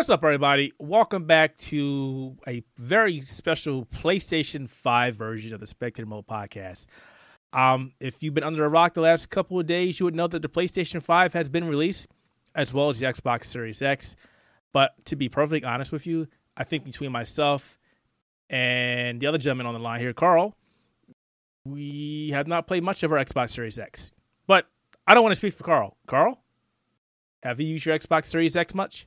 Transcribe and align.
What's 0.00 0.08
up, 0.08 0.24
everybody? 0.24 0.72
Welcome 0.78 1.26
back 1.26 1.58
to 1.58 2.34
a 2.48 2.62
very 2.78 3.20
special 3.20 3.84
PlayStation 3.84 4.66
5 4.66 5.14
version 5.14 5.52
of 5.52 5.60
the 5.60 5.66
Spectator 5.66 6.06
Mode 6.06 6.26
podcast. 6.26 6.86
Um, 7.52 7.92
if 8.00 8.22
you've 8.22 8.32
been 8.32 8.42
under 8.42 8.64
a 8.64 8.68
rock 8.70 8.94
the 8.94 9.02
last 9.02 9.28
couple 9.28 9.60
of 9.60 9.66
days, 9.66 10.00
you 10.00 10.04
would 10.06 10.14
know 10.14 10.26
that 10.26 10.40
the 10.40 10.48
PlayStation 10.48 11.02
5 11.02 11.34
has 11.34 11.50
been 11.50 11.68
released, 11.68 12.08
as 12.54 12.72
well 12.72 12.88
as 12.88 12.98
the 12.98 13.04
Xbox 13.04 13.44
Series 13.44 13.82
X. 13.82 14.16
But 14.72 14.92
to 15.04 15.16
be 15.16 15.28
perfectly 15.28 15.68
honest 15.68 15.92
with 15.92 16.06
you, 16.06 16.28
I 16.56 16.64
think 16.64 16.84
between 16.84 17.12
myself 17.12 17.78
and 18.48 19.20
the 19.20 19.26
other 19.26 19.36
gentleman 19.36 19.66
on 19.66 19.74
the 19.74 19.80
line 19.80 20.00
here, 20.00 20.14
Karl, 20.14 20.56
we 21.66 22.30
have 22.32 22.46
not 22.46 22.66
played 22.66 22.84
much 22.84 23.02
of 23.02 23.12
our 23.12 23.22
Xbox 23.22 23.50
Series 23.50 23.78
X. 23.78 24.12
But 24.46 24.66
I 25.06 25.12
don't 25.12 25.22
want 25.22 25.32
to 25.32 25.36
speak 25.36 25.52
for 25.52 25.64
Karl. 25.64 25.98
Karl, 26.06 26.40
have 27.42 27.60
you 27.60 27.66
used 27.66 27.84
your 27.84 27.98
Xbox 27.98 28.24
Series 28.24 28.56
X 28.56 28.74
much? 28.74 29.06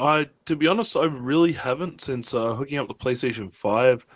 I, 0.00 0.28
to 0.46 0.56
be 0.56 0.66
honest, 0.66 0.96
I 0.96 1.04
really 1.04 1.52
haven't 1.52 2.00
since 2.00 2.34
uh, 2.34 2.54
hooking 2.54 2.78
up 2.78 2.88
the 2.88 2.94
PlayStation 2.94 3.52
Five. 3.52 4.06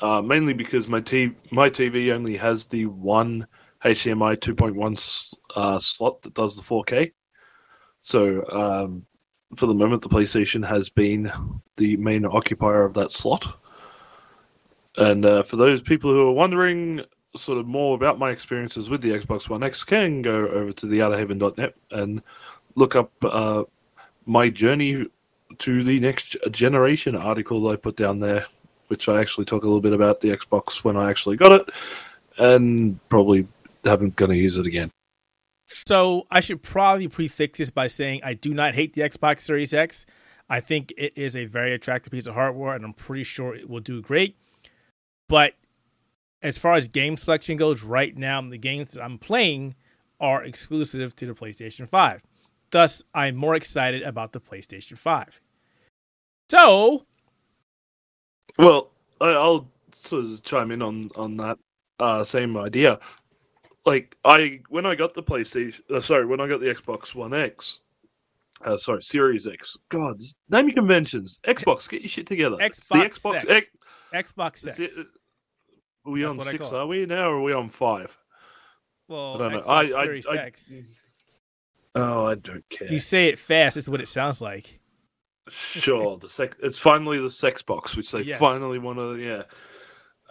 Uh, 0.00 0.20
mainly 0.20 0.52
because 0.52 0.88
my 0.88 1.00
TV, 1.00 1.34
my 1.52 1.70
TV 1.70 2.12
only 2.12 2.36
has 2.36 2.66
the 2.66 2.86
one 2.86 3.46
HDMI 3.84 4.36
2.1 4.36 5.34
uh, 5.54 5.78
slot 5.78 6.22
that 6.22 6.34
does 6.34 6.56
the 6.56 6.62
4K. 6.62 7.12
So 8.02 8.44
um, 8.50 9.06
for 9.56 9.66
the 9.66 9.74
moment, 9.74 10.02
the 10.02 10.08
PlayStation 10.08 10.66
has 10.66 10.88
been 10.88 11.30
the 11.76 11.96
main 11.96 12.24
occupier 12.24 12.84
of 12.84 12.94
that 12.94 13.10
slot. 13.10 13.60
And 14.96 15.24
uh, 15.24 15.42
for 15.42 15.56
those 15.56 15.82
people 15.82 16.10
who 16.10 16.28
are 16.28 16.32
wondering 16.32 17.02
sort 17.36 17.58
of 17.58 17.66
more 17.66 17.94
about 17.94 18.18
my 18.18 18.30
experiences 18.30 18.88
with 18.88 19.02
the 19.02 19.10
Xbox 19.10 19.48
One 19.48 19.62
X, 19.62 19.84
can 19.84 20.22
go 20.22 20.48
over 20.48 20.72
to 20.72 20.86
theouterhaven.net 20.86 21.74
and 21.90 22.22
look 22.74 22.96
up 22.96 23.12
uh, 23.24 23.64
my 24.26 24.48
journey 24.48 25.06
to 25.60 25.84
the 25.84 26.00
next 26.00 26.36
generation 26.50 27.16
article 27.16 27.62
that 27.62 27.70
I 27.70 27.76
put 27.76 27.96
down 27.96 28.20
there, 28.20 28.46
which 28.88 29.08
I 29.08 29.20
actually 29.20 29.44
talk 29.44 29.62
a 29.62 29.66
little 29.66 29.80
bit 29.80 29.92
about 29.92 30.20
the 30.20 30.30
Xbox 30.30 30.84
when 30.84 30.96
I 30.96 31.10
actually 31.10 31.36
got 31.36 31.52
it, 31.52 31.70
and 32.38 32.98
probably 33.08 33.46
haven't 33.84 34.16
going 34.16 34.30
to 34.30 34.36
use 34.36 34.58
it 34.58 34.66
again. 34.66 34.90
So 35.86 36.26
I 36.30 36.40
should 36.40 36.62
probably 36.62 37.08
prefix 37.08 37.58
this 37.58 37.70
by 37.70 37.86
saying 37.86 38.20
I 38.22 38.34
do 38.34 38.54
not 38.54 38.74
hate 38.74 38.94
the 38.94 39.02
Xbox 39.02 39.40
Series 39.40 39.74
X. 39.74 40.06
I 40.48 40.60
think 40.60 40.92
it 40.96 41.12
is 41.16 41.36
a 41.36 41.46
very 41.46 41.74
attractive 41.74 42.12
piece 42.12 42.26
of 42.26 42.34
hardware, 42.34 42.74
and 42.74 42.84
I'm 42.84 42.92
pretty 42.92 43.24
sure 43.24 43.54
it 43.54 43.68
will 43.68 43.80
do 43.80 44.02
great. 44.02 44.36
But 45.28 45.54
as 46.42 46.58
far 46.58 46.74
as 46.74 46.86
game 46.88 47.16
selection 47.16 47.56
goes, 47.56 47.82
right 47.82 48.16
now 48.16 48.40
the 48.42 48.58
games 48.58 48.92
that 48.92 49.02
I'm 49.02 49.18
playing 49.18 49.74
are 50.20 50.44
exclusive 50.44 51.16
to 51.16 51.26
the 51.26 51.34
PlayStation 51.34 51.88
5. 51.88 52.22
Thus, 52.70 53.02
I'm 53.14 53.36
more 53.36 53.54
excited 53.54 54.02
about 54.02 54.32
the 54.32 54.40
PlayStation 54.40 54.98
5. 54.98 55.40
So, 56.48 57.06
well, 58.58 58.90
I'll 59.20 59.68
sort 59.92 60.24
of 60.24 60.42
chime 60.42 60.70
in 60.70 60.82
on 60.82 61.10
on 61.16 61.36
that 61.38 61.58
uh, 61.98 62.24
same 62.24 62.56
idea. 62.56 62.98
Like 63.86 64.16
I, 64.24 64.60
when 64.68 64.86
I 64.86 64.94
got 64.94 65.14
the 65.14 65.22
PlayStation, 65.22 65.80
uh, 65.90 66.00
sorry, 66.00 66.26
when 66.26 66.40
I 66.40 66.48
got 66.48 66.60
the 66.60 66.66
Xbox 66.74 67.14
One 67.14 67.34
X, 67.34 67.80
uh, 68.64 68.76
sorry, 68.76 69.02
Series 69.02 69.46
X. 69.46 69.76
God, 69.90 70.20
name 70.48 70.68
your 70.68 70.74
conventions. 70.74 71.38
Xbox, 71.44 71.88
get 71.88 72.02
your 72.02 72.08
shit 72.08 72.26
together. 72.26 72.56
Xbox, 72.56 72.88
the 72.88 73.28
Xbox, 73.28 73.50
X. 73.50 73.66
Xbox 74.32 74.68
X. 74.68 74.78
It, 74.78 75.06
are 76.06 76.12
we 76.12 76.22
That's 76.22 76.34
on 76.34 76.42
six? 76.42 76.64
Are 76.64 76.86
we 76.86 77.06
now, 77.06 77.30
or 77.30 77.36
are 77.36 77.42
we 77.42 77.52
on 77.52 77.68
five? 77.68 78.16
Well, 79.08 79.34
I 79.34 79.38
don't 79.38 79.52
know. 79.52 79.58
Xbox 79.58 79.68
I- 79.68 79.80
I- 79.80 80.04
Series 80.04 80.26
I- 80.26 80.36
X. 80.36 80.74
Oh, 81.96 82.26
I 82.26 82.34
don't 82.34 82.68
care. 82.70 82.86
If 82.86 82.90
you 82.90 82.98
say 82.98 83.28
it 83.28 83.38
fast, 83.38 83.76
it's 83.76 83.88
what 83.88 84.00
it 84.00 84.08
sounds 84.08 84.40
like. 84.40 84.80
Sure, 85.48 86.16
the 86.16 86.28
sex. 86.28 86.56
It's 86.62 86.78
finally 86.78 87.18
the 87.18 87.30
sex 87.30 87.62
box, 87.62 87.96
which 87.96 88.10
they 88.12 88.22
Yes. 88.22 88.38
finally 88.40 88.78
want 88.78 88.98
to. 88.98 89.16
Yeah. 89.16 89.42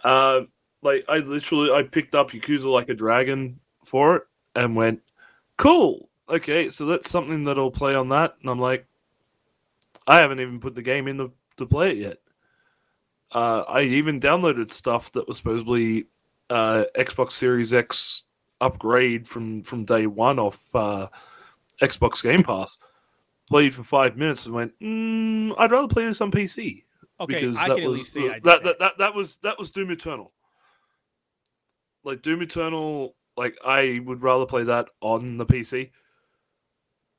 Uh, 0.02 0.42
like 0.82 1.04
I 1.08 1.18
literally, 1.18 1.70
I 1.70 1.82
picked 1.82 2.14
up 2.14 2.30
Yakuza 2.32 2.64
like 2.66 2.88
a 2.88 2.94
dragon 2.94 3.58
for 3.84 4.16
it 4.16 4.22
and 4.54 4.74
went, 4.76 5.00
cool. 5.56 6.08
Okay, 6.28 6.70
so 6.70 6.86
that's 6.86 7.10
something 7.10 7.44
that'll 7.44 7.70
play 7.70 7.94
on 7.94 8.08
that, 8.08 8.34
and 8.40 8.50
I'm 8.50 8.58
like, 8.58 8.86
I 10.06 10.16
haven't 10.16 10.40
even 10.40 10.58
put 10.60 10.74
the 10.74 10.82
game 10.82 11.06
in 11.06 11.18
to, 11.18 11.32
to 11.58 11.66
play 11.66 11.90
it 11.92 11.96
yet. 11.98 12.18
Uh, 13.32 13.60
I 13.68 13.82
even 13.82 14.20
downloaded 14.20 14.70
stuff 14.72 15.12
that 15.12 15.26
was 15.28 15.36
supposedly 15.38 16.06
uh, 16.50 16.84
Xbox 16.96 17.32
Series 17.32 17.72
X 17.74 18.24
upgrade 18.60 19.26
from 19.28 19.62
from 19.64 19.84
day 19.84 20.06
one 20.06 20.38
off 20.38 20.62
uh, 20.74 21.08
Xbox 21.82 22.22
Game 22.22 22.42
Pass 22.42 22.78
played 23.48 23.74
for 23.74 23.84
five 23.84 24.16
minutes 24.16 24.46
and 24.46 24.54
went, 24.54 24.72
mm, 24.80 25.54
I'd 25.58 25.70
rather 25.72 25.88
play 25.88 26.04
this 26.06 26.20
on 26.20 26.30
PC. 26.30 26.84
Okay, 27.20 27.40
because 27.40 27.56
I 27.56 27.68
that 27.68 27.74
can 27.76 27.84
at 27.84 27.90
was- 27.90 27.98
least 28.00 28.12
say 28.12 28.28
I 28.28 28.40
that, 28.40 28.42
that. 28.44 28.62
that, 28.64 28.78
that, 28.80 28.98
that 28.98 29.14
was 29.14 29.36
that 29.42 29.58
was 29.58 29.70
Doom 29.70 29.90
Eternal. 29.90 30.32
Like 32.02 32.22
Doom 32.22 32.42
Eternal, 32.42 33.14
like 33.36 33.56
I 33.64 34.00
would 34.04 34.22
rather 34.22 34.46
play 34.46 34.64
that 34.64 34.88
on 35.00 35.38
the 35.38 35.46
PC, 35.46 35.90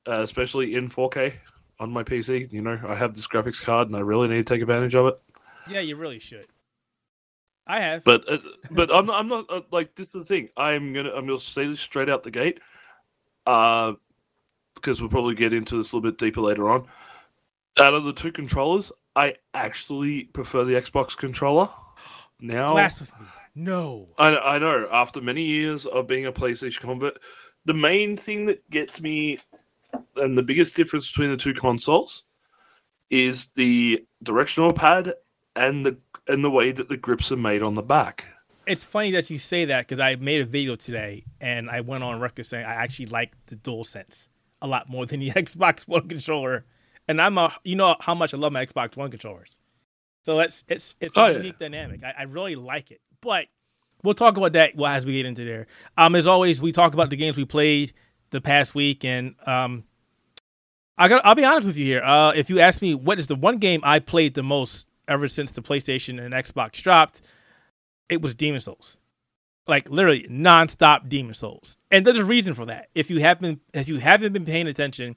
uh, 0.07 0.21
especially 0.21 0.75
in 0.75 0.89
4K 0.89 1.33
on 1.79 1.91
my 1.91 2.03
PC. 2.03 2.51
You 2.51 2.61
know, 2.61 2.79
I 2.87 2.95
have 2.95 3.15
this 3.15 3.27
graphics 3.27 3.61
card 3.61 3.87
and 3.87 3.95
I 3.97 4.01
really 4.01 4.27
need 4.27 4.45
to 4.45 4.53
take 4.53 4.61
advantage 4.61 4.95
of 4.95 5.07
it. 5.07 5.19
Yeah, 5.69 5.79
you 5.79 5.95
really 5.95 6.19
should. 6.19 6.45
I 7.65 7.79
have. 7.79 8.03
But 8.03 8.29
uh, 8.31 8.37
but 8.69 8.93
I'm 8.93 9.07
not, 9.07 9.15
I'm 9.19 9.27
not 9.27 9.45
uh, 9.49 9.61
like 9.71 9.95
this 9.95 10.07
is 10.07 10.13
the 10.13 10.23
thing. 10.23 10.49
I'm 10.55 10.93
gonna 10.93 11.11
I'm 11.11 11.25
gonna 11.25 11.39
say 11.39 11.65
this 11.67 11.79
straight 11.79 12.09
out 12.09 12.23
the 12.23 12.29
gate, 12.31 12.59
uh, 13.47 13.93
because 14.85 15.01
we'll 15.01 15.09
probably 15.09 15.33
get 15.33 15.51
into 15.51 15.77
this 15.77 15.91
a 15.91 15.95
little 15.95 16.11
bit 16.11 16.19
deeper 16.19 16.41
later 16.41 16.69
on. 16.69 16.85
Out 17.79 17.95
of 17.95 18.03
the 18.03 18.13
two 18.13 18.31
controllers, 18.31 18.91
I 19.15 19.35
actually 19.55 20.25
prefer 20.25 20.63
the 20.63 20.75
Xbox 20.75 21.17
controller. 21.17 21.69
Now 22.39 22.73
Blasphemy. 22.73 23.27
No. 23.55 24.09
I 24.17 24.37
I 24.37 24.59
know 24.59 24.87
after 24.91 25.21
many 25.21 25.43
years 25.43 25.85
of 25.85 26.07
being 26.07 26.27
a 26.27 26.31
PlayStation 26.31 26.81
convert, 26.81 27.17
the 27.65 27.73
main 27.73 28.15
thing 28.15 28.45
that 28.45 28.69
gets 28.69 29.01
me 29.01 29.39
and 30.17 30.37
the 30.37 30.43
biggest 30.43 30.75
difference 30.75 31.09
between 31.09 31.31
the 31.31 31.37
two 31.37 31.53
consoles 31.53 32.23
is 33.09 33.47
the 33.55 34.05
directional 34.21 34.71
pad 34.71 35.13
and 35.55 35.85
the 35.85 35.97
and 36.27 36.43
the 36.43 36.51
way 36.51 36.71
that 36.71 36.89
the 36.89 36.97
grips 36.97 37.31
are 37.31 37.37
made 37.37 37.63
on 37.63 37.75
the 37.75 37.81
back. 37.81 38.25
It's 38.67 38.83
funny 38.83 39.11
that 39.11 39.29
you 39.29 39.37
say 39.37 39.65
that 39.65 39.87
because 39.87 39.99
I 39.99 40.15
made 40.15 40.41
a 40.41 40.45
video 40.45 40.75
today 40.75 41.23
and 41.41 41.69
I 41.69 41.81
went 41.81 42.03
on 42.03 42.19
record 42.19 42.45
saying 42.45 42.65
I 42.65 42.73
actually 42.73 43.07
like 43.07 43.33
the 43.47 43.55
DualSense 43.55 44.27
a 44.65 44.67
lot 44.67 44.89
more 44.89 45.05
than 45.05 45.19
the 45.21 45.31
Xbox 45.35 45.87
One 45.87 46.07
controller. 46.07 46.65
And 47.07 47.21
I'm 47.21 47.37
a, 47.37 47.53
you 47.63 47.75
know 47.75 47.95
how 47.99 48.15
much 48.15 48.33
I 48.33 48.37
love 48.37 48.51
my 48.51 48.65
Xbox 48.65 48.97
One 48.97 49.09
controllers. 49.11 49.59
So 50.25 50.39
it's 50.39 50.63
it's 50.67 50.95
it's 50.99 51.15
a 51.15 51.21
Oh, 51.21 51.27
yeah. 51.27 51.37
unique 51.37 51.59
dynamic. 51.59 52.03
I, 52.03 52.13
I 52.19 52.23
really 52.23 52.55
like 52.55 52.89
it. 52.91 52.99
But 53.21 53.45
we'll 54.03 54.15
talk 54.15 54.37
about 54.37 54.53
that 54.53 54.75
well, 54.75 54.91
as 54.91 55.05
we 55.05 55.13
get 55.13 55.25
into 55.25 55.45
there. 55.45 55.67
Um, 55.97 56.15
as 56.15 56.25
always, 56.27 56.61
we 56.61 56.71
talk 56.71 56.93
about 56.93 57.09
the 57.11 57.15
games 57.15 57.37
we 57.37 57.45
played 57.45 57.93
the 58.31 58.41
past 58.41 58.73
week, 58.73 59.05
and 59.05 59.35
um, 59.45 59.83
I 60.97 61.07
got 61.07 61.23
I'll 61.25 61.35
be 61.35 61.43
honest 61.45 61.67
with 61.67 61.77
you 61.77 61.85
here. 61.85 62.03
Uh, 62.03 62.31
if 62.31 62.49
you 62.49 62.59
ask 62.59 62.81
me 62.81 62.95
what 62.95 63.19
is 63.19 63.27
the 63.27 63.35
one 63.35 63.57
game 63.59 63.81
I 63.83 63.99
played 63.99 64.33
the 64.33 64.43
most 64.43 64.87
ever 65.07 65.27
since 65.27 65.51
the 65.51 65.61
PlayStation 65.61 66.19
and 66.19 66.33
Xbox 66.33 66.81
dropped, 66.81 67.21
it 68.09 68.19
was 68.21 68.33
Demon 68.33 68.61
Souls. 68.61 68.97
Like 69.67 69.89
literally 69.89 70.27
nonstop 70.29 71.09
Demon 71.09 71.33
Souls. 71.33 71.77
And 71.89 72.05
there's 72.05 72.17
a 72.17 72.25
reason 72.25 72.53
for 72.53 72.65
that. 72.65 72.89
If 72.93 73.09
you 73.09 73.19
haven't 73.19 73.61
if 73.73 73.87
you 73.87 73.97
haven't 73.97 74.33
been 74.33 74.45
paying 74.45 74.67
attention, 74.67 75.15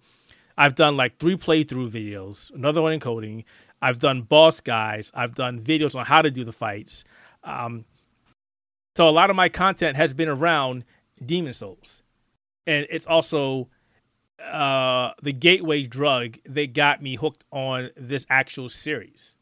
I've 0.57 0.75
done 0.75 0.97
like 0.97 1.19
three 1.19 1.37
playthrough 1.37 1.91
videos, 1.91 2.53
another 2.55 2.83
one 2.83 2.93
in 2.93 3.01
coding. 3.01 3.45
I've 3.81 4.01
done 4.01 4.23
boss 4.23 4.61
guys. 4.61 5.11
I've 5.15 5.35
done 5.35 5.61
videos 5.61 5.95
on 5.95 6.07
how 6.07 6.23
to 6.23 6.31
do 6.31 6.45
the 6.45 6.53
fights. 6.53 7.05
Um, 7.45 7.85
so 8.97 9.09
a 9.09 9.11
lot 9.11 9.31
of 9.31 9.37
my 9.37 9.49
content 9.49 9.97
has 9.97 10.15
been 10.15 10.29
around 10.29 10.85
Demon 11.25 11.55
Souls, 11.55 12.03
and 12.67 12.87
it's 12.91 13.07
also 13.07 13.69
uh, 14.45 15.13
the 15.23 15.33
gateway 15.33 15.85
drug 15.85 16.39
that 16.45 16.73
got 16.73 17.03
me 17.03 17.17
hooked 17.17 17.45
on 17.53 17.91
this 17.97 18.27
actual 18.29 18.69
series. 18.69 19.39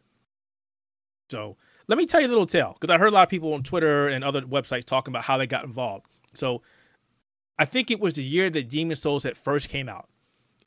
So 1.31 1.57
let 1.89 1.99
me 1.99 2.07
tell 2.07 2.21
you 2.21 2.27
a 2.27 2.29
little 2.29 2.47
tale 2.47 2.77
because 2.79 2.93
I 2.93 2.99
heard 2.99 3.09
a 3.09 3.15
lot 3.15 3.25
of 3.25 3.29
people 3.29 3.53
on 3.55 3.63
Twitter 3.63 4.09
and 4.09 4.25
other 4.25 4.43
websites 4.43 4.85
talking 4.85 5.13
about 5.13 5.25
how 5.25 5.39
they 5.39 5.47
got 5.47 5.65
involved. 5.65 6.07
So 6.35 6.63
I 7.59 7.65
think 7.65 7.91
it 7.91 8.01
was 8.01 8.17
the 8.17 8.25
year 8.25 8.51
that 8.51 8.69
Demon 8.69 8.97
Souls 8.97 9.23
had 9.23 9.37
first 9.37 9.69
came 9.69 9.89
out, 9.89 10.09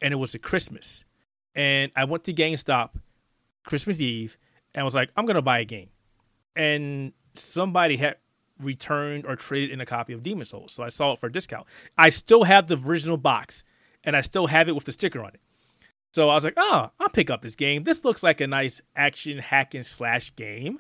and 0.02 0.14
it 0.14 0.18
was 0.18 0.34
a 0.34 0.40
Christmas, 0.40 1.04
and 1.56 1.92
I 1.96 2.06
went 2.06 2.24
to 2.26 2.34
GameStop 2.34 2.92
Christmas 3.64 4.02
Eve 4.02 4.38
and 4.74 4.86
was 4.86 4.96
like, 4.96 5.12
I'm 5.16 5.26
gonna 5.26 5.42
buy 5.42 5.60
a 5.60 5.66
game, 5.66 5.90
and 6.56 7.14
somebody 7.36 7.98
had 7.98 8.18
returned 8.60 9.26
or 9.26 9.36
traded 9.36 9.72
in 9.72 9.80
a 9.82 9.86
copy 9.86 10.14
of 10.14 10.24
Demon 10.24 10.46
Souls, 10.46 10.74
so 10.74 10.84
I 10.84 10.90
saw 10.90 11.14
it 11.14 11.20
for 11.20 11.28
a 11.28 11.32
discount. 11.32 11.68
I 11.98 12.10
still 12.10 12.44
have 12.46 12.68
the 12.68 12.78
original 12.78 13.18
box, 13.18 13.64
and 14.04 14.16
I 14.16 14.22
still 14.22 14.48
have 14.48 14.68
it 14.68 14.76
with 14.76 14.86
the 14.86 14.92
sticker 14.92 15.22
on 15.22 15.30
it. 15.30 15.42
So 16.12 16.30
I 16.30 16.36
was 16.36 16.44
like, 16.44 16.56
oh, 16.58 16.90
I'll 17.00 17.10
pick 17.10 17.30
up 17.30 17.42
this 17.42 17.56
game. 17.56 17.84
This 17.84 18.04
looks 18.04 18.24
like 18.24 18.42
a 18.42 18.48
nice 18.48 18.82
action 18.96 19.38
hack 19.38 19.76
and 19.76 19.86
slash 19.86 20.36
game. 20.36 20.80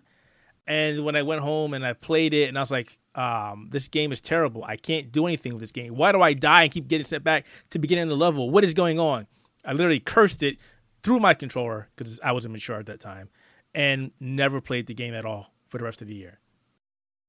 And 0.69 1.03
when 1.03 1.15
I 1.15 1.23
went 1.23 1.41
home 1.41 1.73
and 1.73 1.83
I 1.83 1.93
played 1.93 2.31
it, 2.31 2.47
and 2.47 2.55
I 2.55 2.61
was 2.61 2.69
like, 2.69 2.99
um, 3.15 3.69
this 3.71 3.87
game 3.87 4.11
is 4.11 4.21
terrible. 4.21 4.63
I 4.63 4.77
can't 4.77 5.11
do 5.11 5.25
anything 5.25 5.51
with 5.51 5.61
this 5.61 5.71
game. 5.71 5.95
Why 5.95 6.11
do 6.11 6.21
I 6.21 6.33
die 6.33 6.63
and 6.63 6.71
keep 6.71 6.87
getting 6.87 7.05
sent 7.05 7.23
back 7.23 7.47
to 7.71 7.79
beginning 7.79 8.03
of 8.03 8.09
the 8.09 8.15
level? 8.15 8.51
What 8.51 8.63
is 8.63 8.75
going 8.75 8.99
on? 8.99 9.25
I 9.65 9.73
literally 9.73 9.99
cursed 9.99 10.43
it 10.43 10.57
through 11.01 11.19
my 11.19 11.33
controller 11.33 11.89
because 11.95 12.19
I 12.23 12.33
was 12.33 12.45
immature 12.45 12.79
at 12.79 12.85
that 12.85 12.99
time, 12.99 13.29
and 13.73 14.11
never 14.19 14.61
played 14.61 14.85
the 14.85 14.93
game 14.93 15.15
at 15.15 15.25
all 15.25 15.51
for 15.69 15.79
the 15.79 15.83
rest 15.83 16.03
of 16.03 16.07
the 16.07 16.15
year. 16.15 16.39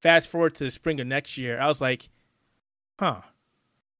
Fast 0.03 0.29
forward 0.29 0.55
to 0.57 0.65
the 0.65 0.71
spring 0.71 1.01
of 1.01 1.07
next 1.07 1.39
year, 1.39 1.59
I 1.59 1.67
was 1.67 1.81
like, 1.81 2.11
huh, 2.99 3.23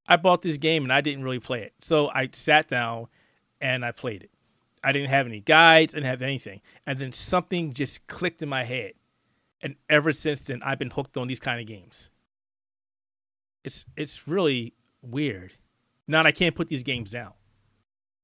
I 0.07 0.17
bought 0.17 0.43
this 0.43 0.59
game 0.59 0.83
and 0.83 0.93
I 0.93 1.01
didn't 1.01 1.25
really 1.25 1.41
play 1.41 1.63
it. 1.63 1.73
So 1.81 2.09
I 2.09 2.29
sat 2.33 2.69
down 2.69 3.07
and 3.59 3.87
I 3.87 3.93
played 3.93 4.23
it. 4.23 4.31
I 4.85 4.93
didn't 4.93 5.11
have 5.11 5.27
any 5.27 5.41
guides, 5.41 5.95
I 5.95 5.99
didn't 5.99 6.11
have 6.11 6.23
anything. 6.23 6.61
And 6.87 6.99
then 6.99 7.13
something 7.13 7.73
just 7.73 8.07
clicked 8.07 8.43
in 8.43 8.49
my 8.49 8.65
head. 8.65 8.93
And 9.63 9.77
ever 9.89 10.13
since 10.13 10.41
then, 10.41 10.63
I've 10.63 10.79
been 10.79 10.91
hooked 10.91 11.17
on 11.17 11.29
these 11.29 11.41
kind 11.41 11.61
of 11.61 11.67
games. 11.67 12.11
It's 13.65 13.85
it's 13.97 14.27
really 14.27 14.75
weird. 15.03 15.55
Now 16.09 16.23
I 16.23 16.33
can't 16.33 16.55
put 16.55 16.69
these 16.69 16.83
games 16.83 17.11
down. 17.11 17.33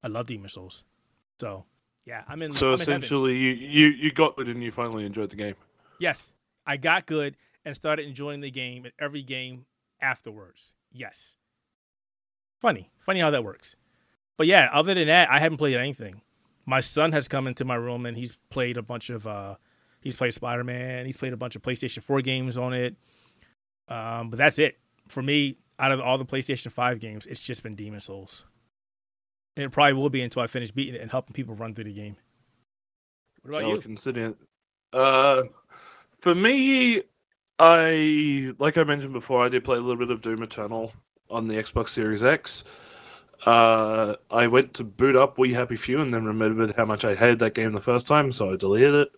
I 0.03 0.09
love 0.09 0.27
Demon 0.29 0.49
Souls. 0.49 0.83
So 1.39 1.65
yeah, 2.07 2.23
I'm 2.29 2.41
in. 2.43 2.53
So 2.53 2.69
I'm 2.69 2.75
in 2.75 2.81
essentially, 2.81 3.37
you, 3.37 3.51
you 3.51 3.87
you 3.89 4.13
got 4.13 4.37
good 4.37 4.49
and 4.49 4.63
you 4.63 4.73
finally 4.73 5.05
enjoyed 5.05 5.31
the 5.31 5.37
game. 5.37 5.55
Yes, 5.99 6.33
I 6.67 6.79
got 6.79 7.07
good 7.07 7.37
and 7.65 7.75
started 7.75 8.07
enjoying 8.07 8.41
the 8.41 8.51
game 8.51 8.85
and 8.85 8.95
every 8.99 9.23
game 9.23 9.67
afterwards. 10.01 10.75
Yes. 10.91 11.37
Funny, 12.61 12.91
funny 12.99 13.21
how 13.21 13.31
that 13.31 13.45
works. 13.45 13.77
But 14.39 14.47
yeah, 14.47 14.69
other 14.73 14.95
than 14.95 15.09
that, 15.09 15.31
I 15.31 15.39
haven't 15.39 15.59
played 15.59 15.77
anything. 15.77 16.23
My 16.65 16.81
son 16.81 17.13
has 17.13 17.29
come 17.29 17.47
into 17.47 17.65
my 17.65 17.75
room 17.75 18.07
and 18.07 18.17
he's 18.17 18.39
played 18.49 18.79
a 18.79 18.83
bunch 18.83 19.11
of. 19.11 19.27
uh 19.27 19.57
He's 20.07 20.15
played 20.15 20.33
Spider 20.33 20.63
Man. 20.63 21.05
He's 21.05 21.17
played 21.17 21.33
a 21.33 21.37
bunch 21.37 21.57
of 21.57 21.63
PlayStation 21.63 22.01
Four 22.01 22.21
games 22.21 22.57
on 22.57 22.73
it. 22.73 22.95
Um, 23.89 24.31
but 24.31 24.37
that's 24.37 24.61
it 24.61 24.79
for 25.09 25.21
me. 25.21 25.57
Out 25.81 25.91
of 25.91 26.01
all 26.01 26.17
the 26.17 26.25
PlayStation 26.25 26.71
Five 26.71 27.01
games, 27.01 27.27
it's 27.27 27.41
just 27.41 27.65
been 27.65 27.75
Demon 27.75 27.99
Souls. 27.99 28.45
And 29.57 29.65
it 29.65 29.73
probably 29.73 29.95
will 29.95 30.09
be 30.09 30.23
until 30.23 30.43
I 30.43 30.47
finish 30.47 30.71
beating 30.71 30.95
it 30.95 31.01
and 31.01 31.11
helping 31.11 31.35
people 31.35 31.57
run 31.57 31.75
through 31.75 31.85
the 31.85 31.93
game. 31.93 32.15
What 33.43 33.59
about 33.59 33.65
Oh, 33.65 33.75
you? 33.75 33.81
Considering, 33.81 34.37
uh, 34.93 35.43
for 36.21 36.37
me, 36.37 37.03
I 37.59 38.53
like 38.61 38.79
I 38.79 38.85
mentioned 38.85 39.13
before, 39.13 39.45
I 39.45 39.49
did 39.49 39.65
play 39.65 39.77
a 39.77 39.81
little 39.81 39.97
bit 39.97 40.13
of 40.13 40.23
Doom 40.23 40.45
Eternal 40.45 40.93
on 41.29 41.49
the 41.49 41.55
Xbox 41.55 41.89
Series 41.89 42.23
X. 42.23 42.63
Uh, 43.45 44.15
I 44.31 44.47
went 44.47 44.73
to 44.75 44.85
boot 44.85 45.17
up 45.17 45.37
We 45.37 45.53
Happy 45.53 45.75
Few 45.75 46.01
and 46.01 46.15
then 46.15 46.25
remembered 46.27 46.77
how 46.77 46.85
much 46.85 47.05
I 47.05 47.17
hated 47.17 47.41
that 47.41 47.55
game 47.55 47.73
the 47.73 47.81
first 47.81 48.07
time, 48.07 48.31
so 48.31 48.53
I 48.53 48.57
deleted 48.57 48.95
it. 48.95 49.09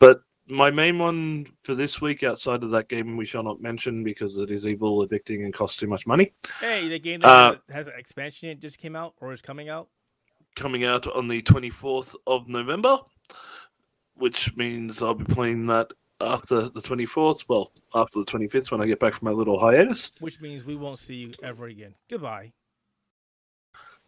But 0.00 0.22
my 0.48 0.70
main 0.72 0.98
one 0.98 1.46
for 1.60 1.76
this 1.76 2.00
week, 2.00 2.24
outside 2.24 2.64
of 2.64 2.70
that 2.70 2.88
game, 2.88 3.16
we 3.16 3.24
shall 3.26 3.44
not 3.44 3.60
mention 3.62 4.02
because 4.02 4.36
it 4.38 4.50
is 4.50 4.66
evil, 4.66 5.06
addicting, 5.06 5.44
and 5.44 5.54
costs 5.54 5.78
too 5.78 5.86
much 5.86 6.06
money. 6.08 6.32
Hey, 6.58 6.88
the 6.88 6.98
game 6.98 7.20
that 7.20 7.28
Uh, 7.28 7.54
has 7.72 7.86
an 7.86 7.92
expansion 7.96 8.48
it 8.48 8.58
just 8.60 8.78
came 8.78 8.96
out 8.96 9.14
or 9.20 9.32
is 9.32 9.40
coming 9.40 9.68
out. 9.68 9.88
coming 10.56 10.82
out 10.84 11.06
on 11.06 11.28
the 11.28 11.40
24th 11.42 12.16
of 12.26 12.48
November, 12.48 12.98
which 14.14 14.56
means 14.56 15.00
I'll 15.00 15.14
be 15.14 15.24
playing 15.32 15.66
that 15.66 15.92
after 16.20 16.68
the 16.68 16.80
24th. 16.80 17.44
Well, 17.48 17.72
after 17.94 18.18
the 18.18 18.24
25th 18.26 18.72
when 18.72 18.80
I 18.82 18.86
get 18.86 18.98
back 18.98 19.14
from 19.14 19.26
my 19.26 19.32
little 19.32 19.60
hiatus. 19.60 20.10
which 20.18 20.40
means 20.40 20.64
we 20.64 20.74
won't 20.74 20.98
see 20.98 21.14
you 21.14 21.30
ever 21.44 21.66
again. 21.66 21.94
Goodbye. 22.10 22.52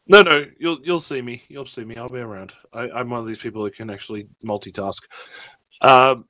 No, 0.09 0.21
no, 0.23 0.45
you'll 0.59 0.81
you'll 0.83 1.01
see 1.01 1.23
me. 1.23 1.45
You'll 1.49 1.65
see 1.65 1.85
me. 1.85 1.97
I'll 1.97 2.09
be 2.09 2.19
around. 2.19 2.53
I, 2.73 2.91
I'm 2.91 3.09
one 3.09 3.21
of 3.21 3.27
these 3.29 3.39
people 3.39 3.63
who 3.65 3.71
can 3.71 3.89
actually 3.89 4.27
multitask. 4.45 4.99
Um, 5.83 6.27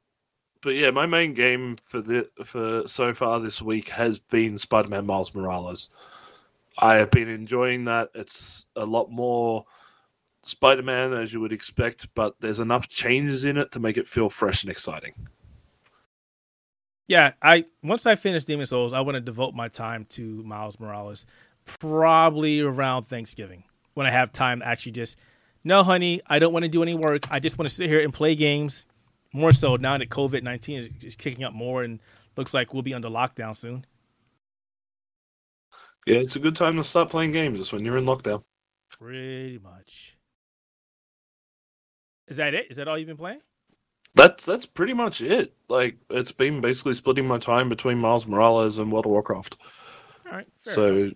but 0.62 0.74
yeah, 0.74 0.90
my 0.90 1.06
main 1.06 1.34
game 1.34 1.76
for 1.84 2.00
the 2.00 2.28
for 2.44 2.86
so 2.86 3.14
far 3.14 3.40
this 3.40 3.60
week 3.60 3.90
has 3.90 4.18
been 4.18 4.58
Spider-Man 4.58 5.06
Miles 5.06 5.34
Morales. 5.34 5.90
I 6.78 6.94
have 6.96 7.10
been 7.10 7.28
enjoying 7.28 7.84
that. 7.84 8.10
It's 8.14 8.64
a 8.74 8.86
lot 8.86 9.10
more 9.10 9.66
Spider-Man 10.44 11.12
as 11.12 11.32
you 11.32 11.40
would 11.40 11.52
expect, 11.52 12.08
but 12.14 12.34
there's 12.40 12.60
enough 12.60 12.88
changes 12.88 13.44
in 13.44 13.58
it 13.58 13.72
to 13.72 13.80
make 13.80 13.96
it 13.96 14.08
feel 14.08 14.30
fresh 14.30 14.62
and 14.62 14.70
exciting. 14.70 15.14
Yeah, 17.08 17.32
I 17.42 17.66
once 17.82 18.06
I 18.06 18.14
finish 18.14 18.44
Demon 18.44 18.66
Souls, 18.66 18.92
I 18.92 19.00
want 19.00 19.16
to 19.16 19.20
devote 19.20 19.54
my 19.54 19.68
time 19.68 20.06
to 20.10 20.42
Miles 20.44 20.80
Morales, 20.80 21.26
probably 21.66 22.60
around 22.60 23.02
Thanksgiving 23.02 23.64
when 23.94 24.06
I 24.06 24.10
have 24.10 24.32
time 24.32 24.60
to 24.60 24.66
actually 24.66 24.92
just. 24.92 25.18
No, 25.64 25.84
honey, 25.84 26.20
I 26.26 26.40
don't 26.40 26.52
want 26.52 26.64
to 26.64 26.68
do 26.68 26.82
any 26.82 26.94
work. 26.94 27.30
I 27.30 27.38
just 27.38 27.56
want 27.56 27.68
to 27.68 27.74
sit 27.74 27.88
here 27.88 28.00
and 28.00 28.12
play 28.12 28.34
games. 28.34 28.86
More 29.32 29.52
so 29.52 29.76
now 29.76 29.96
that 29.98 30.10
COVID 30.10 30.42
nineteen 30.42 30.96
is 31.02 31.16
kicking 31.16 31.44
up 31.44 31.54
more 31.54 31.82
and 31.84 32.00
looks 32.36 32.52
like 32.52 32.72
we'll 32.72 32.82
be 32.82 32.94
under 32.94 33.08
lockdown 33.08 33.56
soon. 33.56 33.86
Yeah, 36.06 36.16
it's 36.16 36.36
a 36.36 36.40
good 36.40 36.56
time 36.56 36.76
to 36.76 36.84
stop 36.84 37.10
playing 37.10 37.32
games. 37.32 37.60
It's 37.60 37.72
when 37.72 37.84
you're 37.84 37.96
in 37.96 38.04
lockdown. 38.04 38.42
Pretty 38.98 39.58
much. 39.58 40.16
Is 42.28 42.36
that 42.38 42.54
it? 42.54 42.66
Is 42.70 42.76
that 42.76 42.88
all 42.88 42.98
you've 42.98 43.08
been 43.08 43.16
playing? 43.16 43.40
That's 44.14 44.44
that's 44.44 44.66
pretty 44.66 44.92
much 44.94 45.22
it. 45.22 45.54
Like 45.68 45.96
it's 46.10 46.32
been 46.32 46.60
basically 46.60 46.94
splitting 46.94 47.26
my 47.26 47.38
time 47.38 47.68
between 47.68 47.98
Miles 47.98 48.26
Morales 48.26 48.78
and 48.78 48.92
World 48.92 49.06
of 49.06 49.12
Warcraft. 49.12 49.56
All 50.26 50.32
right. 50.32 50.46
fair 50.64 50.74
so 50.74 50.94
enough. 50.96 51.12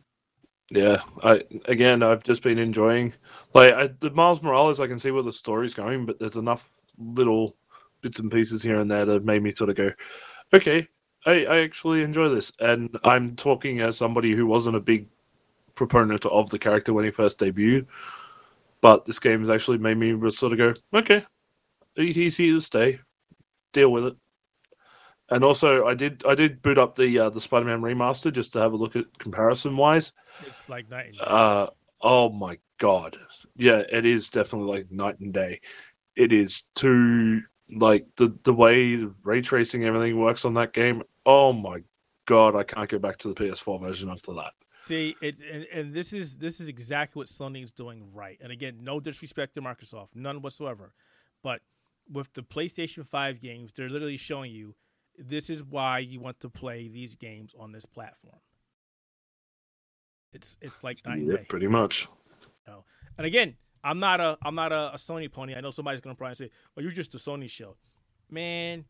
yeah, 0.70 1.00
I 1.22 1.42
again 1.66 2.02
I've 2.02 2.22
just 2.22 2.42
been 2.42 2.58
enjoying 2.58 3.12
like 3.54 3.74
I, 3.74 3.90
the 4.00 4.10
Miles 4.10 4.42
Morales. 4.42 4.80
I 4.80 4.86
can 4.86 4.98
see 4.98 5.10
where 5.10 5.22
the 5.22 5.32
story's 5.32 5.74
going, 5.74 6.06
but 6.06 6.18
there's 6.18 6.36
enough 6.36 6.70
little 6.96 7.56
bits 8.06 8.20
and 8.20 8.30
pieces 8.30 8.62
here 8.62 8.78
and 8.80 8.88
there 8.90 9.04
that 9.04 9.12
have 9.12 9.24
made 9.24 9.42
me 9.42 9.52
sort 9.54 9.68
of 9.70 9.76
go, 9.76 9.90
okay, 10.54 10.86
I, 11.24 11.44
I 11.44 11.58
actually 11.58 12.02
enjoy 12.02 12.28
this. 12.28 12.52
And 12.60 12.96
I'm 13.02 13.34
talking 13.34 13.80
as 13.80 13.96
somebody 13.96 14.32
who 14.32 14.46
wasn't 14.46 14.76
a 14.76 14.80
big 14.80 15.08
proponent 15.74 16.24
of 16.24 16.50
the 16.50 16.58
character 16.58 16.92
when 16.92 17.04
he 17.04 17.10
first 17.10 17.38
debuted, 17.40 17.86
but 18.80 19.04
this 19.04 19.18
game 19.18 19.40
has 19.40 19.50
actually 19.50 19.78
made 19.78 19.98
me 19.98 20.30
sort 20.30 20.52
of 20.52 20.58
go, 20.58 20.74
okay, 20.94 21.24
he- 21.96 22.12
he's 22.12 22.36
here 22.36 22.54
to 22.54 22.60
stay. 22.60 23.00
Deal 23.72 23.90
with 23.90 24.04
it. 24.04 24.16
And 25.28 25.42
also, 25.42 25.86
I 25.86 25.94
did 25.94 26.22
I 26.24 26.36
did 26.36 26.62
boot 26.62 26.78
up 26.78 26.94
the 26.94 27.18
uh, 27.18 27.30
the 27.30 27.40
Spider-Man 27.40 27.80
remaster 27.82 28.32
just 28.32 28.52
to 28.52 28.60
have 28.60 28.72
a 28.72 28.76
look 28.76 28.94
at 28.94 29.06
comparison 29.18 29.76
wise. 29.76 30.12
it's 30.46 30.68
like 30.68 30.88
night 30.88 31.06
and 31.06 31.18
day. 31.18 31.24
Uh, 31.26 31.66
oh 32.00 32.30
my 32.30 32.58
god, 32.78 33.18
yeah, 33.56 33.82
it 33.90 34.06
is 34.06 34.30
definitely 34.30 34.68
like 34.78 34.92
night 34.92 35.18
and 35.18 35.34
day. 35.34 35.60
It 36.14 36.32
is 36.32 36.62
too 36.76 37.42
like 37.70 38.06
the 38.16 38.34
the 38.44 38.52
way 38.52 38.96
ray 39.22 39.40
tracing 39.40 39.84
everything 39.84 40.18
works 40.18 40.44
on 40.44 40.54
that 40.54 40.72
game. 40.72 41.02
Oh 41.24 41.52
my 41.52 41.82
god, 42.26 42.54
I 42.54 42.62
can't 42.62 42.88
go 42.88 42.98
back 42.98 43.18
to 43.18 43.28
the 43.28 43.34
PS4 43.34 43.80
version 43.80 44.10
after 44.10 44.32
that. 44.34 44.52
See, 44.86 45.16
it, 45.20 45.36
and, 45.52 45.66
and 45.72 45.94
this 45.94 46.12
is 46.12 46.38
this 46.38 46.60
is 46.60 46.68
exactly 46.68 47.20
what 47.20 47.28
Sony 47.28 47.64
is 47.64 47.72
doing 47.72 48.04
right. 48.12 48.38
And 48.40 48.52
again, 48.52 48.78
no 48.82 49.00
disrespect 49.00 49.54
to 49.54 49.62
Microsoft, 49.62 50.14
none 50.14 50.42
whatsoever. 50.42 50.92
But 51.42 51.60
with 52.10 52.32
the 52.34 52.42
PlayStation 52.42 53.06
Five 53.06 53.40
games, 53.40 53.72
they're 53.74 53.88
literally 53.88 54.16
showing 54.16 54.52
you 54.52 54.74
this 55.18 55.50
is 55.50 55.64
why 55.64 55.98
you 55.98 56.20
want 56.20 56.40
to 56.40 56.48
play 56.48 56.88
these 56.88 57.16
games 57.16 57.54
on 57.58 57.72
this 57.72 57.84
platform. 57.84 58.38
It's 60.32 60.56
it's 60.60 60.84
like 60.84 61.04
night 61.04 61.22
Yeah, 61.22 61.36
pretty 61.48 61.66
much. 61.66 62.06
And 63.18 63.26
again, 63.26 63.56
I'm 63.86 64.00
not 64.00 64.20
a 64.20 64.36
I'm 64.42 64.56
not 64.56 64.72
a, 64.72 64.94
a 64.94 64.96
Sony 64.96 65.30
pony. 65.30 65.54
I 65.54 65.60
know 65.60 65.70
somebody's 65.70 66.00
gonna 66.00 66.16
probably 66.16 66.34
say, 66.34 66.50
"Oh, 66.76 66.80
you're 66.80 66.90
just 66.90 67.14
a 67.14 67.18
Sony 67.18 67.48
show." 67.48 67.76
Man, 68.28 68.84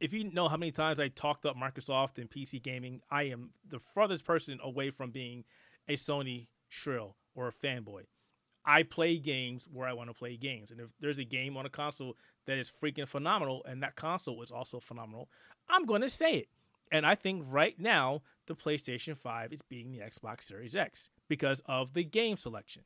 if 0.00 0.12
you 0.12 0.24
know 0.24 0.48
how 0.48 0.56
many 0.56 0.72
times 0.72 0.98
I 0.98 1.06
talked 1.06 1.46
up 1.46 1.56
Microsoft 1.56 2.18
and 2.18 2.28
PC 2.28 2.60
gaming, 2.60 3.00
I 3.10 3.24
am 3.24 3.50
the 3.68 3.78
furthest 3.78 4.24
person 4.24 4.58
away 4.60 4.90
from 4.90 5.12
being 5.12 5.44
a 5.88 5.94
Sony 5.94 6.48
shrill 6.68 7.16
or 7.36 7.46
a 7.46 7.52
fanboy. 7.52 8.02
I 8.64 8.82
play 8.82 9.18
games 9.18 9.68
where 9.72 9.86
I 9.86 9.92
want 9.92 10.10
to 10.10 10.14
play 10.14 10.36
games, 10.36 10.72
and 10.72 10.80
if 10.80 10.88
there's 10.98 11.20
a 11.20 11.24
game 11.24 11.56
on 11.56 11.64
a 11.64 11.70
console 11.70 12.16
that 12.46 12.58
is 12.58 12.72
freaking 12.82 13.06
phenomenal, 13.06 13.62
and 13.68 13.84
that 13.84 13.94
console 13.94 14.42
is 14.42 14.50
also 14.50 14.80
phenomenal, 14.80 15.28
I'm 15.68 15.86
going 15.86 16.02
to 16.02 16.08
say 16.08 16.34
it. 16.34 16.48
And 16.90 17.06
I 17.06 17.14
think 17.14 17.44
right 17.46 17.78
now 17.78 18.22
the 18.48 18.56
PlayStation 18.56 19.16
5 19.16 19.52
is 19.52 19.62
beating 19.62 19.92
the 19.92 20.00
Xbox 20.00 20.42
Series 20.42 20.74
X 20.74 21.08
because 21.28 21.62
of 21.66 21.94
the 21.94 22.02
game 22.02 22.36
selection. 22.36 22.82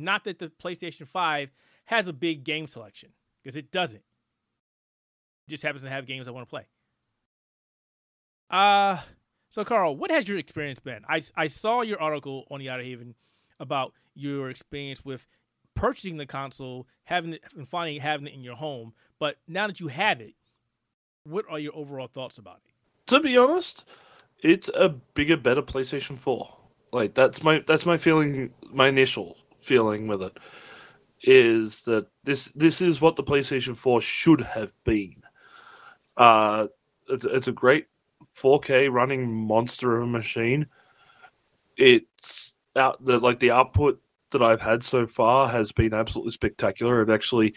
Not 0.00 0.24
that 0.24 0.38
the 0.38 0.48
PlayStation 0.48 1.06
5 1.06 1.50
has 1.86 2.06
a 2.06 2.12
big 2.12 2.44
game 2.44 2.66
selection, 2.66 3.10
because 3.42 3.56
it 3.56 3.70
doesn't. 3.70 4.02
It 5.46 5.50
just 5.50 5.62
happens 5.62 5.82
to 5.82 5.90
have 5.90 6.06
games 6.06 6.28
I 6.28 6.30
want 6.30 6.48
to 6.48 6.50
play. 6.50 6.66
Uh, 8.50 8.98
so 9.50 9.64
Karl, 9.64 9.96
what 9.96 10.10
has 10.10 10.28
your 10.28 10.38
experience 10.38 10.80
been? 10.80 11.02
I, 11.08 11.20
I 11.36 11.46
saw 11.46 11.82
your 11.82 12.00
article 12.00 12.46
on 12.50 12.66
Outer 12.66 12.82
Haven 12.82 13.14
about 13.58 13.92
your 14.14 14.50
experience 14.50 15.04
with 15.04 15.26
purchasing 15.74 16.16
the 16.16 16.26
console, 16.26 16.86
having 17.04 17.34
it, 17.34 17.44
and 17.56 17.68
finally 17.68 17.98
having 17.98 18.26
it 18.26 18.34
in 18.34 18.42
your 18.42 18.56
home. 18.56 18.92
But 19.18 19.36
now 19.46 19.66
that 19.66 19.80
you 19.80 19.88
have 19.88 20.20
it, 20.20 20.34
what 21.24 21.44
are 21.48 21.58
your 21.58 21.74
overall 21.76 22.08
thoughts 22.08 22.38
about 22.38 22.60
it? 22.64 22.72
To 23.08 23.20
be 23.20 23.36
honest, 23.36 23.84
it's 24.42 24.70
a 24.74 24.88
bigger, 24.88 25.36
better 25.36 25.62
PlayStation 25.62 26.18
4. 26.18 26.56
Like 26.92 27.14
that's 27.14 27.42
my 27.42 27.62
that's 27.66 27.86
my 27.86 27.96
feeling. 27.96 28.52
My 28.72 28.88
initial 28.88 29.36
feeling 29.60 30.06
with 30.06 30.22
it 30.22 30.36
is 31.22 31.82
that 31.82 32.06
this 32.24 32.46
this 32.54 32.80
is 32.80 33.00
what 33.00 33.16
the 33.16 33.22
PlayStation 33.22 33.76
4 33.76 34.00
should 34.00 34.40
have 34.40 34.72
been. 34.84 35.22
Uh, 36.16 36.66
it's, 37.08 37.24
it's 37.24 37.48
a 37.48 37.52
great 37.52 37.86
4K 38.40 38.90
running 38.90 39.30
monster 39.32 39.96
of 39.96 40.04
a 40.04 40.06
machine. 40.06 40.66
It's 41.76 42.54
out 42.76 43.04
the 43.04 43.18
like 43.18 43.38
the 43.40 43.50
output 43.50 44.00
that 44.30 44.42
I've 44.42 44.60
had 44.60 44.82
so 44.82 45.06
far 45.06 45.48
has 45.48 45.72
been 45.72 45.92
absolutely 45.92 46.32
spectacular. 46.32 47.02
It 47.02 47.10
actually 47.10 47.54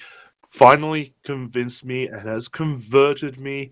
finally 0.49 1.13
convinced 1.23 1.85
me 1.85 2.07
and 2.07 2.27
has 2.27 2.47
converted 2.47 3.39
me 3.39 3.71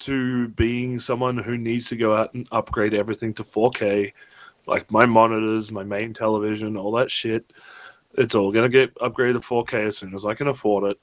to 0.00 0.48
being 0.48 1.00
someone 1.00 1.36
who 1.36 1.58
needs 1.58 1.88
to 1.88 1.96
go 1.96 2.14
out 2.14 2.32
and 2.34 2.46
upgrade 2.52 2.94
everything 2.94 3.34
to 3.34 3.44
4K, 3.44 4.12
like 4.68 4.90
my 4.90 5.06
monitors, 5.06 5.72
my 5.72 5.82
main 5.82 6.14
television, 6.14 6.76
all 6.76 6.92
that 6.92 7.10
shit. 7.10 7.52
It's 8.14 8.34
all 8.34 8.52
going 8.52 8.64
to 8.64 8.68
get 8.68 8.94
upgraded 8.96 9.34
to 9.34 9.40
4K 9.40 9.88
as 9.88 9.98
soon 9.98 10.14
as 10.14 10.24
I 10.24 10.34
can 10.34 10.48
afford 10.48 10.84
it 10.90 10.98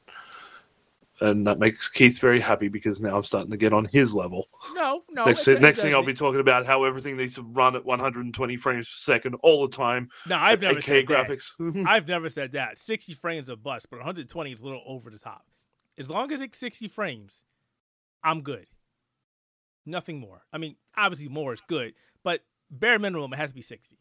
and 1.22 1.48
that 1.48 1.60
makes 1.60 1.88
Keith 1.88 2.20
very 2.20 2.40
happy 2.40 2.68
because 2.68 3.00
now 3.00 3.16
I'm 3.18 3.24
starting 3.24 3.52
to 3.52 3.58
get 3.58 3.74
on 3.74 3.86
his 3.86 4.14
level. 4.14 4.50
No, 4.74 5.04
no. 5.10 5.26
Next, 5.26 5.48
it, 5.48 5.62
next 5.62 5.80
thing 5.80 5.94
I'll 5.94 6.04
be 6.04 6.14
talking 6.14 6.42
about 6.42 6.66
how 6.66 6.84
everything 6.84 7.16
needs 7.16 7.36
to 7.36 7.42
run 7.42 7.76
at 7.76 7.86
120 7.86 8.58
frames 8.58 8.88
per 8.88 9.14
second 9.14 9.36
all 9.36 9.68
the 9.68 9.76
time. 9.76 10.10
No, 10.28 10.36
I've 10.36 10.62
never 10.62 10.82
said 10.82 11.06
graphics. 11.06 11.54
That. 11.58 11.86
I've 11.88 12.08
never 12.08 12.30
said 12.30 12.52
that. 12.54 12.78
60 12.78 13.14
frames 13.14 13.50
a 13.50 13.56
bust, 13.56 13.90
but 13.90 13.98
120 13.98 14.52
is 14.52 14.62
a 14.62 14.66
little 14.66 14.84
over 14.86 15.10
the 15.10 15.20
top. 15.20 15.46
As 15.98 16.10
long 16.10 16.32
as 16.34 16.42
it's 16.42 16.58
60 16.58 16.90
frames, 16.90 17.46
I'm 18.24 18.42
good. 18.42 18.68
Nothing 19.86 20.20
more. 20.20 20.42
I 20.52 20.58
mean, 20.58 20.76
obviously 20.98 21.30
more 21.30 21.54
is 21.54 21.62
good, 21.70 21.94
but 22.24 22.42
bare 22.70 23.00
minimum 23.00 23.34
it 23.34 23.38
has 23.38 23.50
to 23.50 23.56
be 23.56 23.62
60. 23.62 23.98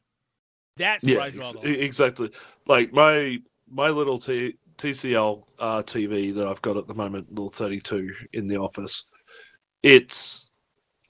That's 0.76 1.04
yeah, 1.04 1.16
where 1.16 1.25
I 1.25 1.30
draw 1.30 1.52
the 1.52 1.59
line. 1.59 1.66
Exactly. 1.68 2.30
Like 2.66 2.92
my 2.92 3.38
my 3.68 3.88
little 3.88 4.18
t- 4.18 4.56
TCL 4.78 5.44
uh, 5.59 5.83
TV 5.83 6.35
that 6.35 6.47
I've 6.47 6.62
got 6.62 6.76
at 6.76 6.87
the 6.87 6.94
moment, 6.94 7.30
little 7.30 7.50
32 7.50 8.11
in 8.33 8.49
the 8.49 8.56
office, 8.56 9.04
it's 9.83 10.50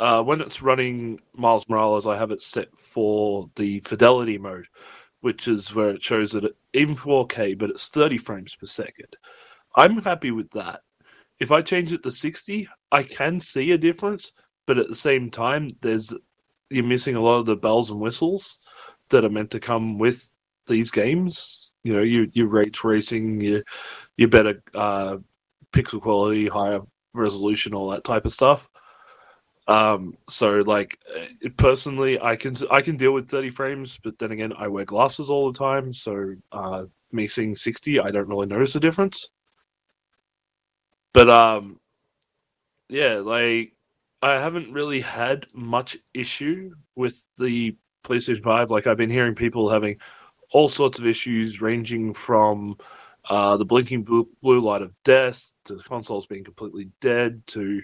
uh, 0.01 0.23
when 0.23 0.41
it's 0.41 0.63
running 0.63 1.21
Miles 1.35 1.69
Morales, 1.69 2.07
I 2.07 2.17
have 2.17 2.31
it 2.31 2.43
set 2.43 2.69
for 2.77 3.49
the 3.57 3.81
fidelity 3.81 4.39
mode, 4.39 4.67
which 5.21 5.49
is 5.49 5.75
where 5.75 5.91
it 5.91 6.03
shows 6.03 6.33
that 6.33 6.45
it, 6.45 6.57
even 6.73 6.97
4K, 6.97 7.57
but 7.57 7.71
it's 7.71 7.89
30 7.89 8.19
frames 8.19 8.55
per 8.57 8.67
second. 8.67 9.17
I'm 9.77 10.03
happy 10.03 10.31
with 10.31 10.51
that. 10.51 10.81
If 11.41 11.53
I 11.53 11.63
change 11.63 11.93
it 11.93 12.03
to 12.03 12.11
60, 12.11 12.69
I 12.93 13.03
can 13.03 13.41
see 13.41 13.73
a 13.73 13.79
difference, 13.79 14.33
but 14.67 14.79
at 14.79 14.89
the 14.89 14.95
same 14.95 15.31
time, 15.31 15.77
there's 15.81 16.13
you're 16.71 16.85
missing 16.85 17.17
a 17.17 17.21
lot 17.21 17.37
of 17.39 17.47
the 17.47 17.57
bells 17.57 17.91
and 17.91 18.01
whistles 18.01 18.59
that 19.11 19.25
are 19.25 19.31
meant 19.31 19.51
to 19.53 19.61
come 19.61 19.99
with 19.99 20.33
these 20.67 20.91
games. 20.91 21.71
You 21.83 21.95
know 21.95 22.03
you 22.03 22.31
you 22.33 22.47
ray 22.47 22.71
tracing, 22.71 23.41
you 23.41 23.63
you 24.17 24.29
better 24.29 24.63
uh, 24.75 25.19
pixel 25.73 26.01
quality 26.01 26.49
higher 26.49 26.81
resolution 27.13 27.75
all 27.75 27.91
that 27.91 28.05
type 28.05 28.25
of 28.25 28.33
stuff. 28.33 28.69
Um 29.67 30.19
so 30.29 30.57
like 30.67 30.99
uh, 31.17 31.49
personally 31.57 32.21
i 32.21 32.37
can 32.37 32.55
i 32.71 32.83
can 32.83 32.99
deal 32.99 33.13
with 33.13 33.31
30 33.31 33.49
frames 33.49 33.99
but 34.03 34.19
then 34.19 34.31
again 34.31 34.53
i 34.59 34.69
wear 34.69 34.85
glasses 34.85 35.31
all 35.31 35.51
the 35.51 35.59
time. 35.59 35.95
So 35.95 36.35
uh 36.53 36.85
me 37.13 37.27
seeing 37.27 37.55
60 37.57 38.01
i 38.01 38.11
don't 38.11 38.29
really 38.29 38.47
notice 38.47 38.73
the 38.75 38.81
difference. 38.81 39.31
But 41.15 41.31
um 41.31 41.81
yeah 42.89 43.17
like 43.17 43.74
i 44.25 44.33
haven't 44.33 44.73
really 44.73 45.01
had 45.01 45.47
much 45.53 45.97
issue 46.13 46.73
with 46.97 47.25
the 47.39 47.77
playstation 48.05 48.43
5 48.43 48.71
like 48.71 48.87
i've 48.87 48.97
been 48.97 49.11
hearing 49.11 49.35
people 49.35 49.71
having 49.71 49.99
all 50.55 50.69
sorts 50.69 50.99
of 50.99 51.07
issues, 51.07 51.61
ranging 51.61 52.15
from 52.15 52.77
uh, 53.29 53.57
the 53.57 53.65
blinking 53.65 54.05
blue, 54.05 54.29
blue, 54.41 54.61
light 54.61 54.83
of 54.83 54.93
death 55.05 55.53
to 55.65 55.77
consoles 55.89 56.27
being 56.27 56.45
completely 56.45 56.91
dead 57.01 57.43
to 57.49 57.83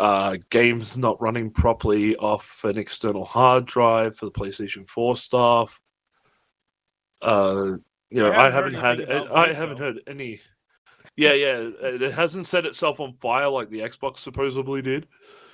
uh, 0.00 0.36
games 0.50 0.96
not 0.96 1.20
running 1.20 1.50
properly 1.50 2.16
off 2.16 2.64
an 2.64 2.78
external 2.78 3.24
hard 3.24 3.66
drive 3.66 4.16
for 4.16 4.24
the 4.24 4.32
PlayStation 4.32 4.88
4 4.88 5.16
stuff. 5.16 5.80
Uh, 7.20 7.72
you 8.10 8.22
know, 8.22 8.32
I 8.32 8.50
haven't, 8.50 8.76
I 8.76 8.88
haven't 8.88 9.08
had 9.08 9.28
I 9.28 9.52
haven't 9.52 9.78
heard 9.78 10.00
any. 10.06 10.40
Yeah, 11.16 11.32
yeah, 11.32 11.70
it 11.80 12.12
hasn't 12.12 12.46
set 12.46 12.66
itself 12.66 13.00
on 13.00 13.14
fire 13.14 13.48
like 13.48 13.70
the 13.70 13.80
Xbox 13.80 14.18
supposedly 14.18 14.82
did. 14.82 15.06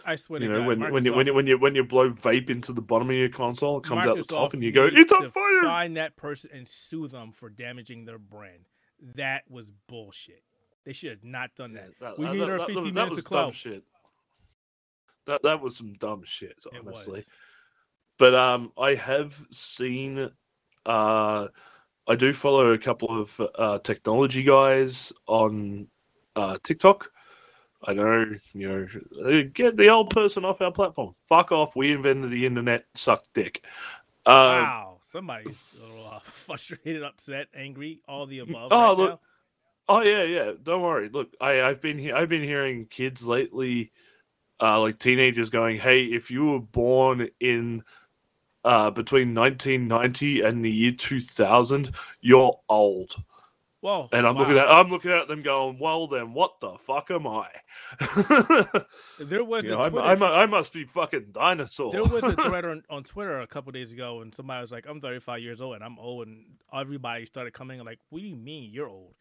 I 0.04 0.16
swear 0.16 0.42
you 0.42 0.48
know 0.48 0.58
God, 0.58 0.66
when 0.66 0.78
Microsoft, 0.80 0.92
when 0.92 1.04
you 1.04 1.14
when 1.14 1.26
you 1.26 1.32
when 1.34 1.46
you 1.46 1.58
when 1.58 1.74
you 1.76 1.84
blow 1.84 2.10
vape 2.10 2.50
into 2.50 2.72
the 2.72 2.82
bottom 2.82 3.08
of 3.08 3.16
your 3.16 3.28
console, 3.28 3.78
it 3.78 3.84
comes 3.84 4.04
Microsoft 4.04 4.08
out 4.08 4.16
the 4.16 4.24
top, 4.24 4.54
and 4.54 4.62
you 4.62 4.72
go, 4.72 4.90
"It's 4.92 5.12
on 5.12 5.30
fire!" 5.30 5.62
Find 5.62 5.96
that 5.96 6.16
person 6.16 6.50
and 6.52 6.66
sue 6.66 7.06
them 7.06 7.30
for 7.30 7.48
damaging 7.48 8.04
their 8.04 8.18
brand. 8.18 8.64
That 9.14 9.42
was 9.48 9.70
bullshit. 9.88 10.42
They 10.84 10.92
should 10.92 11.10
have 11.10 11.24
not 11.24 11.54
done 11.56 11.74
that. 11.74 11.90
Yeah, 12.00 12.08
that 12.08 12.18
we 12.18 12.26
that, 12.26 12.32
need 12.32 12.40
that, 12.40 12.50
our 12.50 12.66
fifty 12.66 12.90
that, 12.90 12.94
minutes 12.94 13.18
of 13.18 13.24
clout. 13.24 13.54
Shit. 13.54 13.84
That 15.28 15.44
that 15.44 15.60
was 15.60 15.76
some 15.76 15.92
dumb 15.94 16.22
shit, 16.24 16.58
honestly. 16.76 17.22
But 18.18 18.34
um, 18.34 18.72
I 18.76 18.94
have 18.94 19.34
seen. 19.52 20.30
Uh, 20.84 21.46
I 22.08 22.16
do 22.16 22.32
follow 22.32 22.72
a 22.72 22.78
couple 22.78 23.20
of 23.20 23.40
uh, 23.56 23.78
technology 23.78 24.42
guys 24.42 25.12
on 25.26 25.86
uh, 26.34 26.58
TikTok 26.62 27.10
I 27.84 27.94
know, 27.94 28.26
you 28.52 28.88
know, 29.22 29.44
get 29.52 29.76
the 29.76 29.88
old 29.88 30.10
person 30.10 30.44
off 30.44 30.60
our 30.60 30.70
platform. 30.70 31.14
Fuck 31.28 31.50
off. 31.50 31.74
We 31.74 31.92
invented 31.92 32.30
the 32.30 32.46
internet. 32.46 32.84
Suck 32.94 33.24
dick. 33.34 33.64
Um, 34.24 34.36
wow. 34.36 34.98
Somebody's 35.10 35.58
a 35.78 35.86
little 35.86 36.06
uh, 36.06 36.20
frustrated, 36.24 37.02
upset, 37.02 37.48
angry, 37.54 38.00
all 38.06 38.26
the 38.26 38.40
above. 38.40 38.68
Oh, 38.70 38.88
right 38.88 38.98
look. 38.98 39.10
Now. 39.10 39.20
Oh 39.88 40.00
yeah, 40.02 40.22
yeah. 40.22 40.52
Don't 40.62 40.80
worry. 40.80 41.08
Look, 41.08 41.34
I, 41.40 41.62
I've 41.62 41.82
been 41.82 41.98
he- 41.98 42.12
I've 42.12 42.28
been 42.28 42.42
hearing 42.42 42.86
kids 42.86 43.24
lately, 43.24 43.90
uh, 44.60 44.80
like 44.80 44.98
teenagers 44.98 45.50
going, 45.50 45.78
"Hey, 45.78 46.04
if 46.04 46.30
you 46.30 46.46
were 46.46 46.60
born 46.60 47.28
in 47.40 47.82
uh, 48.64 48.90
between 48.90 49.34
1990 49.34 50.42
and 50.42 50.64
the 50.64 50.70
year 50.70 50.92
2000, 50.92 51.90
you're 52.20 52.58
old." 52.68 53.16
Well, 53.82 54.08
and 54.12 54.24
I'm 54.24 54.36
wow. 54.36 54.42
looking 54.42 54.58
at 54.58 54.68
I'm 54.68 54.90
looking 54.90 55.10
at 55.10 55.26
them 55.26 55.42
going, 55.42 55.76
well, 55.80 56.06
then 56.06 56.32
what 56.34 56.60
the 56.60 56.78
fuck 56.78 57.10
am 57.10 57.26
I? 57.26 57.48
there 59.18 59.42
was 59.42 59.64
you 59.64 59.72
know, 59.72 59.80
I, 59.80 60.14
I, 60.14 60.42
I, 60.44 60.46
must 60.46 60.72
be 60.72 60.84
fucking 60.84 61.30
dinosaur. 61.32 61.90
There 61.90 62.04
was 62.04 62.22
a 62.22 62.36
thread 62.48 62.64
on, 62.64 62.84
on 62.88 63.02
Twitter 63.02 63.40
a 63.40 63.46
couple 63.48 63.72
days 63.72 63.92
ago, 63.92 64.20
and 64.20 64.32
somebody 64.32 64.60
was 64.60 64.70
like, 64.70 64.86
"I'm 64.88 65.00
35 65.00 65.40
years 65.40 65.60
old 65.60 65.74
and 65.74 65.82
I'm 65.82 65.98
old," 65.98 66.28
and 66.28 66.44
everybody 66.72 67.26
started 67.26 67.54
coming 67.54 67.82
like, 67.84 67.98
"What 68.10 68.20
do 68.20 68.24
you 68.24 68.36
mean 68.36 68.70
you're 68.72 68.88
old?" 68.88 69.16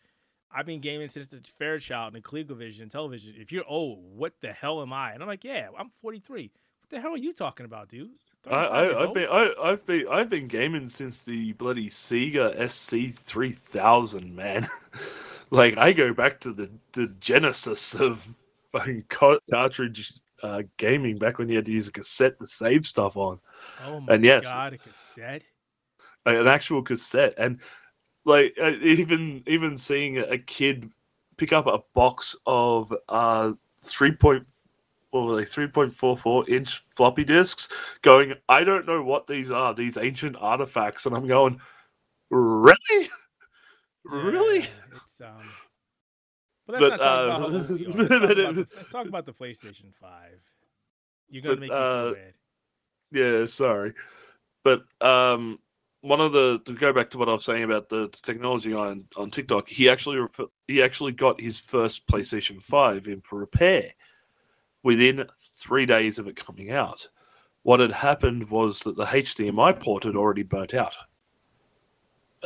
I've 0.53 0.65
been 0.65 0.81
gaming 0.81 1.10
since 1.10 1.27
the 1.27 1.39
Fairchild 1.43 2.13
and 2.13 2.24
the 2.24 2.27
ColecoVision 2.27 2.91
television. 2.91 3.33
If 3.38 3.51
you're 3.51 3.65
old, 3.67 4.00
what 4.15 4.33
the 4.41 4.51
hell 4.51 4.81
am 4.81 4.91
I? 4.91 5.13
And 5.13 5.24
I'm 5.24 5.29
like, 5.29 5.43
yeah, 5.43 5.67
I'm 5.77 5.89
43. 5.89 6.51
What 6.81 6.89
the 6.89 7.00
hell 7.00 7.13
are 7.13 7.17
you 7.17 7.33
talking 7.33 7.65
about, 7.65 7.88
dude? 7.89 8.10
I, 8.50 8.83
have 9.00 9.13
been 9.13 9.29
I, 9.29 9.69
have 9.69 9.86
been 9.86 10.07
I've 10.10 10.29
been 10.29 10.48
gaming 10.48 10.89
since 10.89 11.24
the 11.24 11.53
bloody 11.53 11.89
Sega 11.89 12.69
SC 12.69 13.15
three 13.15 13.51
thousand 13.51 14.36
man. 14.36 14.67
like 15.51 15.77
I 15.77 15.93
go 15.93 16.13
back 16.13 16.39
to 16.41 16.53
the, 16.53 16.69
the 16.93 17.07
genesis 17.19 17.93
of 17.95 18.27
fucking 18.71 19.05
cartridge 19.10 20.13
uh, 20.41 20.63
gaming 20.77 21.17
back 21.17 21.38
when 21.38 21.50
you 21.50 21.55
had 21.57 21.65
to 21.65 21.71
use 21.71 21.88
a 21.88 21.91
cassette 21.91 22.39
to 22.39 22.48
save 22.48 22.88
stuff 22.88 23.15
on. 23.15 23.39
Oh 23.86 24.00
my 24.00 24.15
and 24.15 24.25
yes, 24.25 24.43
god, 24.43 24.74
a 24.74 24.77
cassette, 24.77 25.43
an 26.25 26.48
actual 26.48 26.81
cassette, 26.81 27.36
and 27.38 27.60
like 28.25 28.55
uh, 28.62 28.71
even 28.81 29.43
even 29.45 29.77
seeing 29.77 30.17
a 30.17 30.38
kid 30.38 30.89
pick 31.38 31.53
up 31.53 31.67
a 31.67 31.79
box 31.93 32.36
of 32.45 32.93
uh 33.10 33.51
3.5 35.13 35.18
or 35.18 35.38
like 35.38 35.50
3.44 35.50 36.50
inch 36.50 36.84
floppy 36.96 37.24
disks 37.24 37.70
going, 38.01 38.34
I 38.50 38.63
don't 38.63 38.86
know 38.86 39.03
what 39.03 39.27
these 39.27 39.51
are, 39.51 39.74
these 39.74 39.98
ancient 39.98 40.36
artifacts. 40.39 41.06
And 41.06 41.15
I'm 41.15 41.27
going, 41.27 41.60
really? 42.30 42.75
Yeah, 42.91 43.08
really? 44.12 44.68
Um, 45.24 45.50
but 46.68 46.82
let's, 46.82 46.98
but, 46.98 47.01
uh, 47.01 47.27
talk, 47.27 47.38
about, 47.38 47.51
let's, 47.51 47.68
talk 47.68 48.22
about, 48.22 48.56
let's 48.56 48.91
talk 48.91 49.08
about 49.08 49.25
the 49.25 49.34
PlayStation 49.34 49.94
5. 50.00 50.12
You're 51.30 51.44
going 51.44 51.56
to 51.56 51.62
make 51.62 51.70
me 51.70 51.75
uh, 51.75 52.03
feel 52.03 52.13
bad. 52.13 52.34
Yeah, 53.12 53.46
sorry. 53.46 53.94
But 54.63 54.84
um, 55.01 55.60
one 56.01 56.22
of 56.22 56.34
the 56.34 56.62
to 56.65 56.74
go 56.74 56.94
back 56.94 57.10
to 57.12 57.18
what 57.18 57.30
I 57.30 57.34
was 57.34 57.46
saying 57.46 57.63
about 57.63 57.89
the, 57.89 58.10
the 58.10 58.18
technology 58.22 58.74
on 58.74 59.06
on 59.15 59.32
TikTok, 59.32 59.68
he 59.68 59.89
actually 59.89 60.25
he 60.68 60.82
actually 60.82 61.13
got 61.13 61.41
his 61.41 61.60
first 61.60 62.08
PlayStation 62.08 62.62
Five 62.62 63.08
in 63.08 63.22
for 63.22 63.39
repair 63.39 63.94
within 64.84 65.26
three 65.56 65.86
days 65.86 66.20
of 66.20 66.28
it 66.28 66.36
coming 66.36 66.72
out. 66.72 67.08
What 67.64 67.80
had 67.80 67.92
happened 67.92 68.50
was 68.50 68.80
that 68.80 68.96
the 68.96 69.06
HDMI 69.06 69.80
port 69.80 70.04
had 70.04 70.16
already 70.16 70.44
burnt 70.44 70.74
out. 70.74 70.96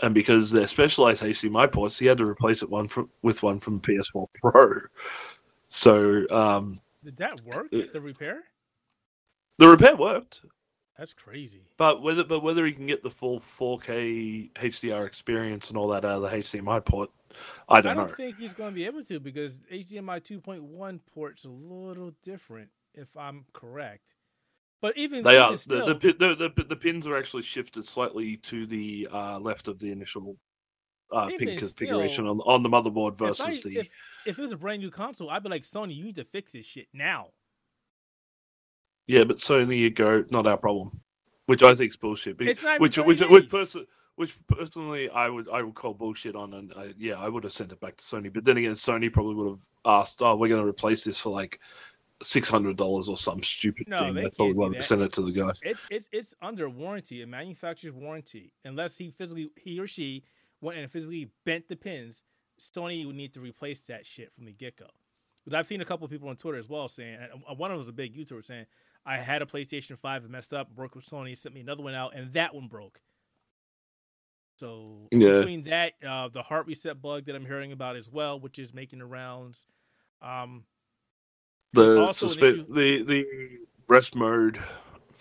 And 0.03 0.13
because 0.13 0.51
they're 0.51 0.67
specialized 0.67 1.23
HDMI 1.23 1.71
ports, 1.71 1.97
he 1.97 2.05
had 2.05 2.17
to 2.17 2.25
replace 2.25 2.61
it 2.61 2.69
one 2.69 2.89
from, 2.89 3.09
with 3.21 3.43
one 3.43 3.59
from 3.61 3.79
PS4 3.79 4.27
Pro. 4.41 4.81
So, 5.69 6.29
um, 6.29 6.81
did 7.03 7.17
that 7.17 7.41
work? 7.45 7.71
the 7.71 8.01
repair? 8.01 8.43
The 9.57 9.69
repair 9.69 9.95
worked. 9.95 10.41
That's 10.97 11.13
crazy. 11.13 11.61
But 11.77 12.01
whether 12.01 12.23
but 12.23 12.41
whether 12.41 12.65
he 12.65 12.71
can 12.71 12.87
get 12.87 13.03
the 13.03 13.09
full 13.09 13.41
4K 13.59 14.51
HDR 14.53 15.05
experience 15.05 15.69
and 15.69 15.77
all 15.77 15.89
that 15.89 16.05
out 16.05 16.23
of 16.23 16.29
the 16.29 16.29
HDMI 16.29 16.83
port, 16.83 17.09
I 17.69 17.81
don't, 17.81 17.95
know. 17.95 18.03
I 18.03 18.05
don't 18.05 18.11
know. 18.11 18.15
think 18.15 18.37
he's 18.37 18.53
going 18.53 18.71
to 18.71 18.75
be 18.75 18.85
able 18.85 19.03
to 19.05 19.19
because 19.19 19.57
HDMI 19.71 20.21
2.1 20.21 20.99
port's 21.13 21.45
a 21.45 21.49
little 21.49 22.11
different, 22.23 22.69
if 22.93 23.15
I'm 23.17 23.45
correct. 23.53 24.01
But 24.81 24.97
even 24.97 25.23
They 25.23 25.37
are 25.37 25.53
the, 25.53 25.57
still, 25.57 25.85
the, 25.87 25.93
the 25.95 26.51
the 26.55 26.63
the 26.63 26.75
pins 26.75 27.07
are 27.07 27.17
actually 27.17 27.43
shifted 27.43 27.85
slightly 27.85 28.37
to 28.37 28.67
the 28.67 29.07
uh, 29.11 29.39
left 29.39 29.67
of 29.67 29.79
the 29.79 29.91
initial 29.91 30.37
uh, 31.11 31.27
pin 31.27 31.57
configuration 31.57 32.25
still, 32.25 32.41
on 32.41 32.41
on 32.41 32.63
the 32.63 32.69
motherboard 32.69 33.13
if, 33.13 33.17
versus 33.19 33.65
I, 33.65 33.69
the 33.69 33.79
if 33.79 33.87
if 34.27 34.37
it 34.37 34.41
was 34.41 34.51
a 34.51 34.57
brand 34.57 34.81
new 34.81 34.91
console, 34.91 35.29
I'd 35.29 35.43
be 35.43 35.49
like 35.49 35.63
Sony, 35.63 35.95
you 35.95 36.03
need 36.03 36.17
to 36.17 36.25
fix 36.25 36.51
this 36.51 36.65
shit 36.65 36.87
now. 36.93 37.29
yeah. 39.07 39.23
But 39.23 39.37
Sony, 39.37 39.77
you 39.79 39.89
go, 39.89 40.25
not 40.29 40.45
our 40.45 40.57
problem, 40.57 41.01
which 41.45 41.63
I 41.63 41.73
think 41.73 41.91
is 41.91 41.97
bullshit. 41.97 42.39
It's 42.41 42.61
not 42.61 42.75
even 42.75 42.81
which 42.81 42.97
which 42.97 43.21
which, 43.21 43.49
person, 43.49 43.87
which 44.15 44.35
personally 44.47 45.09
I 45.09 45.29
would 45.29 45.49
I 45.49 45.61
would 45.61 45.75
call 45.75 45.93
bullshit 45.93 46.35
on, 46.35 46.53
and 46.53 46.73
I, 46.75 46.93
yeah, 46.97 47.15
I 47.15 47.29
would 47.29 47.43
have 47.43 47.53
sent 47.53 47.71
it 47.71 47.79
back 47.79 47.97
to 47.97 48.03
Sony. 48.03 48.33
But 48.33 48.45
then 48.45 48.57
again, 48.57 48.73
Sony 48.73 49.11
probably 49.11 49.35
would 49.35 49.49
have 49.49 49.65
asked, 49.85 50.21
"Oh, 50.21 50.35
we're 50.35 50.47
going 50.47 50.61
to 50.61 50.67
replace 50.67 51.03
this 51.03 51.19
for 51.19 51.31
like 51.31 51.59
six 52.23 52.49
hundred 52.49 52.77
dollars 52.77 53.09
or 53.09 53.17
some 53.17 53.43
stupid 53.43 53.87
No, 53.89 53.99
thing." 53.99 54.15
they 54.15 54.29
probably 54.29 54.53
would 54.53 54.75
have 54.75 54.85
sent 54.85 55.01
it 55.01 55.13
to 55.13 55.21
the 55.21 55.31
guy. 55.31 55.51
It's 55.61 55.81
it's 55.89 56.09
it's 56.11 56.33
under 56.41 56.69
warranty, 56.69 57.21
a 57.21 57.27
manufacturer's 57.27 57.93
warranty. 57.93 58.53
Unless 58.63 58.97
he 58.97 59.11
physically 59.11 59.49
he 59.57 59.79
or 59.79 59.87
she 59.87 60.23
went 60.61 60.77
and 60.77 60.89
physically 60.89 61.29
bent 61.45 61.67
the 61.67 61.75
pins, 61.75 62.23
Sony 62.59 63.05
would 63.05 63.15
need 63.15 63.33
to 63.33 63.41
replace 63.41 63.81
that 63.81 64.05
shit 64.05 64.33
from 64.33 64.45
the 64.45 64.53
get 64.53 64.77
go. 64.77 64.87
Because 65.43 65.59
I've 65.59 65.67
seen 65.67 65.81
a 65.81 65.85
couple 65.85 66.05
of 66.05 66.11
people 66.11 66.29
on 66.29 66.37
Twitter 66.37 66.57
as 66.57 66.69
well 66.69 66.87
saying, 66.87 67.19
and 67.21 67.43
uh, 67.47 67.53
one 67.53 67.69
of 67.69 67.75
them 67.75 67.79
was 67.79 67.87
a 67.87 67.93
big 67.93 68.15
YouTuber 68.15 68.43
saying, 68.43 68.65
I 69.05 69.17
had 69.17 69.43
a 69.43 69.45
PlayStation 69.45 69.95
Five 69.99 70.23
that 70.23 70.31
messed 70.31 70.53
up, 70.55 70.73
broke 70.73 70.95
with 70.95 71.05
Sony, 71.05 71.37
sent 71.37 71.53
me 71.53 71.61
another 71.61 71.83
one 71.83 71.93
out, 71.93 72.15
and 72.15 72.33
that 72.33 72.55
one 72.55 72.67
broke. 72.67 72.99
So 74.57 75.07
Yeah. 75.11 75.33
between 75.33 75.63
that, 75.65 75.93
uh, 76.05 76.29
the 76.29 76.41
heart 76.43 76.65
reset 76.67 77.01
bug 77.01 77.25
that 77.25 77.35
I'm 77.35 77.45
hearing 77.45 77.71
about 77.71 77.95
as 77.95 78.09
well, 78.11 78.39
which 78.39 78.57
is 78.59 78.73
making 78.73 78.99
the 78.99 79.05
rounds, 79.05 79.65
um, 80.21 80.65
The 81.73 81.99
also 81.99 82.27
suspe- 82.27 82.73
the 82.73 83.03
the 83.03 83.25
rest 83.87 84.15
mode 84.15 84.59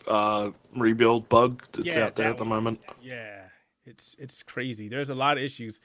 uh, 0.06 0.50
rebuild 0.76 1.28
bug 1.28 1.64
that's 1.72 1.86
Yeah, 1.96 2.04
out 2.06 2.14
there 2.16 2.28
at 2.30 2.36
the 2.38 2.44
one. 2.44 2.50
moment. 2.50 2.80
Yeah, 3.00 3.48
it's 3.86 4.14
it's 4.18 4.42
crazy. 4.42 4.88
There's 4.88 5.10
a 5.10 5.14
lot 5.14 5.36
of 5.36 5.42
issues. 5.42 5.80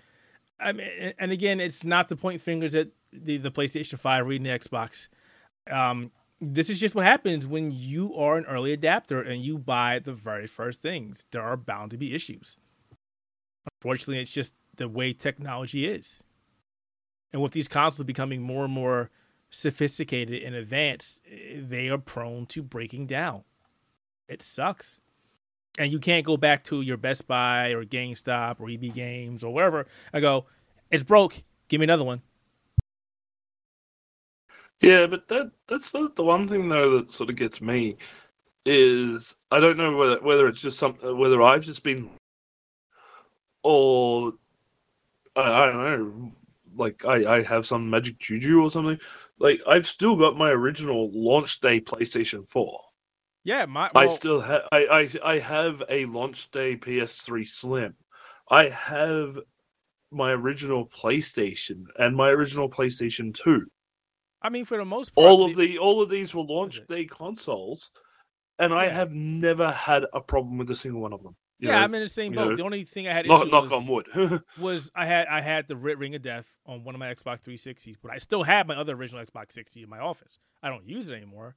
I 0.60 0.74
mean, 0.74 0.88
and- 1.00 1.14
and 1.18 1.32
again, 1.32 1.60
it's 1.60 1.84
not 1.84 2.10
to 2.10 2.16
point 2.18 2.42
fingers 2.42 2.76
at 2.76 2.90
the, 3.14 3.38
the 3.38 3.50
PlayStation 3.50 3.98
Five 3.98 4.28
reading 4.28 4.44
the 4.44 4.50
Xbox. 4.60 5.08
Um, 5.72 6.12
this 6.42 6.70
is 6.70 6.80
just 6.80 6.96
what 6.96 7.06
happens 7.06 7.48
when 7.48 7.72
you 7.72 8.14
are 8.16 8.38
an 8.38 8.46
early 8.46 8.74
adapter 8.74 9.22
and 9.22 9.42
you 9.44 9.58
buy 9.58 10.00
the 10.00 10.14
very 10.14 10.46
first 10.48 10.82
things. 10.82 11.26
There 11.32 11.42
are 11.42 11.58
bound 11.58 11.92
to 11.92 11.98
be 11.98 12.14
issues. 12.14 12.58
Unfortunately, 13.82 14.22
it's 14.22 14.32
just 14.32 14.54
the 14.76 14.88
way 14.88 15.14
technology 15.14 15.88
is. 15.88 16.24
And 17.32 17.42
with 17.42 17.52
these 17.52 17.68
consoles 17.68 18.06
becoming 18.06 18.42
more 18.42 18.66
and 18.66 18.74
more 18.74 19.10
sophisticated 19.50 20.42
and 20.44 20.56
advanced, 20.56 21.24
they 21.56 21.90
are 21.90 21.98
prone 21.98 22.46
to 22.48 22.64
breaking 22.64 23.08
down. 23.08 23.44
It 24.28 24.42
sucks 24.42 25.02
and 25.80 25.92
you 25.92 25.98
can't 25.98 26.26
go 26.26 26.38
back 26.38 26.64
to 26.66 26.82
your 26.82 26.98
Best 26.98 27.26
Buy 27.26 27.70
or 27.70 27.86
GameStop 27.86 28.60
or 28.60 28.70
EB 28.70 28.94
Games 28.94 29.44
or 29.44 29.54
wherever 29.54 29.88
and 30.14 30.22
go, 30.22 30.46
it's 30.92 31.04
broke. 31.04 31.44
Give 31.70 31.80
me 31.80 31.86
another 31.86 32.04
one. 32.04 32.22
Yeah, 34.82 35.08
but 35.08 35.28
that 35.28 35.52
that's 35.68 35.92
the, 35.92 36.10
the 36.16 36.24
one 36.24 36.48
thing 36.48 36.70
though 36.70 36.98
that 36.98 37.12
sort 37.12 37.30
of 37.30 37.36
gets 37.36 37.62
me 37.62 37.98
is 38.66 39.36
I 39.52 39.60
don't 39.60 39.78
know 39.78 39.96
whether 39.96 40.22
whether 40.22 40.48
it's 40.48 40.62
just 40.62 40.80
some 40.80 40.94
whether 41.18 41.42
I've 41.42 41.64
just 41.64 41.84
been 41.84 42.10
or 43.64 44.34
I, 45.36 45.42
I 45.42 45.66
don't 45.68 45.78
know 45.78 46.32
like 46.76 47.04
I, 47.06 47.38
I 47.38 47.44
have 47.44 47.66
some 47.66 47.90
magic 47.90 48.20
juju 48.20 48.62
or 48.62 48.72
something. 48.72 49.00
Like 49.38 49.62
I've 49.68 49.88
still 49.88 50.16
got 50.16 50.38
my 50.38 50.50
original 50.50 51.12
launch 51.14 51.60
day 51.60 51.80
PlayStation 51.82 52.48
Four. 52.50 52.82
Yeah, 53.44 53.66
my 53.66 53.90
I 53.96 54.08
still 54.08 54.42
have 54.42 54.64
I, 54.72 55.10
I 55.24 55.34
I 55.34 55.40
have 55.40 55.84
a 55.90 56.06
launch 56.06 56.52
day 56.52 56.76
PS3 56.76 57.48
Slim. 57.48 57.96
I 58.50 58.70
have 58.70 59.38
my 60.12 60.32
original 60.32 60.88
PlayStation 60.88 61.84
and 61.98 62.16
my 62.16 62.30
original 62.30 62.70
PlayStation 62.70 63.34
2. 63.34 63.66
I 64.42 64.50
mean, 64.50 64.66
for 64.66 64.78
the 64.78 64.86
most 64.86 65.14
part, 65.14 65.28
All 65.28 65.46
of 65.46 65.56
the 65.56 65.78
all 65.78 66.02
of 66.02 66.10
these 66.10 66.34
were 66.34 66.44
launch 66.44 66.82
day 66.88 67.06
consoles, 67.06 67.92
and 68.58 68.74
I 68.74 68.90
have 68.90 69.12
never 69.12 69.72
had 69.72 70.06
a 70.14 70.22
problem 70.22 70.58
with 70.58 70.72
a 70.72 70.76
single 70.76 71.02
one 71.02 71.14
of 71.14 71.22
them. 71.24 71.36
Yeah, 71.60 71.72
know, 71.72 71.78
I'm 71.80 71.94
in 71.96 72.02
the 72.02 72.08
same 72.08 72.34
boat. 72.34 72.52
know, 72.52 72.56
the 72.56 72.64
only 72.64 72.84
thing 72.86 73.08
I 73.08 73.14
had 73.14 73.28
knock, 73.28 73.52
knock 73.52 73.64
was, 73.64 73.72
on 73.74 73.88
wood. 73.88 74.08
was 74.60 74.92
I 74.96 75.06
had 75.06 75.28
I 75.28 75.42
had 75.42 75.68
the 75.68 75.76
Ring 75.76 76.16
of 76.16 76.22
Death 76.22 76.48
on 76.66 76.84
one 76.84 76.96
of 76.96 77.00
my 77.00 77.14
Xbox 77.14 77.44
360s, 77.44 77.96
but 78.02 78.12
I 78.12 78.18
still 78.18 78.44
have 78.44 78.66
my 78.66 78.76
other 78.76 78.96
original 78.96 79.24
Xbox 79.24 79.52
60 79.52 79.84
in 79.84 79.90
my 79.90 80.00
office. 80.00 80.40
I 80.64 80.70
don't 80.70 80.88
use 80.88 81.10
it 81.10 81.16
anymore, 81.16 81.56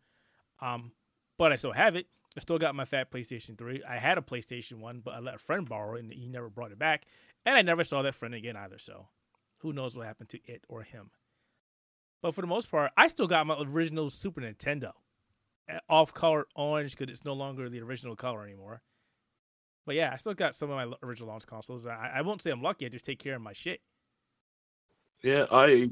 um, 0.61 0.93
but 1.39 1.53
I 1.53 1.57
still 1.57 1.73
have 1.73 1.95
it. 1.95 2.07
I 2.37 2.41
still 2.41 2.59
got 2.59 2.75
my 2.75 2.85
fat 2.85 3.11
PlayStation 3.11 3.57
3. 3.57 3.83
I 3.89 3.99
had 3.99 4.19
a 4.19 4.23
PlayStation 4.23 4.81
1, 4.81 5.03
but 5.05 5.15
I 5.15 5.21
let 5.21 5.35
a 5.35 5.39
friend 5.39 5.69
borrow 5.69 5.97
it, 5.97 6.01
and 6.03 6.13
he 6.13 6.29
never 6.29 6.49
brought 6.49 6.73
it 6.73 6.79
back. 6.79 7.05
And 7.45 7.55
I 7.55 7.63
never 7.63 7.85
saw 7.85 8.03
that 8.03 8.15
friend 8.15 8.35
again 8.35 8.57
either. 8.57 8.79
So, 8.79 9.09
who 9.59 9.73
knows 9.73 9.97
what 9.97 10.07
happened 10.07 10.31
to 10.31 10.41
it 10.47 10.65
or 10.69 10.83
him? 10.83 11.11
But 12.23 12.35
for 12.35 12.41
the 12.41 12.47
most 12.47 12.71
part, 12.71 12.93
I 12.97 13.09
still 13.09 13.27
got 13.27 13.47
my 13.47 13.57
original 13.61 14.09
Super 14.09 14.41
Nintendo, 14.41 14.93
uh, 15.71 15.79
off 15.89 16.15
color 16.15 16.47
orange 16.55 16.97
because 16.97 17.13
it's 17.13 17.25
no 17.25 17.35
longer 17.35 17.69
the 17.69 17.81
original 17.81 18.17
color 18.17 18.45
anymore. 18.45 18.83
But 19.87 19.97
yeah, 19.97 20.11
I 20.13 20.17
still 20.17 20.35
got 20.35 20.55
some 20.55 20.71
of 20.71 20.77
my 20.77 20.97
original 21.03 21.29
launch 21.29 21.47
consoles. 21.47 21.87
I, 21.87 22.13
I 22.17 22.23
won't 22.23 22.43
say 22.43 22.51
I'm 22.51 22.63
lucky. 22.63 22.87
I 22.87 22.89
just 22.89 23.05
take 23.05 23.19
care 23.19 23.35
of 23.35 23.43
my 23.43 23.53
shit. 23.53 23.81
yeah, 25.23 25.47
I, 25.51 25.91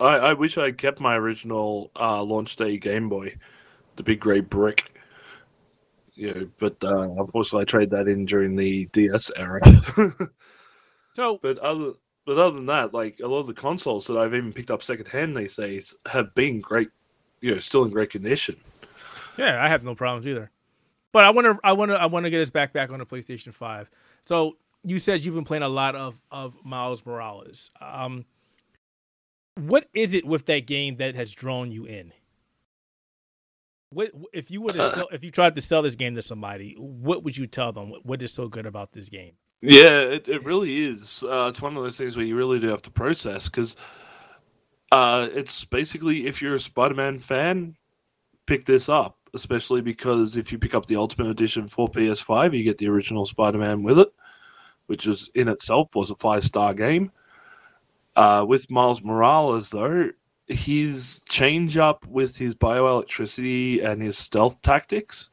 I 0.00 0.16
I 0.16 0.32
wish 0.34 0.58
I 0.58 0.72
kept 0.72 1.00
my 1.00 1.16
original 1.16 1.90
uh, 1.98 2.22
launch 2.22 2.56
day 2.56 2.78
Game 2.78 3.08
Boy, 3.08 3.36
the 3.96 4.02
big 4.02 4.20
grey 4.20 4.40
brick. 4.40 4.92
You 6.14 6.34
know, 6.34 6.48
but 6.58 6.76
uh, 6.82 7.10
unfortunately, 7.10 7.62
I 7.62 7.64
traded 7.64 7.90
that 7.90 8.08
in 8.08 8.24
during 8.24 8.56
the 8.56 8.86
DS 8.86 9.30
era. 9.36 9.60
So 11.14 11.42
But 11.42 11.58
other 11.58 11.92
but 12.26 12.38
other 12.38 12.56
than 12.56 12.66
that, 12.66 12.92
like 12.92 13.20
a 13.20 13.26
lot 13.26 13.38
of 13.40 13.46
the 13.46 13.54
consoles 13.54 14.06
that 14.06 14.18
I've 14.18 14.34
even 14.34 14.52
picked 14.52 14.70
up 14.70 14.82
secondhand 14.82 15.36
these 15.36 15.56
days 15.56 15.94
have 16.06 16.34
been 16.34 16.60
great, 16.60 16.90
you 17.40 17.52
know, 17.52 17.58
still 17.58 17.84
in 17.84 17.90
great 17.90 18.10
condition. 18.10 18.56
yeah, 19.36 19.62
I 19.62 19.68
have 19.68 19.82
no 19.84 19.94
problems 19.94 20.26
either. 20.26 20.50
But 21.16 21.24
I 21.24 21.30
want 21.30 21.46
to, 21.46 21.58
I 21.64 21.72
want 21.72 21.92
to, 21.92 21.94
I 21.94 22.04
want 22.04 22.24
to 22.24 22.30
get 22.30 22.42
us 22.42 22.50
back 22.50 22.74
back 22.74 22.90
on 22.90 22.98
the 22.98 23.06
PlayStation 23.06 23.54
Five. 23.54 23.88
So 24.26 24.58
you 24.84 24.98
said 24.98 25.24
you've 25.24 25.34
been 25.34 25.46
playing 25.46 25.62
a 25.62 25.68
lot 25.68 25.96
of 25.96 26.20
of 26.30 26.54
Miles 26.62 27.06
Morales. 27.06 27.70
Um, 27.80 28.26
what 29.54 29.88
is 29.94 30.12
it 30.12 30.26
with 30.26 30.44
that 30.44 30.66
game 30.66 30.96
that 30.96 31.14
has 31.14 31.32
drawn 31.32 31.72
you 31.72 31.86
in? 31.86 32.12
What 33.88 34.10
if 34.34 34.50
you 34.50 34.60
were 34.60 34.74
to 34.74 34.90
sell, 34.90 35.08
if 35.10 35.24
you 35.24 35.30
tried 35.30 35.54
to 35.54 35.62
sell 35.62 35.80
this 35.80 35.94
game 35.94 36.16
to 36.16 36.20
somebody? 36.20 36.74
What 36.78 37.24
would 37.24 37.38
you 37.38 37.46
tell 37.46 37.72
them? 37.72 37.94
What, 38.02 38.20
is 38.20 38.34
so 38.34 38.48
good 38.48 38.66
about 38.66 38.92
this 38.92 39.08
game? 39.08 39.36
Yeah, 39.62 40.00
it, 40.00 40.28
it 40.28 40.44
really 40.44 40.84
is. 40.84 41.24
Uh, 41.26 41.46
it's 41.48 41.62
one 41.62 41.78
of 41.78 41.82
those 41.82 41.96
things 41.96 42.14
where 42.14 42.26
you 42.26 42.36
really 42.36 42.60
do 42.60 42.68
have 42.68 42.82
to 42.82 42.90
process 42.90 43.46
because 43.48 43.74
uh, 44.92 45.30
it's 45.32 45.64
basically 45.64 46.26
if 46.26 46.42
you're 46.42 46.56
a 46.56 46.60
Spider-Man 46.60 47.20
fan, 47.20 47.76
pick 48.46 48.66
this 48.66 48.90
up. 48.90 49.16
Especially 49.36 49.82
because 49.82 50.36
if 50.36 50.50
you 50.50 50.58
pick 50.58 50.74
up 50.74 50.86
the 50.86 50.96
Ultimate 50.96 51.28
Edition 51.30 51.68
for 51.68 51.88
PS5, 51.88 52.56
you 52.56 52.64
get 52.64 52.78
the 52.78 52.88
original 52.88 53.26
Spider-Man 53.26 53.82
with 53.82 53.98
it, 53.98 54.08
which 54.86 55.06
is 55.06 55.30
in 55.34 55.48
itself 55.48 55.94
was 55.94 56.10
a 56.10 56.16
five-star 56.16 56.74
game. 56.74 57.12
Uh, 58.16 58.44
with 58.48 58.70
Miles 58.70 59.02
Morales, 59.02 59.68
though, 59.70 60.10
his 60.48 61.22
change 61.28 61.76
up 61.76 62.06
with 62.06 62.36
his 62.36 62.54
bioelectricity 62.54 63.84
and 63.84 64.00
his 64.00 64.16
stealth 64.16 64.62
tactics 64.62 65.30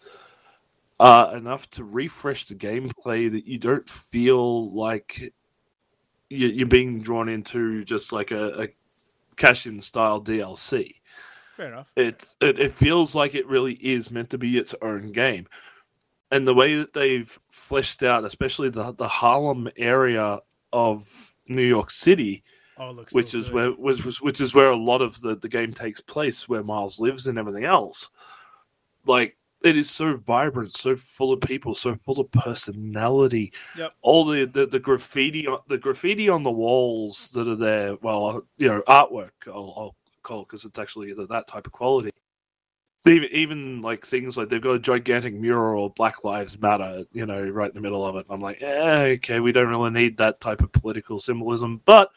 uh, 1.00 1.32
enough 1.36 1.70
to 1.72 1.84
refresh 1.84 2.46
the 2.46 2.56
gameplay 2.56 3.32
that 3.32 3.46
you 3.48 3.58
don't 3.58 3.90
feel 3.90 4.72
like 4.74 5.34
you- 6.30 6.48
you're 6.48 6.68
being 6.68 7.02
drawn 7.02 7.30
into 7.30 7.86
just 7.86 8.12
like 8.12 8.32
a, 8.32 8.64
a 8.64 8.68
cash-in 9.38 9.80
style 9.82 10.22
DLC. 10.22 10.96
Fair 11.64 11.72
enough. 11.74 11.92
It, 11.96 12.28
it 12.42 12.60
it 12.60 12.74
feels 12.74 13.16
like 13.16 13.36
it 13.36 13.48
really 13.48 13.74
is 13.76 14.12
meant 14.12 14.30
to 14.32 14.38
be 14.38 14.58
its 14.58 14.76
own 14.82 15.08
game, 15.08 15.48
and 16.32 16.48
the 16.48 16.54
way 16.54 16.76
that 16.76 16.94
they've 16.94 17.40
fleshed 17.50 18.04
out, 18.04 18.26
especially 18.26 18.70
the 18.70 18.92
the 18.94 19.08
Harlem 19.08 19.70
area 19.78 20.40
of 20.74 21.34
New 21.48 21.64
York 21.64 21.90
City, 21.92 22.44
Oh, 22.78 22.94
which 23.12 23.32
so 23.32 23.38
is 23.38 23.46
good. 23.46 23.54
where 23.54 23.70
which 23.72 24.04
was 24.04 24.20
which 24.22 24.42
is 24.42 24.54
where 24.54 24.72
a 24.72 24.76
lot 24.76 25.02
of 25.02 25.22
the, 25.22 25.36
the 25.38 25.48
game 25.48 25.74
takes 25.74 26.02
place, 26.02 26.50
where 26.50 26.64
Miles 26.64 27.00
lives 27.00 27.28
and 27.28 27.38
everything 27.38 27.64
else. 27.66 28.10
Like 29.06 29.38
it 29.64 29.78
is 29.78 29.90
so 29.90 30.18
vibrant, 30.18 30.76
so 30.76 30.98
full 30.98 31.32
of 31.32 31.40
people, 31.40 31.76
so 31.76 31.96
full 32.04 32.20
of 32.20 32.30
personality. 32.32 33.54
Yep. 33.78 33.94
All 34.02 34.26
the, 34.26 34.44
the, 34.46 34.66
the 34.66 34.80
graffiti 34.80 35.48
on 35.48 35.60
the 35.70 35.78
graffiti 35.78 36.28
on 36.28 36.44
the 36.44 36.52
walls 36.52 37.32
that 37.32 37.48
are 37.48 37.56
there. 37.56 37.96
Well, 38.02 38.42
you 38.58 38.68
know, 38.68 38.82
artwork. 38.88 39.32
I'll, 39.48 39.74
I'll 39.78 39.96
call 40.24 40.44
because 40.44 40.66
it's 40.66 40.80
actually 40.80 41.14
that 41.14 41.48
type 41.48 41.68
of 41.68 41.74
quality. 41.74 42.12
Even, 43.06 43.30
even 43.32 43.82
like 43.82 44.06
things 44.06 44.38
like 44.38 44.48
they've 44.48 44.62
got 44.62 44.76
a 44.76 44.80
gigantic 44.80 45.34
mural 45.34 45.90
Black 45.90 46.24
Lives 46.24 46.60
Matter, 46.60 47.04
you 47.12 47.26
know, 47.26 47.44
right 47.44 47.70
in 47.70 47.76
the 47.76 47.82
middle 47.82 48.06
of 48.06 48.16
it. 48.16 48.26
I'm 48.30 48.40
like, 48.40 48.62
eh, 48.62 49.16
okay, 49.16 49.42
we 49.42 49.52
don't 49.52 49.68
really 49.68 49.90
need 49.90 50.18
that 50.18 50.40
type 50.40 50.62
of 50.62 50.72
political 50.72 51.20
symbolism, 51.20 51.82
but 51.86 52.12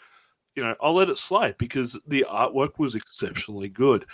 you 0.54 0.62
know, 0.62 0.74
I'll 0.80 0.94
let 0.94 1.10
it 1.10 1.18
slide 1.18 1.58
because 1.58 1.98
the 2.06 2.24
artwork 2.30 2.78
was 2.78 2.94
exceptionally 2.94 3.68
good. 3.68 4.06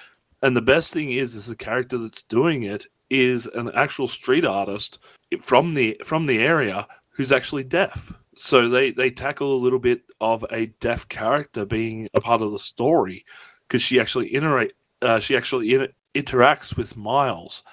And 0.43 0.57
the 0.57 0.61
best 0.61 0.93
thing 0.93 1.13
is, 1.13 1.37
is 1.37 1.47
the 1.47 1.55
character 1.55 1.99
that's 1.99 2.25
doing 2.25 2.65
it 2.65 2.87
is 3.11 3.47
an 3.47 3.71
actual 3.75 4.09
street 4.09 4.45
artist 4.45 4.99
from 5.41 5.75
the 5.75 6.01
from 6.05 6.27
the 6.27 6.39
area 6.39 6.87
who's 7.11 7.33
actually 7.33 7.65
deaf. 7.65 8.13
So 8.35 8.69
they 8.69 8.91
they 8.91 9.11
tackle 9.11 9.55
a 9.55 9.63
little 9.63 9.79
bit 9.79 10.03
of 10.21 10.45
a 10.51 10.67
deaf 10.81 11.09
character 11.09 11.65
being 11.65 12.09
a 12.15 12.21
part 12.21 12.43
of 12.43 12.51
the 12.53 12.59
story 12.59 13.25
because 13.67 13.83
she 13.83 14.01
actually 14.01 14.35
iterate 14.35 14.73
uh, 15.03 15.19
she 15.19 15.37
actually 15.37 15.73
inter- 15.73 15.93
interacts 16.15 16.77
with 16.77 16.97
Miles, 16.97 17.65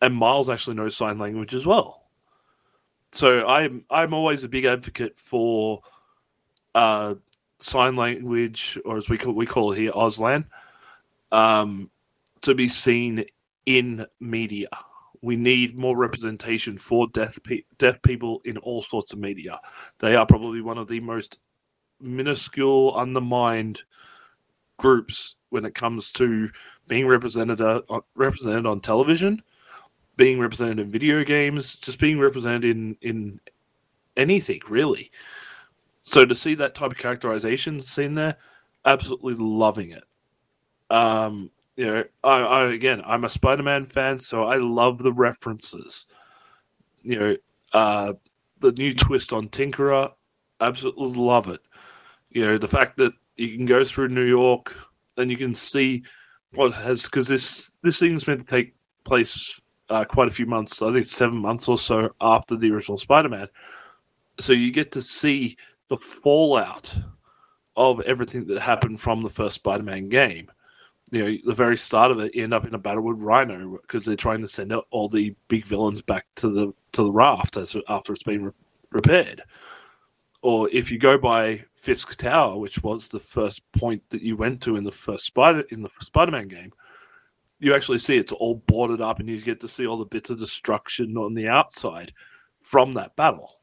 and 0.00 0.14
Miles 0.14 0.48
actually 0.48 0.76
knows 0.76 0.96
sign 0.96 1.18
language 1.18 1.54
as 1.54 1.66
well. 1.66 2.04
So 3.12 3.46
I'm 3.46 3.84
I'm 3.90 4.14
always 4.14 4.44
a 4.44 4.48
big 4.48 4.64
advocate 4.64 5.18
for 5.18 5.80
uh, 6.74 7.14
sign 7.58 7.96
language, 7.96 8.78
or 8.84 8.98
as 8.98 9.08
we 9.08 9.18
call 9.18 9.32
we 9.32 9.46
call 9.46 9.72
it 9.72 9.78
here, 9.78 9.92
Auslan, 9.92 10.44
um, 11.32 11.90
to 12.42 12.54
be 12.54 12.68
seen 12.68 13.24
in 13.64 14.06
media. 14.20 14.68
We 15.22 15.36
need 15.36 15.76
more 15.76 15.96
representation 15.96 16.78
for 16.78 17.08
deaf 17.08 17.38
pe- 17.42 17.64
deaf 17.78 18.00
people 18.02 18.42
in 18.44 18.58
all 18.58 18.84
sorts 18.84 19.12
of 19.12 19.18
media. 19.18 19.58
They 19.98 20.14
are 20.14 20.26
probably 20.26 20.60
one 20.60 20.78
of 20.78 20.88
the 20.88 21.00
most 21.00 21.38
minuscule, 22.00 22.94
undermined 22.94 23.82
groups 24.76 25.36
when 25.50 25.64
it 25.64 25.74
comes 25.74 26.12
to 26.12 26.50
being 26.88 27.06
represented 27.06 27.60
uh, 27.60 27.82
represented 28.14 28.66
on 28.66 28.80
television, 28.80 29.42
being 30.16 30.38
represented 30.38 30.80
in 30.80 30.90
video 30.90 31.24
games, 31.24 31.76
just 31.76 31.98
being 31.98 32.18
represented 32.18 32.64
in 32.64 32.96
in 33.02 33.40
anything 34.16 34.60
really. 34.68 35.10
So 36.02 36.24
to 36.24 36.34
see 36.34 36.54
that 36.54 36.74
type 36.74 36.92
of 36.92 36.98
characterization 36.98 37.80
seen 37.80 38.14
there, 38.14 38.36
absolutely 38.84 39.34
loving 39.34 39.90
it. 39.90 40.04
Um, 40.88 41.50
you 41.76 41.86
know, 41.86 42.04
I, 42.22 42.40
I 42.40 42.72
again, 42.72 43.02
I'm 43.04 43.24
a 43.24 43.28
Spider-Man 43.28 43.86
fan, 43.86 44.18
so 44.18 44.44
I 44.44 44.56
love 44.56 44.98
the 44.98 45.12
references. 45.12 46.06
You 47.02 47.18
know, 47.18 47.36
uh, 47.72 48.12
the 48.60 48.72
new 48.72 48.94
twist 48.94 49.32
on 49.32 49.48
Tinkerer, 49.48 50.12
absolutely 50.60 51.12
love 51.12 51.48
it. 51.48 51.60
You 52.30 52.46
know, 52.46 52.58
the 52.58 52.68
fact 52.68 52.96
that 52.98 53.12
you 53.36 53.56
can 53.56 53.66
go 53.66 53.84
through 53.84 54.08
New 54.08 54.24
York 54.24 54.76
and 55.16 55.30
you 55.30 55.36
can 55.36 55.54
see 55.54 56.02
what 56.54 56.72
has 56.72 57.04
because 57.04 57.28
this 57.28 57.70
this 57.82 57.98
thing's 57.98 58.26
meant 58.26 58.46
to 58.46 58.50
take 58.50 58.74
place 59.04 59.60
uh, 59.88 60.04
quite 60.04 60.28
a 60.28 60.32
few 60.32 60.46
months, 60.46 60.82
I 60.82 60.92
think 60.92 61.06
seven 61.06 61.36
months 61.36 61.68
or 61.68 61.78
so 61.78 62.10
after 62.20 62.56
the 62.56 62.70
original 62.72 62.98
Spider-Man. 62.98 63.48
So 64.40 64.52
you 64.52 64.72
get 64.72 64.92
to 64.92 65.02
see 65.02 65.56
the 65.88 65.96
fallout 65.96 66.92
of 67.76 68.00
everything 68.02 68.46
that 68.46 68.60
happened 68.60 69.00
from 69.00 69.22
the 69.22 69.30
first 69.30 69.56
Spider-Man 69.56 70.08
game. 70.08 70.50
You 71.10 71.22
know, 71.24 71.36
the 71.44 71.54
very 71.54 71.76
start 71.76 72.10
of 72.10 72.18
it, 72.18 72.34
you 72.34 72.42
end 72.42 72.54
up 72.54 72.66
in 72.66 72.74
a 72.74 72.78
battle 72.78 73.04
with 73.04 73.22
Rhino 73.22 73.78
because 73.82 74.04
they're 74.04 74.16
trying 74.16 74.42
to 74.42 74.48
send 74.48 74.72
out 74.72 74.88
all 74.90 75.08
the 75.08 75.34
big 75.46 75.64
villains 75.64 76.02
back 76.02 76.26
to 76.36 76.48
the 76.48 76.74
to 76.92 77.04
the 77.04 77.12
raft 77.12 77.56
as 77.56 77.76
after 77.88 78.12
it's 78.12 78.24
been 78.24 78.46
re- 78.46 78.52
repaired. 78.90 79.42
Or 80.42 80.68
if 80.70 80.90
you 80.90 80.98
go 80.98 81.16
by 81.16 81.64
Fisk 81.86 82.16
Tower, 82.16 82.58
which 82.58 82.82
was 82.82 83.06
the 83.06 83.20
first 83.20 83.62
point 83.72 84.02
that 84.10 84.20
you 84.20 84.36
went 84.36 84.60
to 84.62 84.74
in 84.74 84.82
the 84.82 84.90
first 84.90 85.24
Spider 85.24 85.60
in 85.70 85.82
the 85.82 85.88
Spider-Man 86.00 86.48
game, 86.48 86.72
you 87.60 87.74
actually 87.76 87.98
see 87.98 88.16
it's 88.16 88.32
all 88.32 88.56
boarded 88.66 89.00
up, 89.00 89.20
and 89.20 89.28
you 89.28 89.40
get 89.40 89.60
to 89.60 89.68
see 89.68 89.86
all 89.86 89.96
the 89.96 90.04
bits 90.04 90.28
of 90.28 90.38
destruction 90.40 91.16
on 91.16 91.32
the 91.32 91.46
outside 91.46 92.12
from 92.60 92.92
that 92.94 93.14
battle. 93.14 93.60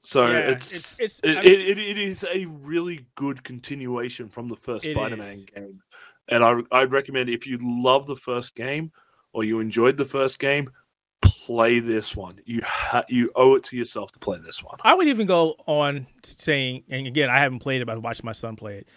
So 0.00 0.26
Yeah, 0.26 0.38
it's 0.50 0.74
it's- 0.74 0.94
it's- 0.98 1.20
it, 1.22 1.38
I 1.38 1.42
mean- 1.42 1.52
it, 1.52 1.60
it, 1.60 1.78
it 1.78 1.98
is 1.98 2.24
a 2.28 2.44
really 2.46 3.06
good 3.14 3.44
continuation 3.44 4.28
from 4.28 4.48
the 4.48 4.56
first 4.56 4.84
Spider-Man 4.84 5.26
is. 5.28 5.44
game, 5.46 5.80
and 6.28 6.44
I 6.44 6.60
I'd 6.72 6.90
recommend 6.90 7.30
if 7.30 7.46
you 7.46 7.58
love 7.62 8.08
the 8.08 8.16
first 8.16 8.56
game 8.56 8.90
or 9.32 9.44
you 9.44 9.60
enjoyed 9.60 9.96
the 9.96 10.04
first 10.04 10.40
game, 10.40 10.70
play 11.24 11.78
this 11.80 12.14
one. 12.14 12.40
You 12.44 12.60
ha- 12.64 13.04
you 13.08 13.30
owe 13.34 13.54
it 13.56 13.64
to 13.64 13.76
yourself 13.76 14.12
to 14.12 14.18
play 14.18 14.38
this 14.38 14.62
one. 14.62 14.76
I 14.82 14.94
would 14.94 15.08
even 15.08 15.26
go 15.26 15.54
on 15.66 16.06
saying, 16.22 16.84
and 16.90 17.06
again, 17.06 17.30
I 17.30 17.38
haven't 17.38 17.58
played 17.60 17.80
it, 17.82 17.86
but 17.86 17.94
I 17.94 17.98
watched 17.98 18.24
my 18.24 18.32
son 18.32 18.56
play 18.56 18.78
it. 18.78 18.88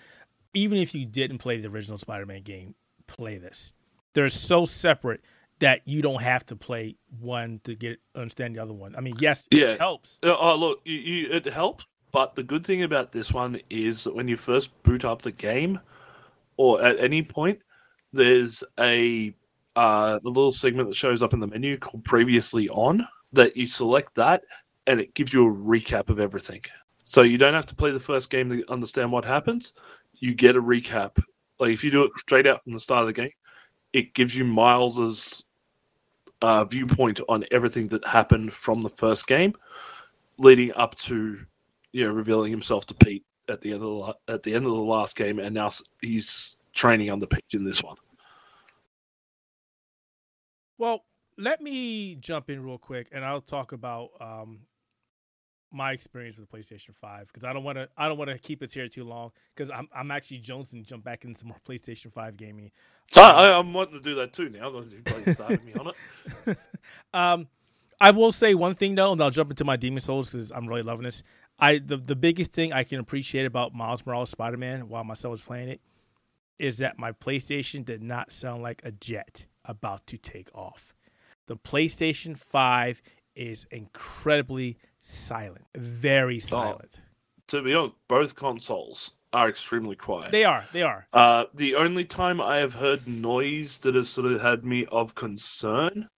Even 0.53 0.77
if 0.77 0.93
you 0.95 1.05
didn't 1.05 1.37
play 1.39 1.59
the 1.59 1.67
original 1.67 1.97
Spider-Man 1.97 2.43
game, 2.43 2.75
play 3.07 3.37
this. 3.37 3.73
They're 4.13 4.29
so 4.29 4.65
separate 4.65 5.21
that 5.59 5.81
you 5.85 6.01
don't 6.01 6.21
have 6.21 6.45
to 6.47 6.55
play 6.55 6.95
one 7.19 7.59
to 7.63 7.75
get 7.75 7.99
understand 8.15 8.55
the 8.55 8.61
other 8.61 8.73
one. 8.73 8.95
I 8.95 9.01
mean, 9.01 9.15
yes, 9.19 9.47
Yeah. 9.51 9.71
it 9.71 9.79
helps. 9.79 10.19
Oh, 10.23 10.55
look, 10.55 10.81
you, 10.85 10.95
you, 10.95 11.31
it 11.31 11.45
helps. 11.45 11.85
But 12.11 12.35
the 12.35 12.43
good 12.43 12.65
thing 12.65 12.83
about 12.83 13.11
this 13.11 13.33
one 13.33 13.59
is 13.69 14.03
that 14.05 14.15
when 14.15 14.27
you 14.27 14.37
first 14.37 14.71
boot 14.83 15.03
up 15.03 15.21
the 15.23 15.31
game, 15.31 15.79
or 16.55 16.81
at 16.83 16.99
any 16.99 17.21
point, 17.21 17.59
there's 18.13 18.63
a 18.79 19.33
uh, 19.77 20.19
a 20.23 20.27
little 20.27 20.51
segment 20.51 20.89
that 20.89 20.95
shows 20.95 21.21
up 21.21 21.33
in 21.33 21.39
the 21.39 21.47
menu 21.47 21.77
called 21.77 22.03
"Previously 22.03 22.67
On." 22.69 23.07
That 23.33 23.55
you 23.55 23.67
select 23.67 24.15
that, 24.15 24.43
and 24.87 24.99
it 24.99 25.13
gives 25.13 25.33
you 25.33 25.47
a 25.47 25.53
recap 25.53 26.09
of 26.09 26.19
everything. 26.19 26.61
So 27.03 27.21
you 27.21 27.37
don't 27.37 27.53
have 27.53 27.67
to 27.67 27.75
play 27.75 27.91
the 27.91 27.99
first 27.99 28.29
game 28.29 28.49
to 28.49 28.69
understand 28.71 29.11
what 29.11 29.23
happens. 29.23 29.73
You 30.15 30.33
get 30.33 30.55
a 30.55 30.61
recap. 30.61 31.21
Like 31.59 31.71
if 31.71 31.83
you 31.83 31.91
do 31.91 32.03
it 32.03 32.11
straight 32.17 32.47
out 32.47 32.63
from 32.63 32.73
the 32.73 32.79
start 32.79 33.01
of 33.01 33.07
the 33.07 33.13
game, 33.13 33.31
it 33.93 34.13
gives 34.13 34.35
you 34.35 34.43
Miles's 34.43 35.43
uh, 36.41 36.65
viewpoint 36.65 37.19
on 37.29 37.45
everything 37.51 37.87
that 37.89 38.05
happened 38.05 38.53
from 38.53 38.81
the 38.81 38.89
first 38.89 39.27
game 39.27 39.53
leading 40.37 40.73
up 40.73 40.95
to 40.95 41.39
you 41.91 42.03
know 42.03 42.11
revealing 42.11 42.51
himself 42.51 42.85
to 42.87 42.93
Pete 42.93 43.25
at 43.49 43.61
the 43.61 43.73
end 43.73 43.83
of 43.83 44.15
the 44.27 44.33
at 44.33 44.43
the 44.43 44.53
end 44.53 44.65
of 44.65 44.71
the 44.71 44.77
last 44.77 45.15
game, 45.15 45.39
and 45.39 45.53
now 45.53 45.69
he's 46.01 46.57
training 46.73 47.09
under 47.09 47.25
Pete 47.25 47.43
in 47.53 47.63
this 47.63 47.81
one. 47.83 47.97
Well, 50.77 51.05
let 51.37 51.61
me 51.61 52.15
jump 52.15 52.49
in 52.49 52.63
real 52.63 52.77
quick, 52.77 53.07
and 53.11 53.23
I'll 53.23 53.41
talk 53.41 53.71
about 53.71 54.09
um, 54.19 54.59
my 55.71 55.91
experience 55.91 56.37
with 56.37 56.49
the 56.49 56.57
PlayStation 56.57 56.95
Five 56.99 57.27
because 57.27 57.43
I 57.43 57.53
don't 57.53 57.63
want 57.63 57.77
to. 57.77 57.89
I 57.97 58.07
don't 58.07 58.17
want 58.17 58.29
to 58.29 58.37
keep 58.37 58.61
us 58.63 58.73
here 58.73 58.87
too 58.87 59.03
long 59.03 59.31
because 59.55 59.71
I'm 59.71 59.87
I'm 59.93 60.11
actually 60.11 60.41
jonesing 60.41 60.71
to 60.71 60.83
jump 60.83 61.03
back 61.03 61.25
into 61.25 61.39
some 61.39 61.49
more 61.49 61.57
PlayStation 61.67 62.11
Five 62.13 62.37
gaming. 62.37 62.71
I, 63.15 63.21
I, 63.21 63.59
I'm 63.59 63.73
wanting 63.73 63.95
to 63.95 64.01
do 64.01 64.15
that 64.15 64.33
too 64.33 64.49
now. 64.49 64.69
because 64.69 64.93
you 64.93 65.33
started 65.33 65.63
me 65.63 65.73
on 65.73 65.93
it. 66.47 66.57
Um, 67.13 67.47
I 67.99 68.11
will 68.11 68.31
say 68.31 68.53
one 68.53 68.73
thing 68.73 68.95
though, 68.95 69.11
and 69.11 69.21
I'll 69.21 69.29
jump 69.29 69.49
into 69.49 69.65
my 69.65 69.75
Demon 69.75 69.99
Souls 69.99 70.29
because 70.29 70.51
I'm 70.51 70.67
really 70.67 70.83
loving 70.83 71.03
this. 71.03 71.23
I 71.59 71.79
the 71.79 71.97
the 71.97 72.15
biggest 72.15 72.51
thing 72.51 72.71
I 72.71 72.83
can 72.83 72.99
appreciate 72.99 73.45
about 73.45 73.73
Miles 73.73 74.05
Morales 74.05 74.29
Spider 74.29 74.57
Man 74.57 74.87
while 74.87 75.03
my 75.03 75.15
son 75.15 75.31
was 75.31 75.41
playing 75.41 75.69
it 75.69 75.81
is 76.59 76.77
that 76.77 76.97
my 76.97 77.11
PlayStation 77.11 77.83
did 77.83 78.01
not 78.01 78.31
sound 78.31 78.63
like 78.63 78.81
a 78.83 78.91
jet 78.91 79.45
about 79.67 80.07
to 80.07 80.17
take 80.17 80.49
off. 80.53 80.93
The 81.47 81.57
PlayStation 81.57 82.37
Five 82.37 83.01
is 83.35 83.65
incredibly 83.71 84.77
silent, 84.99 85.65
very 85.75 86.39
silent. 86.39 86.99
To 87.49 87.61
be 87.61 87.73
honest, 87.73 87.95
both 88.07 88.35
consoles 88.35 89.13
are 89.31 89.49
extremely 89.49 89.95
quiet. 89.95 90.31
They 90.31 90.43
are, 90.43 90.65
they 90.73 90.81
are. 90.81 91.07
Uh, 91.13 91.45
the 91.53 91.75
only 91.75 92.05
time 92.05 92.41
I 92.41 92.57
have 92.57 92.75
heard 92.75 93.07
noise 93.07 93.77
that 93.79 93.95
has 93.95 94.09
sort 94.09 94.31
of 94.31 94.41
had 94.41 94.65
me 94.65 94.85
of 94.87 95.15
concern 95.15 96.09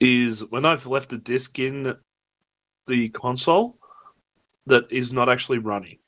is 0.00 0.44
when 0.50 0.64
I've 0.64 0.86
left 0.86 1.12
a 1.12 1.18
disc 1.18 1.58
in 1.58 1.94
the 2.86 3.08
console 3.10 3.78
that 4.66 4.90
is 4.90 5.12
not 5.12 5.28
actually 5.28 5.58
running. 5.58 5.98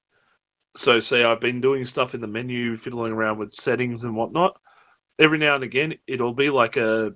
So, 0.77 1.01
say 1.01 1.25
I've 1.25 1.41
been 1.41 1.61
doing 1.61 1.85
stuff 1.85 2.15
in 2.15 2.21
the 2.21 2.27
menu, 2.27 2.77
fiddling 2.77 3.13
around 3.13 3.39
with 3.39 3.55
settings 3.55 4.05
and 4.05 4.17
whatnot. 4.17 4.59
Every 5.23 5.39
now 5.39 5.55
and 5.55 5.63
again, 5.63 5.95
it'll 6.09 6.35
be 6.35 6.51
like 6.51 6.77
a 6.77 7.15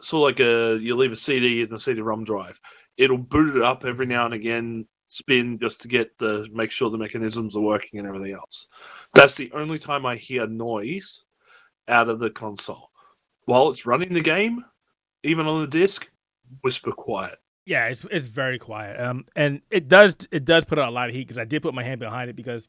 sort 0.00 0.32
of 0.32 0.38
like 0.38 0.46
a 0.46 0.78
you 0.80 0.94
leave 0.94 1.10
a 1.10 1.16
CD 1.16 1.62
in 1.62 1.70
the 1.70 1.78
CD-ROM 1.78 2.22
drive. 2.24 2.60
It'll 2.96 3.18
boot 3.18 3.56
it 3.56 3.62
up 3.62 3.84
every 3.84 4.06
now 4.06 4.26
and 4.26 4.34
again, 4.34 4.86
spin 5.08 5.58
just 5.60 5.80
to 5.80 5.88
get 5.88 6.16
the 6.18 6.46
make 6.52 6.70
sure 6.70 6.90
the 6.90 6.98
mechanisms 6.98 7.56
are 7.56 7.60
working 7.60 7.98
and 7.98 8.06
everything 8.06 8.32
else. 8.32 8.68
That's 9.12 9.34
the 9.34 9.50
only 9.52 9.78
time 9.78 10.06
I 10.06 10.14
hear 10.14 10.46
noise 10.46 11.24
out 11.88 12.08
of 12.08 12.20
the 12.20 12.30
console. 12.30 12.90
While 13.46 13.70
it's 13.70 13.86
running 13.86 14.12
the 14.12 14.20
game, 14.20 14.64
even 15.24 15.46
on 15.46 15.62
the 15.62 15.66
disc, 15.66 16.08
whisper 16.62 16.92
quiet. 16.92 17.40
Yeah, 17.66 17.86
it's 17.86 18.04
it's 18.10 18.26
very 18.28 18.58
quiet. 18.58 19.00
Um, 19.00 19.24
and 19.34 19.62
it 19.70 19.88
does 19.88 20.16
it 20.30 20.44
does 20.44 20.64
put 20.64 20.78
out 20.78 20.90
a 20.90 20.92
lot 20.92 21.08
of 21.08 21.14
heat 21.14 21.26
because 21.26 21.38
I 21.38 21.44
did 21.44 21.62
put 21.62 21.74
my 21.74 21.82
hand 21.82 21.98
behind 21.98 22.30
it 22.30 22.36
because 22.36 22.68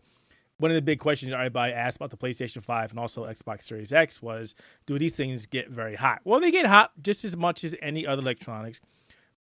one 0.58 0.72
of 0.72 0.76
the 0.76 0.82
big 0.82 1.00
questions 1.00 1.32
everybody 1.32 1.74
asked 1.74 1.98
about 1.98 2.12
the 2.12 2.18
PlayStation 2.18 2.64
Five 2.64 2.92
and 2.92 3.00
also 3.00 3.26
Xbox 3.26 3.64
Series 3.64 3.92
X 3.92 4.22
was, 4.22 4.56
do 4.86 4.98
these 4.98 5.14
things 5.14 5.46
get 5.46 5.70
very 5.70 5.96
hot? 5.96 6.22
Well, 6.24 6.40
they 6.40 6.52
get 6.52 6.66
hot 6.66 6.92
just 7.02 7.26
as 7.26 7.36
much 7.36 7.64
as 7.64 7.76
any 7.82 8.08
other 8.08 8.22
electronics, 8.22 8.82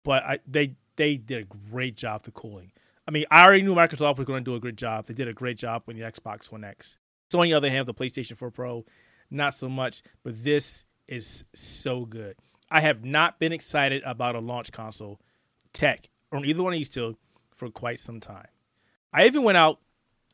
but 0.02 0.22
I, 0.24 0.38
they 0.46 0.76
they 0.96 1.16
did 1.16 1.42
a 1.42 1.70
great 1.70 1.96
job 1.96 2.22
for 2.22 2.30
cooling. 2.30 2.72
I 3.06 3.10
mean, 3.10 3.24
I 3.30 3.44
already 3.44 3.62
knew 3.62 3.74
Microsoft 3.74 4.18
was 4.18 4.26
going 4.26 4.44
to 4.44 4.50
do 4.50 4.54
a 4.54 4.60
great 4.60 4.76
job. 4.76 5.06
They 5.06 5.14
did 5.14 5.28
a 5.28 5.32
great 5.32 5.58
job 5.58 5.82
with 5.86 5.96
the 5.96 6.02
Xbox 6.02 6.52
One 6.52 6.64
X. 6.64 6.98
So 7.30 7.40
on 7.40 7.46
the 7.46 7.54
other 7.54 7.70
hand, 7.70 7.86
the 7.86 7.94
PlayStation 7.94 8.36
4 8.36 8.50
Pro, 8.50 8.84
not 9.30 9.54
so 9.54 9.68
much. 9.68 10.02
But 10.22 10.42
this 10.44 10.84
is 11.08 11.44
so 11.54 12.04
good. 12.04 12.36
I 12.70 12.80
have 12.80 13.04
not 13.04 13.38
been 13.38 13.52
excited 13.52 14.02
about 14.04 14.34
a 14.34 14.38
launch 14.38 14.70
console 14.72 15.20
tech 15.72 16.08
on 16.30 16.44
either 16.44 16.62
one 16.62 16.72
of 16.72 16.78
these 16.78 16.88
two 16.88 17.16
for 17.54 17.68
quite 17.70 18.00
some 18.00 18.20
time. 18.20 18.48
I 19.12 19.26
even 19.26 19.42
went 19.42 19.58
out. 19.58 19.78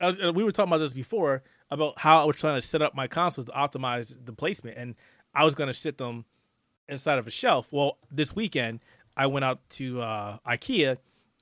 We 0.00 0.44
were 0.44 0.52
talking 0.52 0.70
about 0.70 0.78
this 0.78 0.92
before 0.92 1.42
about 1.70 1.98
how 1.98 2.22
I 2.22 2.24
was 2.24 2.36
trying 2.36 2.56
to 2.56 2.62
set 2.62 2.82
up 2.82 2.94
my 2.94 3.08
consoles 3.08 3.46
to 3.46 3.52
optimize 3.52 4.16
the 4.24 4.32
placement, 4.32 4.78
and 4.78 4.94
I 5.34 5.44
was 5.44 5.54
going 5.54 5.68
to 5.68 5.74
sit 5.74 5.98
them 5.98 6.24
inside 6.88 7.18
of 7.18 7.26
a 7.26 7.30
shelf. 7.30 7.68
Well, 7.70 7.98
this 8.10 8.34
weekend 8.34 8.80
I 9.16 9.26
went 9.26 9.44
out 9.44 9.68
to 9.70 10.00
uh, 10.00 10.38
IKEA 10.46 10.98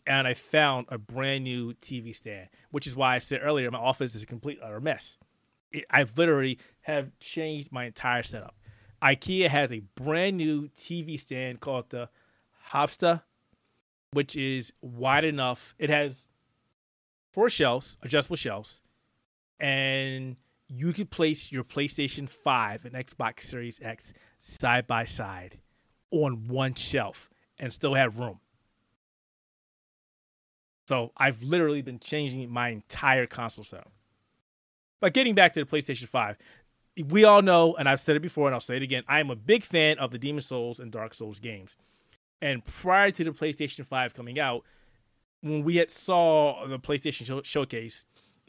and 0.07 0.27
I 0.27 0.35
found 0.35 0.87
a 0.88 0.99
brand 0.99 1.45
new 1.45 1.75
TV 1.75 2.14
stand, 2.14 2.49
which 2.71 2.87
is 2.87 2.97
why 2.97 3.14
I 3.14 3.19
said 3.19 3.40
earlier 3.42 3.71
my 3.71 3.79
office 3.79 4.14
is 4.14 4.23
a 4.23 4.27
complete 4.27 4.59
utter 4.62 4.81
mess. 4.81 5.19
I've 5.90 6.16
literally 6.16 6.59
have 6.83 7.11
changed 7.19 7.73
my 7.73 7.85
entire 7.85 8.23
setup. 8.23 8.55
IKEA 9.03 9.49
has 9.49 9.73
a 9.73 9.83
brand 9.95 10.37
new 10.37 10.69
TV 10.69 11.19
stand 11.19 11.61
called 11.61 11.90
the 11.90 12.09
Havsta, 12.71 13.23
which 14.12 14.37
is 14.37 14.73
wide 14.81 15.25
enough. 15.25 15.75
It 15.79 15.90
has 15.90 16.27
four 17.37 17.51
shelves, 17.51 17.99
adjustable 18.03 18.35
shelves, 18.35 18.81
and 19.61 20.37
you 20.68 20.92
could 20.94 21.11
place 21.11 21.53
your 21.53 21.64
PlayStation 21.64 22.27
5 22.27 22.87
and 22.87 22.94
Xbox 22.94 23.40
Series 23.40 23.79
X 23.83 24.14
side 24.38 24.87
by 24.87 25.05
side 25.05 25.59
on 26.11 26.49
one 26.49 26.72
shelf 26.72 27.29
and 27.59 27.70
still 27.70 27.92
have 27.92 28.18
room. 28.18 28.40
So 30.88 31.12
I've 31.18 31.42
literally 31.42 31.83
been 31.83 31.99
changing 31.99 32.51
my 32.51 32.70
entire 32.70 33.27
console 33.27 33.64
setup. 33.64 33.92
But 35.01 35.12
getting 35.12 35.35
back 35.35 35.53
to 35.53 35.64
the 35.64 35.66
PlayStation 35.66 36.09
5, 36.09 36.38
we 37.11 37.25
all 37.25 37.42
know, 37.42 37.77
and 37.77 37.87
I've 37.87 38.01
said 38.01 38.16
it 38.16 38.22
before 38.22 38.46
and 38.49 38.55
I'll 38.55 38.61
say 38.62 38.77
it 38.77 38.83
again, 38.83 39.03
I 39.09 39.20
am 39.20 39.31
a 39.31 39.37
big 39.37 39.62
fan 39.62 39.99
of 39.99 40.11
the 40.11 40.18
Demon 40.18 40.40
Souls 40.40 40.81
and 40.81 40.90
Dark 40.90 41.12
Souls 41.12 41.38
games. 41.38 41.77
And 42.40 42.64
prior 42.64 43.11
to 43.11 43.25
the 43.25 43.33
PlayStation 43.33 43.85
5 43.85 44.14
coming 44.14 44.40
out, 44.40 44.64
when 45.40 45.64
we 45.64 45.77
had 45.77 45.90
saw 45.90 46.66
the 46.66 46.79
PlayStation 46.79 47.27
show- 47.27 47.42
showcase 47.42 48.05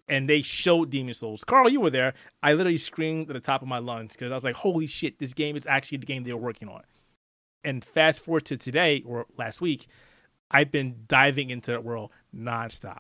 and 0.08 0.30
they 0.30 0.42
showed 0.42 0.90
Demon 0.90 1.14
Souls, 1.14 1.44
Karl, 1.44 1.70
you 1.70 1.82
were 1.82 1.90
there. 1.90 2.14
I 2.42 2.54
literally 2.54 2.78
screamed 2.78 3.30
at 3.30 3.34
the 3.34 3.40
top 3.40 3.62
of 3.62 3.68
my 3.68 3.80
lungs 3.80 4.14
because 4.14 4.32
I 4.32 4.36
was 4.36 4.44
like, 4.44 4.56
"Holy 4.56 4.88
shit! 4.88 5.20
This 5.20 5.34
game 5.34 5.56
is 5.58 5.68
actually 5.68 6.00
the 6.00 6.06
game 6.06 6.24
they 6.24 6.34
were 6.34 6.40
working 6.40 6.70
on." 6.70 6.84
And 7.64 7.84
fast 7.84 8.24
forward 8.24 8.46
to 8.46 8.58
today 8.58 9.04
or 9.06 9.26
last 9.38 9.60
week, 9.60 9.88
I've 10.50 10.72
been 10.72 11.04
diving 11.08 11.50
into 11.50 11.72
that 11.72 11.84
world 11.84 12.12
nonstop. 12.34 13.00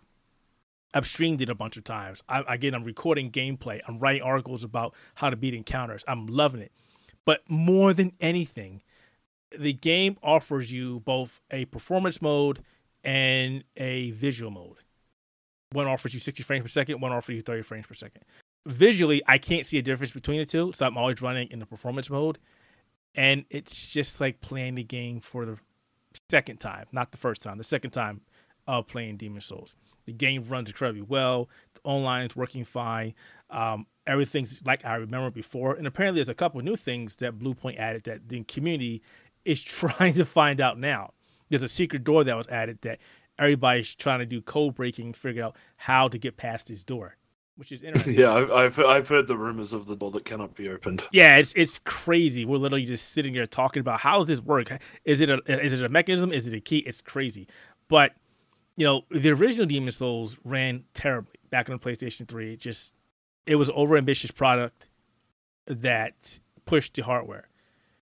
I've 0.93 1.07
streamed 1.07 1.41
it 1.41 1.49
a 1.49 1.55
bunch 1.55 1.77
of 1.77 1.83
times. 1.83 2.23
I, 2.27 2.43
again, 2.47 2.73
I'm 2.73 2.83
recording 2.83 3.31
gameplay. 3.31 3.81
I'm 3.87 3.99
writing 3.99 4.21
articles 4.21 4.63
about 4.63 4.95
how 5.15 5.29
to 5.29 5.35
beat 5.35 5.53
encounters. 5.53 6.03
I'm 6.07 6.27
loving 6.27 6.61
it. 6.61 6.71
But 7.25 7.41
more 7.49 7.93
than 7.93 8.13
anything, 8.19 8.81
the 9.57 9.73
game 9.73 10.17
offers 10.23 10.71
you 10.71 11.01
both 11.01 11.39
a 11.51 11.65
performance 11.65 12.21
mode 12.21 12.63
and 13.07 13.63
a 13.77 14.11
visual 14.11 14.51
mode. 14.51 14.75
One 15.71 15.87
offers 15.87 16.13
you 16.13 16.19
60 16.19 16.43
frames 16.43 16.63
per 16.63 16.69
second, 16.69 17.01
one 17.01 17.11
offers 17.11 17.35
you 17.35 17.41
30 17.41 17.63
frames 17.63 17.87
per 17.87 17.95
second. 17.95 18.23
Visually, 18.67 19.23
I 19.27 19.37
can't 19.37 19.65
see 19.65 19.77
a 19.77 19.81
difference 19.81 20.11
between 20.11 20.39
the 20.39 20.45
two, 20.45 20.73
so 20.75 20.85
I'm 20.85 20.97
always 20.97 21.21
running 21.21 21.49
in 21.49 21.59
the 21.59 21.65
performance 21.65 22.09
mode. 22.09 22.37
And 23.15 23.45
it's 23.49 23.87
just 23.87 24.19
like 24.19 24.41
playing 24.41 24.75
the 24.75 24.83
game 24.83 25.21
for 25.21 25.45
the 25.45 25.57
second 26.29 26.59
time, 26.59 26.85
not 26.91 27.11
the 27.11 27.17
first 27.17 27.41
time, 27.41 27.57
the 27.57 27.63
second 27.63 27.91
time 27.91 28.21
of 28.67 28.87
playing 28.87 29.15
Demon 29.17 29.41
Souls. 29.41 29.73
The 30.05 30.11
game 30.11 30.43
runs 30.47 30.69
incredibly 30.69 31.01
well. 31.01 31.49
The 31.75 31.81
online 31.85 32.25
is 32.25 32.35
working 32.35 32.65
fine. 32.65 33.13
Um, 33.49 33.87
everything's 34.05 34.61
like 34.65 34.85
I 34.85 34.95
remember 34.95 35.31
before. 35.31 35.75
And 35.75 35.87
apparently, 35.87 36.19
there's 36.19 36.29
a 36.29 36.33
couple 36.33 36.61
new 36.61 36.75
things 36.75 37.15
that 37.17 37.39
Bluepoint 37.39 37.77
added 37.79 38.03
that 38.03 38.27
the 38.27 38.43
community 38.43 39.01
is 39.45 39.61
trying 39.63 40.13
to 40.15 40.25
find 40.25 40.59
out 40.59 40.77
now. 40.77 41.13
There's 41.49 41.63
a 41.63 41.67
secret 41.67 42.03
door 42.03 42.23
that 42.23 42.35
was 42.35 42.47
added 42.47 42.79
that 42.81 42.99
everybody's 43.39 43.93
trying 43.95 44.19
to 44.19 44.25
do 44.25 44.41
code 44.41 44.75
breaking, 44.75 45.13
figure 45.13 45.43
out 45.43 45.55
how 45.77 46.07
to 46.07 46.17
get 46.17 46.37
past 46.37 46.67
this 46.67 46.83
door, 46.83 47.17
which 47.55 47.71
is 47.71 47.81
interesting. 47.83 48.15
Yeah, 48.15 48.33
I've, 48.33 48.51
I've 48.51 48.79
I've 48.79 49.07
heard 49.07 49.27
the 49.27 49.37
rumors 49.37 49.73
of 49.73 49.85
the 49.87 49.95
door 49.95 50.11
that 50.11 50.25
cannot 50.25 50.55
be 50.55 50.69
opened. 50.69 51.03
Yeah, 51.11 51.37
it's 51.37 51.53
it's 51.55 51.79
crazy. 51.79 52.45
We're 52.45 52.57
literally 52.57 52.85
just 52.85 53.11
sitting 53.11 53.33
here 53.33 53.45
talking 53.45 53.81
about 53.81 54.01
how 54.01 54.19
does 54.19 54.27
this 54.27 54.41
work? 54.41 54.71
Is 55.05 55.21
it 55.21 55.29
a 55.29 55.41
is 55.47 55.73
it 55.73 55.83
a 55.83 55.89
mechanism? 55.89 56.31
Is 56.31 56.47
it 56.47 56.53
a 56.53 56.61
key? 56.61 56.79
It's 56.79 57.01
crazy. 57.01 57.47
But 57.87 58.13
you 58.75 58.85
know, 58.85 59.01
the 59.09 59.31
original 59.31 59.65
Demon 59.65 59.91
Souls 59.91 60.37
ran 60.43 60.83
terribly 60.93 61.33
back 61.49 61.69
on 61.69 61.77
the 61.77 61.83
PlayStation 61.83 62.27
3. 62.27 62.53
It 62.53 62.59
just 62.59 62.91
it 63.45 63.55
was 63.55 63.69
an 63.69 63.75
overambitious 63.75 64.33
product 64.33 64.87
that 65.65 66.39
pushed 66.65 66.93
the 66.93 67.03
hardware. 67.03 67.49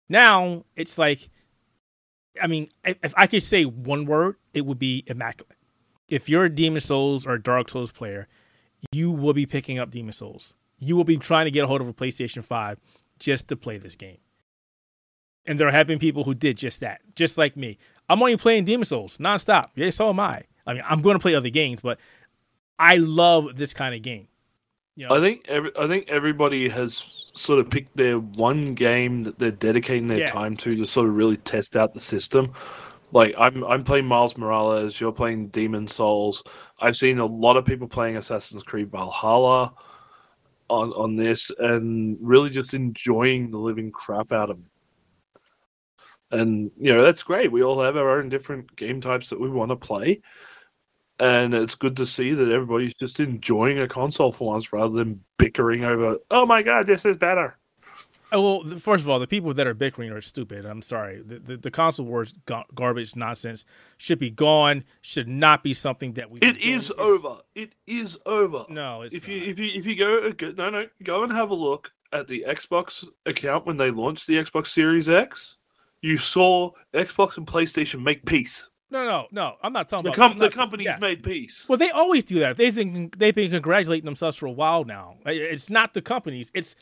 Now 0.09 0.65
it's 0.75 0.97
like 0.97 1.29
I 2.41 2.47
mean, 2.47 2.69
if, 2.83 3.13
I 3.17 3.27
could 3.27 3.43
say 3.43 3.63
one 3.65 4.05
word, 4.05 4.35
it 4.53 4.65
would 4.65 4.79
be 4.79 5.03
immaculate. 5.07 5.57
If 6.07 6.29
you're 6.29 6.45
a 6.45 6.49
Demon 6.49 6.81
Souls 6.81 7.25
or 7.25 7.33
a 7.33 7.41
Dark 7.41 7.69
Souls 7.69 7.91
player, 7.91 8.27
you 8.91 9.11
will 9.11 9.33
be 9.33 9.45
picking 9.45 9.79
up 9.79 9.91
Demon 9.91 10.13
Souls. 10.13 10.55
You 10.77 10.95
will 10.95 11.03
be 11.03 11.17
trying 11.17 11.45
to 11.45 11.51
get 11.51 11.63
a 11.63 11.67
hold 11.67 11.81
of 11.81 11.87
a 11.87 11.93
PlayStation 11.93 12.43
5 12.43 12.79
just 13.19 13.47
to 13.47 13.55
play 13.55 13.77
this 13.77 13.95
game. 13.95 14.17
And 15.45 15.59
there 15.59 15.71
have 15.71 15.87
been 15.87 15.99
people 15.99 16.23
who 16.23 16.33
did 16.33 16.57
just 16.57 16.79
that, 16.81 17.01
just 17.15 17.37
like 17.37 17.55
me. 17.55 17.77
I'm 18.09 18.21
only 18.21 18.37
playing 18.37 18.65
Demon 18.65 18.85
Souls 18.85 19.17
nonstop. 19.17 19.69
Yeah, 19.75 19.89
so 19.89 20.09
am 20.09 20.19
I. 20.19 20.43
I 20.67 20.73
mean, 20.73 20.83
I'm 20.87 21.01
going 21.01 21.15
to 21.15 21.21
play 21.21 21.35
other 21.35 21.49
games, 21.49 21.81
but 21.81 21.99
I 22.79 22.97
love 22.97 23.55
this 23.55 23.73
kind 23.73 23.95
of 23.95 24.01
game. 24.01 24.27
Know? 24.97 25.15
I 25.15 25.19
think 25.19 25.45
every, 25.47 25.71
I 25.77 25.87
think 25.87 26.09
everybody 26.09 26.69
has 26.69 27.29
sort 27.33 27.59
of 27.59 27.69
picked 27.69 27.95
their 27.97 28.17
one 28.17 28.73
game 28.75 29.23
that 29.23 29.37
they're 29.37 29.51
dedicating 29.51 30.07
their 30.07 30.19
yeah. 30.19 30.31
time 30.31 30.55
to 30.57 30.75
to 30.75 30.85
sort 30.85 31.09
of 31.09 31.15
really 31.15 31.37
test 31.37 31.75
out 31.75 31.93
the 31.93 31.99
system. 31.99 32.53
Like 33.11 33.35
I'm 33.37 33.63
I'm 33.65 33.83
playing 33.83 34.05
Miles 34.05 34.37
Morales, 34.37 34.99
you're 34.99 35.11
playing 35.11 35.49
Demon 35.49 35.87
Souls. 35.87 36.43
I've 36.79 36.95
seen 36.95 37.19
a 37.19 37.25
lot 37.25 37.57
of 37.57 37.65
people 37.65 37.87
playing 37.87 38.17
Assassin's 38.17 38.63
Creed 38.63 38.89
Valhalla 38.89 39.73
on 40.69 40.91
on 40.93 41.15
this 41.17 41.51
and 41.59 42.17
really 42.21 42.49
just 42.49 42.73
enjoying 42.73 43.51
the 43.51 43.57
living 43.57 43.91
crap 43.91 44.31
out 44.31 44.49
of 44.49 44.59
it. 44.59 45.39
And 46.31 46.71
you 46.79 46.95
know, 46.95 47.03
that's 47.03 47.23
great. 47.23 47.51
We 47.51 47.63
all 47.63 47.81
have 47.81 47.97
our 47.97 48.17
own 48.17 48.29
different 48.29 48.73
game 48.77 49.01
types 49.01 49.29
that 49.29 49.39
we 49.39 49.49
want 49.49 49.69
to 49.69 49.75
play 49.75 50.21
and 51.19 51.53
it's 51.53 51.75
good 51.75 51.95
to 51.97 52.05
see 52.05 52.33
that 52.33 52.51
everybody's 52.51 52.93
just 52.93 53.19
enjoying 53.19 53.79
a 53.79 53.87
console 53.87 54.31
for 54.31 54.51
once 54.51 54.73
rather 54.73 54.93
than 54.93 55.23
bickering 55.37 55.83
over 55.83 56.17
oh 56.31 56.45
my 56.45 56.61
god 56.61 56.87
this 56.87 57.05
is 57.05 57.17
better. 57.17 57.57
Oh, 58.31 58.41
well 58.41 58.77
first 58.79 59.03
of 59.03 59.09
all 59.09 59.19
the 59.19 59.27
people 59.27 59.53
that 59.53 59.67
are 59.67 59.73
bickering 59.73 60.11
are 60.11 60.19
stupid. 60.19 60.65
I'm 60.65 60.81
sorry. 60.81 61.21
The, 61.21 61.39
the, 61.39 61.57
the 61.57 61.71
console 61.71 62.05
wars 62.05 62.33
garbage 62.73 63.15
nonsense 63.15 63.65
should 63.97 64.19
be 64.19 64.29
gone 64.29 64.83
should 65.01 65.27
not 65.27 65.63
be 65.63 65.73
something 65.73 66.13
that 66.13 66.29
we 66.29 66.39
it 66.39 66.57
is 66.57 66.91
over. 66.97 67.37
It 67.53 67.73
is 67.87 68.17
over. 68.25 68.65
No 68.67 69.03
if 69.03 69.13
not. 69.13 69.27
you 69.27 69.43
if 69.43 69.59
you 69.59 69.71
if 69.73 69.85
you 69.85 70.05
uh, 70.05 70.31
go 70.35 70.51
no 70.51 70.69
no 70.69 70.87
go 71.03 71.23
and 71.23 71.31
have 71.31 71.51
a 71.51 71.55
look 71.55 71.91
at 72.11 72.27
the 72.27 72.45
xbox 72.47 73.07
account 73.25 73.65
when 73.65 73.77
they 73.77 73.91
launched 73.91 74.27
the 74.27 74.35
xbox 74.35 74.67
series 74.67 75.07
x. 75.07 75.57
You 76.01 76.17
saw 76.17 76.71
xbox 76.93 77.37
and 77.37 77.47
playstation 77.47 78.03
make 78.03 78.25
peace 78.25 78.69
no, 78.91 79.05
no, 79.05 79.27
no. 79.31 79.55
I'm 79.61 79.73
not 79.73 79.87
talking 79.87 80.11
the 80.11 80.15
com- 80.15 80.33
about 80.33 80.51
the 80.51 80.55
company's 80.55 80.85
yeah. 80.85 80.97
made 80.99 81.23
peace. 81.23 81.65
Well, 81.67 81.77
they 81.77 81.91
always 81.91 82.23
do 82.23 82.39
that. 82.39 82.57
They 82.57 82.71
think 82.71 83.17
they've 83.17 83.35
been 83.35 83.51
congratulating 83.51 84.05
themselves 84.05 84.37
for 84.37 84.45
a 84.45 84.51
while 84.51 84.83
now. 84.83 85.17
It's 85.25 85.69
not 85.69 85.93
the 85.93 86.01
companies. 86.01 86.51
It's 86.53 86.75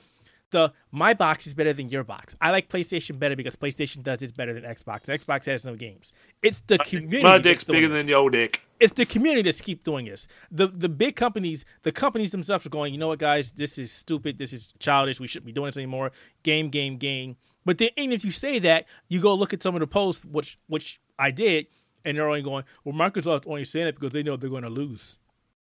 the 0.53 0.71
my 0.91 1.13
box 1.13 1.45
is 1.45 1.53
better 1.53 1.73
than 1.73 1.89
your 1.89 2.05
box. 2.05 2.35
I 2.39 2.51
like 2.51 2.69
PlayStation 2.69 3.19
better 3.19 3.35
because 3.35 3.57
PlayStation 3.57 4.03
does 4.03 4.21
it 4.21 4.35
better 4.35 4.53
than 4.53 4.63
Xbox. 4.63 5.05
Xbox 5.05 5.45
has 5.45 5.65
no 5.65 5.75
games. 5.75 6.13
It's 6.41 6.61
the 6.61 6.77
community. 6.77 7.23
My 7.23 7.39
dick's 7.39 7.65
bigger 7.65 7.89
this. 7.89 7.97
than 7.97 8.07
your 8.07 8.29
dick. 8.29 8.61
It's 8.79 8.93
the 8.93 9.05
community 9.05 9.41
that's 9.41 9.61
keep 9.61 9.83
doing 9.83 10.05
this. 10.05 10.27
The 10.51 10.67
the 10.67 10.89
big 10.89 11.17
companies, 11.17 11.65
the 11.81 11.91
companies 11.91 12.31
themselves 12.31 12.65
are 12.65 12.69
going. 12.69 12.93
You 12.93 12.99
know 12.99 13.09
what, 13.09 13.19
guys? 13.19 13.51
This 13.51 13.77
is 13.77 13.91
stupid. 13.91 14.37
This 14.37 14.53
is 14.53 14.73
childish. 14.79 15.19
We 15.19 15.27
shouldn't 15.27 15.47
be 15.47 15.51
doing 15.51 15.67
this 15.67 15.77
anymore. 15.77 16.11
Game, 16.43 16.69
game, 16.69 16.97
game. 16.97 17.35
But 17.65 17.77
then, 17.77 17.89
even 17.97 18.11
if 18.11 18.23
you 18.23 18.31
say 18.31 18.59
that, 18.59 18.85
you 19.07 19.21
go 19.21 19.33
look 19.33 19.53
at 19.53 19.63
some 19.63 19.75
of 19.75 19.79
the 19.79 19.87
posts, 19.87 20.23
which 20.25 20.57
which 20.67 21.01
I 21.17 21.31
did 21.31 21.67
and 22.05 22.17
they're 22.17 22.27
only 22.27 22.41
going, 22.41 22.63
well, 22.83 22.95
Microsoft's 22.95 23.47
only 23.47 23.65
saying 23.65 23.87
it 23.87 23.95
because 23.95 24.13
they 24.13 24.23
know 24.23 24.35
they're 24.35 24.49
going 24.49 24.63
to 24.63 24.69
lose. 24.69 25.19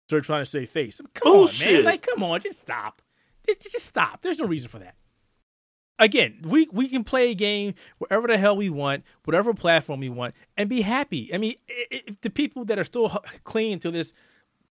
So 0.10 0.15
they're 0.15 0.22
trying 0.22 0.41
to 0.41 0.50
save 0.50 0.69
face. 0.69 1.00
Come 1.13 1.32
Bullshit. 1.32 1.67
on, 1.67 1.74
man. 1.76 1.84
Like, 1.84 2.06
come 2.06 2.24
on, 2.24 2.39
just 2.39 2.60
stop. 2.60 3.02
Just, 3.46 3.72
just 3.72 3.86
stop. 3.86 4.22
There's 4.22 4.39
no 4.39 4.48
reason 4.48 4.69
for 4.69 4.80
that. 4.80 4.96
Again, 6.00 6.39
we, 6.43 6.67
we 6.72 6.89
can 6.89 7.04
play 7.04 7.32
a 7.32 7.36
game 7.36 7.76
wherever 8.00 8.28
the 8.28 8.38
hell 8.38 8.58
we 8.58 8.69
want, 8.69 9.04
whatever 9.26 9.54
platform 9.54 10.00
we 10.00 10.10
want, 10.10 10.34
and 10.58 10.67
be 10.67 10.82
happy. 10.82 11.34
I 11.34 11.38
mean, 11.38 11.56
if 11.67 12.19
the 12.22 12.30
people 12.30 12.65
that 12.65 12.80
are 12.80 12.84
still 12.84 13.10
clinging 13.43 13.80
to 13.80 13.91
this 13.91 14.13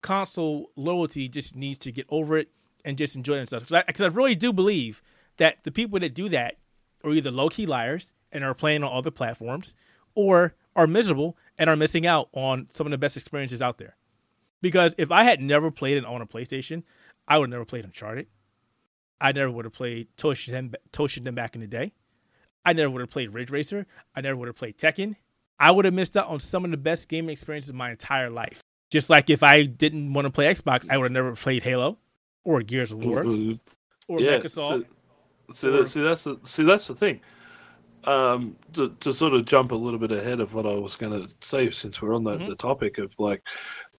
console 0.02 0.72
loyalty 0.76 1.28
just 1.28 1.56
needs 1.56 1.78
to 1.80 1.92
get 1.92 2.06
over 2.10 2.38
it 2.38 2.50
and 2.86 2.98
just 2.98 3.16
enjoy 3.16 3.36
themselves. 3.36 3.66
Because 3.70 4.02
I, 4.02 4.06
I 4.06 4.08
really 4.08 4.36
do 4.36 4.54
believe 4.54 5.02
that 5.38 5.58
the 5.64 5.72
people 5.72 6.00
that 6.00 6.16
do 6.16 6.30
that 6.30 6.56
are 7.04 7.12
either 7.12 7.32
low 7.32 7.50
key 7.50 7.66
liars 7.66 8.14
and 8.32 8.44
are 8.44 8.54
playing 8.54 8.84
on 8.84 8.98
other 8.98 9.12
platforms, 9.12 9.76
or 10.16 10.56
are 10.80 10.88
miserable 10.88 11.38
and 11.58 11.70
are 11.70 11.76
missing 11.76 12.08
out 12.08 12.30
on 12.32 12.70
some 12.74 12.88
of 12.88 12.92
the 12.92 12.98
best 12.98 13.18
experiences 13.18 13.62
out 13.62 13.78
there. 13.78 13.98
Because 14.62 14.96
if 14.98 15.12
I 15.12 15.26
had 15.26 15.42
never 15.42 15.72
played 15.72 15.98
it 15.98 16.06
on 16.06 16.22
a 16.22 16.26
PlayStation, 16.26 16.84
I 17.28 17.38
would 17.38 17.50
have 17.50 17.52
never 17.52 17.66
played 17.66 17.84
Uncharted. 17.84 18.28
I 19.20 19.34
never 19.34 19.52
would 19.52 19.66
have 19.66 19.74
played 19.74 20.08
Toshinden, 20.16 21.36
back 21.36 21.56
in 21.56 21.62
the 21.62 21.68
day. 21.68 21.92
I 22.66 22.72
never 22.72 22.90
would 22.92 23.02
have 23.02 23.10
played 23.10 23.34
Ridge 23.34 23.52
Racer. 23.52 23.86
I 24.16 24.22
never 24.22 24.38
would 24.38 24.48
have 24.48 24.56
played 24.56 24.78
Tekken. 24.78 25.18
I 25.60 25.72
would 25.72 25.84
have 25.84 25.94
missed 25.94 26.16
out 26.16 26.28
on 26.28 26.40
some 26.40 26.64
of 26.64 26.72
the 26.72 26.78
best 26.78 27.10
gaming 27.10 27.32
experiences 27.32 27.70
of 27.70 27.76
my 27.76 27.92
entire 27.92 28.30
life. 28.30 28.62
Just 28.90 29.10
like 29.10 29.30
if 29.30 29.44
I 29.44 29.64
didn't 29.64 30.14
want 30.14 30.28
to 30.28 30.32
play 30.32 30.46
Xbox, 30.46 30.86
I 30.90 30.96
would 30.96 31.04
have 31.04 31.12
never 31.12 31.36
played 31.36 31.64
Halo 31.64 31.98
or 32.46 32.62
Gears 32.62 32.94
of 32.94 33.04
War 33.04 33.26
mm-hmm. 33.26 33.56
or 34.08 34.22
yeah, 34.22 34.40
Microsoft. 34.40 34.54
So, 34.54 34.86
so, 35.52 35.68
or, 35.68 35.72
that, 35.72 35.90
see, 35.90 36.02
that's 36.02 36.24
the, 36.24 36.40
see 36.46 36.64
that's 36.64 36.88
the 36.88 36.96
thing. 36.96 37.20
Um, 38.10 38.56
to, 38.74 38.90
to 39.02 39.14
sort 39.14 39.34
of 39.34 39.46
jump 39.46 39.72
a 39.72 39.76
little 39.76 40.00
bit 40.00 40.12
ahead 40.12 40.40
of 40.40 40.54
what 40.54 40.66
I 40.66 40.74
was 40.74 40.96
going 40.96 41.14
to 41.28 41.34
say, 41.42 41.70
since 41.72 42.02
we're 42.02 42.16
on 42.16 42.24
the, 42.24 42.38
Mhm. 42.38 42.48
the 42.48 42.56
topic 42.56 42.98
of 42.98 43.12
like, 43.20 43.44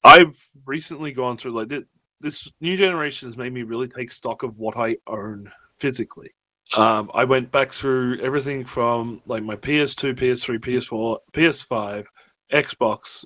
I've 0.02 0.36
recently 0.66 1.12
gone 1.12 1.36
through 1.36 1.52
like 1.52 1.68
this, 1.68 1.84
this 2.20 2.52
new 2.60 2.76
generation 2.76 3.28
has 3.28 3.36
made 3.36 3.52
me 3.52 3.62
really 3.62 3.88
take 3.88 4.10
stock 4.12 4.42
of 4.42 4.58
what 4.58 4.76
I 4.76 4.96
own 5.06 5.50
physically. 5.78 6.30
Um, 6.76 7.10
I 7.14 7.24
went 7.24 7.50
back 7.50 7.72
through 7.72 8.20
everything 8.20 8.64
from 8.64 9.22
like 9.26 9.42
my 9.42 9.56
PS2, 9.56 10.14
PS3, 10.14 10.58
PS4, 10.58 11.18
PS5, 11.32 12.04
Xbox, 12.52 13.24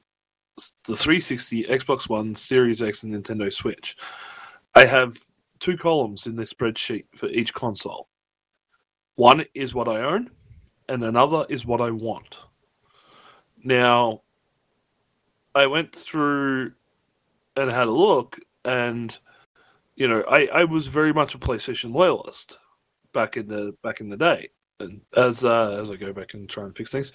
the 0.87 0.97
360, 0.97 1.65
Xbox 1.65 2.09
One, 2.09 2.35
Series 2.35 2.83
X, 2.83 3.03
and 3.03 3.15
Nintendo 3.15 3.53
Switch. 3.53 3.97
I 4.75 4.85
have 4.87 5.19
two 5.61 5.77
columns 5.77 6.27
in 6.27 6.37
this 6.37 6.53
spreadsheet 6.53 7.05
for 7.17 7.29
each 7.29 7.53
console. 7.55 8.09
One 9.17 9.45
is 9.55 9.75
what 9.75 9.89
I 9.89 10.03
own, 10.03 10.31
and 10.89 11.05
another 11.05 11.47
is 11.49 11.67
what 11.67 11.81
I 11.81 11.91
want. 11.91 12.39
Now, 13.63 14.23
I 15.55 15.67
went 15.67 15.95
through 15.95 16.73
and 17.57 17.71
had 17.71 17.89
a 17.89 17.93
look, 17.93 18.39
and 18.65 19.17
you 19.97 20.09
know, 20.09 20.23
I, 20.29 20.47
I 20.47 20.65
was 20.65 20.87
very 20.89 21.13
much 21.13 21.35
a 21.35 21.39
PlayStation 21.39 21.95
loyalist 21.95 22.59
back 23.13 23.37
in 23.37 23.47
the 23.49 23.75
back 23.83 24.01
in 24.01 24.09
the 24.09 24.17
day, 24.17 24.49
and 24.81 25.01
as 25.17 25.45
uh, 25.45 25.79
as 25.81 25.91
I 25.91 25.97
go 25.97 26.13
back 26.13 26.35
and 26.35 26.49
try 26.49 26.65
and 26.65 26.77
fix 26.77 26.91
things, 26.91 27.13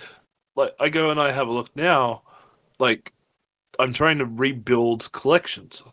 like 0.55 0.73
I 0.79 0.89
go 0.89 1.12
and 1.12 1.19
I 1.19 1.32
have 1.32 1.47
a 1.47 1.51
look 1.51 1.75
now, 1.75 2.23
like 2.79 3.13
I'm 3.79 3.93
trying 3.93 4.17
to 4.19 4.25
rebuild 4.25 5.12
collections. 5.12 5.84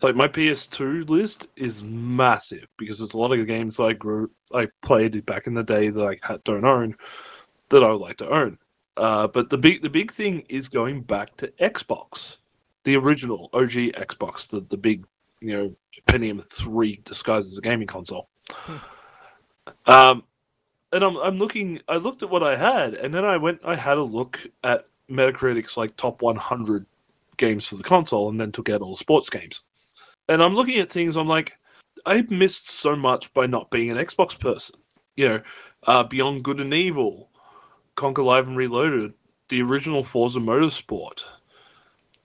Like 0.00 0.14
my 0.14 0.28
PS2 0.28 1.08
list 1.08 1.48
is 1.56 1.82
massive 1.82 2.66
because 2.76 2.98
there's 2.98 3.14
a 3.14 3.18
lot 3.18 3.32
of 3.32 3.38
the 3.38 3.44
games 3.44 3.76
that 3.76 3.84
I 3.84 3.92
grew, 3.94 4.30
I 4.54 4.68
played 4.82 5.26
back 5.26 5.46
in 5.46 5.54
the 5.54 5.64
day 5.64 5.90
that 5.90 6.18
I 6.22 6.38
don't 6.44 6.64
own, 6.64 6.94
that 7.70 7.82
I 7.82 7.90
would 7.90 8.00
like 8.00 8.18
to 8.18 8.28
own. 8.28 8.58
Uh, 8.96 9.26
but 9.26 9.50
the 9.50 9.58
big 9.58 9.82
the 9.82 9.90
big 9.90 10.12
thing 10.12 10.44
is 10.48 10.68
going 10.68 11.02
back 11.02 11.36
to 11.36 11.48
Xbox, 11.60 12.38
the 12.84 12.96
original 12.96 13.48
OG 13.52 13.70
Xbox, 13.70 14.48
the 14.48 14.60
the 14.68 14.76
big 14.76 15.04
you 15.40 15.56
know 15.56 15.74
Pentium 16.06 16.48
three 16.50 17.00
disguised 17.04 17.46
as 17.48 17.58
a 17.58 17.62
gaming 17.62 17.86
console. 17.86 18.28
Um, 19.86 20.24
and 20.92 21.04
I'm 21.04 21.16
I'm 21.16 21.38
looking. 21.38 21.80
I 21.88 21.96
looked 21.96 22.22
at 22.22 22.30
what 22.30 22.42
I 22.42 22.56
had, 22.56 22.94
and 22.94 23.12
then 23.12 23.24
I 23.24 23.36
went. 23.36 23.60
I 23.64 23.74
had 23.74 23.98
a 23.98 24.02
look 24.02 24.40
at 24.64 24.86
Metacritic's 25.10 25.76
like 25.76 25.96
top 25.96 26.22
100 26.22 26.86
games 27.36 27.66
for 27.66 27.76
the 27.76 27.82
console, 27.82 28.28
and 28.28 28.40
then 28.40 28.52
took 28.52 28.68
out 28.68 28.80
all 28.80 28.94
the 28.94 28.96
sports 28.96 29.30
games. 29.30 29.62
And 30.28 30.42
I'm 30.42 30.54
looking 30.54 30.78
at 30.78 30.90
things. 30.90 31.16
I'm 31.16 31.28
like, 31.28 31.52
I 32.06 32.22
missed 32.28 32.70
so 32.70 32.94
much 32.94 33.32
by 33.34 33.46
not 33.46 33.70
being 33.70 33.90
an 33.90 33.96
Xbox 33.96 34.38
person. 34.38 34.76
You 35.16 35.28
know, 35.28 35.40
uh, 35.86 36.04
Beyond 36.04 36.44
Good 36.44 36.60
and 36.60 36.72
Evil, 36.72 37.30
Conker 37.96 38.24
Live 38.24 38.46
and 38.46 38.56
Reloaded, 38.56 39.14
the 39.48 39.62
original 39.62 40.04
Forza 40.04 40.38
Motorsport, 40.38 41.24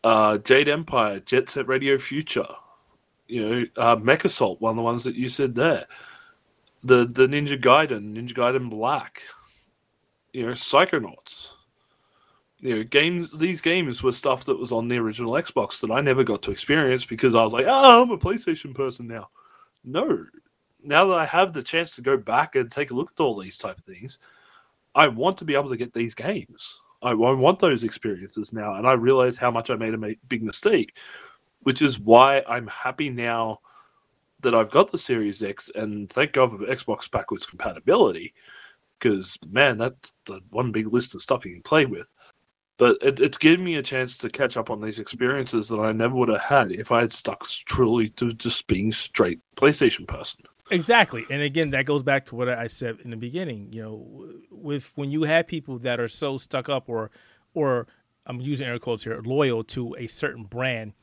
uh, 0.04 0.38
Jade 0.40 0.70
Empire, 0.70 1.20
Jet 1.22 1.50
Set 1.50 1.68
Radio 1.68 1.98
Future, 1.98 2.48
you 3.28 3.50
know, 3.50 3.66
uh, 3.78 3.96
Mech 3.96 4.26
Assault, 4.26 4.62
one 4.62 4.72
of 4.72 4.76
the 4.76 4.82
ones 4.84 5.04
that 5.06 5.16
you 5.16 5.30
said 5.30 5.56
there, 5.56 5.86
the 6.84 7.06
the 7.08 7.28
Ninja 7.28 7.60
Gaiden, 7.60 8.16
Ninja 8.16 8.34
Gaiden 8.34 8.70
Black, 8.70 9.24
you 10.34 10.46
know, 10.46 10.52
Psychonauts. 10.52 11.53
You 12.64 12.78
know, 12.78 12.84
games. 12.84 13.38
These 13.38 13.60
games 13.60 14.02
were 14.02 14.14
stuff 14.14 14.46
that 14.46 14.58
was 14.58 14.72
on 14.72 14.88
the 14.88 14.98
original 14.98 15.34
Xbox 15.34 15.82
that 15.82 15.92
I 15.92 16.00
never 16.00 16.24
got 16.24 16.42
to 16.44 16.52
experience 16.52 17.04
because 17.04 17.36
I 17.36 17.44
was 17.44 17.52
like, 17.52 17.66
"Oh, 17.68 18.02
I'm 18.02 18.12
a 18.12 18.18
PlayStation 18.18 18.74
person 18.74 19.06
now." 19.06 19.30
No, 19.84 20.26
now 20.82 21.06
that 21.08 21.20
I 21.20 21.26
have 21.26 21.52
the 21.52 21.62
chance 21.62 21.92
to 21.96 22.02
go 22.02 22.16
back 22.16 22.56
and 22.56 22.72
take 22.72 22.92
a 22.92 22.94
look 22.94 23.12
at 23.12 23.22
all 23.22 23.38
these 23.38 23.58
type 23.58 23.78
of 23.78 23.84
things, 23.84 24.18
I 24.96 25.10
want 25.10 25.38
to 25.40 25.46
be 25.46 25.56
able 25.56 25.70
to 25.72 25.78
get 25.78 25.94
these 25.94 26.16
games. 26.16 26.80
I, 27.02 27.14
want 27.14 27.60
those 27.60 27.84
experiences 27.84 28.54
now, 28.54 28.76
and 28.76 28.88
I 28.88 28.94
realize 28.94 29.36
how 29.36 29.52
much 29.52 29.70
I 29.70 29.76
made 29.76 29.94
a 29.94 30.16
big 30.30 30.42
mistake, 30.42 30.96
which 31.64 31.82
is 31.82 32.00
why 32.00 32.44
I'm 32.48 32.68
happy 32.68 33.10
now 33.10 33.60
that 34.40 34.56
I've 34.56 34.72
got 34.72 34.90
the 34.90 34.98
Series 34.98 35.44
X, 35.44 35.70
and 35.76 36.10
thank 36.10 36.32
God 36.32 36.52
for 36.52 36.60
Xbox 36.60 37.12
backwards 37.12 37.46
compatibility, 37.46 38.34
because 38.98 39.38
man, 39.50 39.78
that's 39.78 40.14
one 40.50 40.72
big 40.72 40.94
list 40.94 41.14
of 41.14 41.22
stuff 41.22 41.46
you 41.46 41.52
can 41.52 41.64
play 41.64 41.86
with. 41.86 42.08
But 42.78 42.98
it, 43.02 43.20
it's 43.20 43.38
given 43.38 43.64
me 43.64 43.76
a 43.76 43.84
chance 43.84 44.18
to 44.20 44.30
catch 44.30 44.58
up 44.58 44.70
on 44.70 44.82
these 44.82 45.00
experiences 45.00 45.70
that 45.70 45.80
I 45.80 45.92
never 45.92 46.16
would 46.16 46.30
have 46.30 46.42
had 46.42 46.72
if 46.72 46.92
I 46.92 47.02
had 47.02 47.12
stuck 47.12 47.48
truly 47.48 48.10
to 48.10 48.32
just 48.32 48.68
being 48.68 48.92
straight 48.92 49.40
PlayStation 49.56 50.08
person. 50.08 50.42
Exactly, 50.72 51.26
and 51.30 51.42
again, 51.42 51.72
that 51.72 51.86
goes 51.86 52.04
back 52.04 52.26
to 52.26 52.36
what 52.36 52.50
I 52.50 52.68
said 52.68 52.98
in 53.04 53.12
the 53.12 53.18
beginning. 53.18 53.72
You 53.72 53.84
know, 53.84 54.28
with 54.50 54.92
when 54.96 55.12
you 55.12 55.24
have 55.24 55.46
people 55.46 55.78
that 55.80 56.00
are 56.00 56.08
so 56.08 56.38
stuck 56.38 56.70
up, 56.70 56.90
or, 56.90 57.12
or 57.54 57.86
I'm 58.26 58.40
using 58.40 58.68
air 58.68 58.80
quotes 58.80 59.04
here, 59.04 59.22
loyal 59.24 59.64
to 59.66 59.96
a 60.00 60.08
certain 60.08 60.46
brand, 60.46 60.94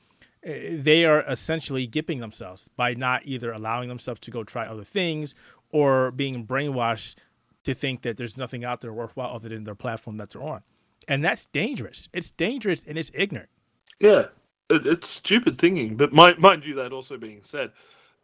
eh, 0.43 0.77
they 0.77 1.05
are 1.05 1.23
essentially 1.23 1.87
gipping 1.87 2.21
themselves 2.21 2.69
by 2.77 2.95
not 2.95 3.23
either 3.27 3.53
allowing 3.53 3.89
themselves 3.89 4.21
to 4.21 4.31
go 4.31 4.43
try 4.43 4.67
other 4.67 4.85
things 4.85 5.35
or 5.71 6.11
being 6.11 6.47
brainwashed 6.47 7.17
to 7.65 7.75
think 7.75 8.03
that 8.03 8.17
there's 8.17 8.37
nothing 8.37 8.65
out 8.65 8.81
there 8.81 8.93
worthwhile 8.93 9.35
other 9.35 9.51
than 9.51 9.65
their 9.65 9.75
platform 9.75 10.17
that 10.17 10.31
they're 10.31 10.43
on, 10.43 10.63
and 11.11 11.25
that's 11.25 11.47
dangerous. 11.47 12.09
It's 12.15 12.31
dangerous 12.31 12.85
and 12.87 12.97
it's 12.97 13.11
ignorant. 13.13 13.51
Yeah, 13.99 14.27
it, 14.71 14.87
it's 14.87 15.09
stupid 15.09 15.59
thinking. 15.59 15.97
But 15.97 16.13
mind, 16.13 16.39
mind 16.39 16.65
you, 16.65 16.77
that 16.77 16.93
also 16.93 17.19
being 17.19 17.41
said, 17.43 17.73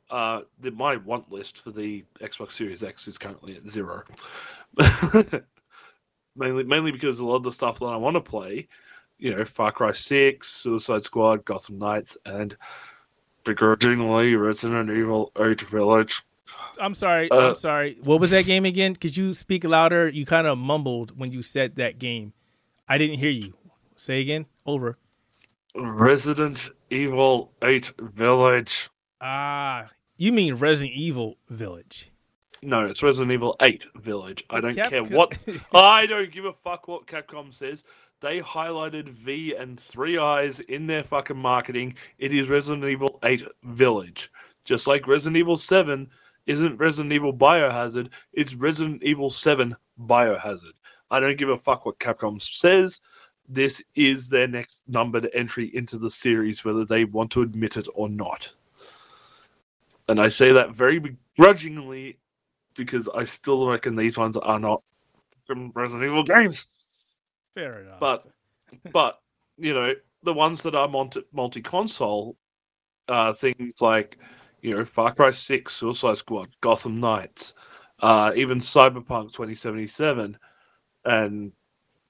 uh, 0.08 0.42
the, 0.60 0.70
my 0.70 0.96
want 0.96 1.30
list 1.30 1.62
for 1.62 1.72
the 1.72 2.04
Xbox 2.20 2.52
Series 2.52 2.84
X 2.84 3.08
is 3.08 3.18
currently 3.18 3.56
at 3.56 3.68
zero. 3.68 4.04
mainly, 6.36 6.62
mainly 6.62 6.92
because 6.92 7.18
a 7.18 7.26
lot 7.26 7.36
of 7.36 7.42
the 7.42 7.50
stuff 7.50 7.80
that 7.80 7.86
I 7.86 7.96
want 7.96 8.14
to 8.14 8.20
play, 8.20 8.68
you 9.18 9.34
know, 9.34 9.44
Far 9.44 9.72
Cry 9.72 9.90
Six, 9.90 10.48
Suicide 10.48 11.02
Squad, 11.02 11.44
Gotham 11.44 11.80
Knights, 11.80 12.16
and 12.24 12.56
begrudgingly 13.42 14.36
Resident 14.36 14.90
Evil 14.90 15.32
Eight 15.40 15.62
Village. 15.62 16.22
I'm 16.80 16.94
sorry. 16.94 17.28
Uh, 17.32 17.48
I'm 17.48 17.54
sorry. 17.56 17.98
What 18.04 18.20
was 18.20 18.30
that 18.30 18.44
game 18.44 18.64
again? 18.64 18.94
Could 18.94 19.16
you 19.16 19.34
speak 19.34 19.64
louder? 19.64 20.06
You 20.06 20.24
kind 20.24 20.46
of 20.46 20.56
mumbled 20.56 21.18
when 21.18 21.32
you 21.32 21.42
said 21.42 21.74
that 21.76 21.98
game. 21.98 22.32
I 22.88 22.98
didn't 22.98 23.18
hear 23.18 23.30
you. 23.30 23.54
Say 23.96 24.20
again. 24.20 24.46
Over. 24.64 24.98
Resident 25.74 26.70
Evil 26.90 27.52
Eight 27.62 27.92
Village. 27.98 28.88
Ah, 29.20 29.86
you 30.18 30.32
mean 30.32 30.54
Resident 30.54 30.96
Evil 30.96 31.36
Village? 31.48 32.10
No, 32.62 32.86
it's 32.86 33.02
Resident 33.02 33.32
Evil 33.32 33.54
8 33.60 33.86
Village. 33.96 34.44
I 34.50 34.60
don't 34.60 34.74
care 34.74 35.04
what. 35.04 35.36
I 35.72 36.06
don't 36.06 36.32
give 36.32 36.46
a 36.46 36.52
fuck 36.52 36.88
what 36.88 37.06
Capcom 37.06 37.52
says. 37.52 37.84
They 38.20 38.40
highlighted 38.40 39.10
V 39.10 39.54
and 39.54 39.78
three 39.78 40.16
eyes 40.18 40.60
in 40.60 40.86
their 40.86 41.02
fucking 41.02 41.36
marketing. 41.36 41.96
It 42.18 42.32
is 42.32 42.48
Resident 42.48 42.84
Evil 42.84 43.18
8 43.22 43.46
Village. 43.62 44.32
Just 44.64 44.86
like 44.86 45.06
Resident 45.06 45.36
Evil 45.36 45.56
7 45.56 46.08
isn't 46.46 46.78
Resident 46.78 47.12
Evil 47.12 47.34
Biohazard, 47.34 48.08
it's 48.32 48.54
Resident 48.54 49.02
Evil 49.02 49.30
7 49.30 49.76
Biohazard. 50.00 50.72
I 51.10 51.20
don't 51.20 51.38
give 51.38 51.48
a 51.48 51.58
fuck 51.58 51.86
what 51.86 51.98
Capcom 51.98 52.40
says. 52.40 53.00
This 53.48 53.82
is 53.94 54.28
their 54.28 54.48
next 54.48 54.82
numbered 54.88 55.28
entry 55.32 55.74
into 55.74 55.98
the 55.98 56.10
series, 56.10 56.64
whether 56.64 56.84
they 56.84 57.04
want 57.04 57.30
to 57.32 57.42
admit 57.42 57.76
it 57.76 57.86
or 57.94 58.08
not. 58.08 58.52
And 60.08 60.20
I 60.20 60.28
say 60.28 60.52
that 60.52 60.70
very 60.70 60.98
begrudgingly 60.98 62.18
because 62.74 63.08
I 63.08 63.24
still 63.24 63.68
reckon 63.68 63.96
these 63.96 64.18
ones 64.18 64.36
are 64.36 64.58
not 64.58 64.82
Resident 65.48 66.04
Evil 66.04 66.24
games. 66.24 66.66
Fair 67.54 67.80
enough. 67.80 68.00
But 68.00 68.26
but 68.92 69.20
you 69.56 69.74
know 69.74 69.94
the 70.22 70.34
ones 70.34 70.62
that 70.62 70.74
are 70.74 70.88
multi 70.88 71.62
console, 71.62 72.36
uh, 73.08 73.32
things 73.32 73.80
like 73.80 74.18
you 74.60 74.74
know 74.74 74.84
Far 74.84 75.14
Cry 75.14 75.30
Six, 75.30 75.74
Suicide 75.74 76.18
Squad, 76.18 76.48
Gotham 76.60 77.00
Knights, 77.00 77.54
uh, 78.00 78.32
even 78.36 78.58
Cyberpunk 78.58 79.32
twenty 79.32 79.54
seventy 79.54 79.86
seven, 79.86 80.36
and 81.06 81.52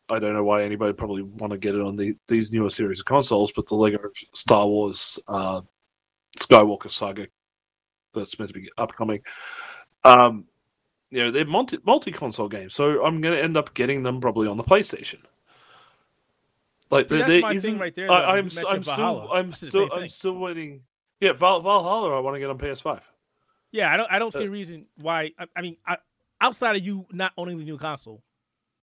I 0.08 0.18
don't 0.18 0.34
know 0.34 0.44
why 0.44 0.62
anybody 0.64 0.92
probably 0.92 1.22
want 1.22 1.52
to 1.52 1.58
get 1.58 1.74
it 1.74 1.80
on 1.80 1.96
the, 1.96 2.16
these 2.28 2.52
newer 2.52 2.70
series 2.70 3.00
of 3.00 3.06
consoles, 3.06 3.52
but 3.52 3.66
the 3.66 3.74
Lego 3.74 3.98
Star 4.34 4.66
Wars 4.66 5.18
uh, 5.28 5.60
Skywalker 6.38 6.90
Saga 6.90 7.26
that's 8.14 8.38
meant 8.38 8.52
to 8.52 8.58
be 8.58 8.70
upcoming. 8.78 9.20
Um, 10.04 10.44
you 11.10 11.18
know, 11.18 11.30
they're 11.30 11.44
multi 11.44 11.78
multi 11.84 12.10
console 12.12 12.48
games, 12.48 12.74
so 12.74 13.04
I'm 13.04 13.20
going 13.20 13.36
to 13.36 13.42
end 13.42 13.56
up 13.56 13.74
getting 13.74 14.02
them 14.02 14.20
probably 14.20 14.48
on 14.48 14.56
the 14.56 14.64
PlayStation. 14.64 15.18
Like 16.90 17.08
See, 17.08 17.16
there, 17.18 17.28
that's 17.28 17.42
my 17.42 17.48
thing 17.50 17.56
isn't- 17.56 17.78
right 17.78 17.94
there, 17.94 18.06
though. 18.08 18.14
I, 18.14 18.34
You 18.34 18.38
I'm 18.38 18.44
I'm 18.68 18.82
still 18.82 19.30
I'm 19.32 19.52
still 19.52 19.88
I'm 19.92 20.08
still 20.08 20.34
waiting. 20.38 20.82
Yeah, 21.20 21.32
Val, 21.32 21.60
Valhalla. 21.60 22.16
I 22.16 22.20
want 22.20 22.34
to 22.36 22.40
get 22.40 22.50
on 22.50 22.58
PS5. 22.58 23.00
yeah, 23.72 23.92
I 23.92 23.96
don't. 23.96 24.10
I 24.12 24.18
don't 24.18 24.32
see 24.32 24.44
Uh, 24.44 24.48
a 24.48 24.50
reason 24.50 24.86
why. 25.00 25.32
I, 25.38 25.46
I 25.56 25.62
mean, 25.62 25.76
I, 25.86 25.96
outside 26.40 26.76
of 26.76 26.84
you 26.86 27.06
not 27.10 27.32
owning 27.36 27.58
the 27.58 27.64
new 27.64 27.78
console, 27.78 28.22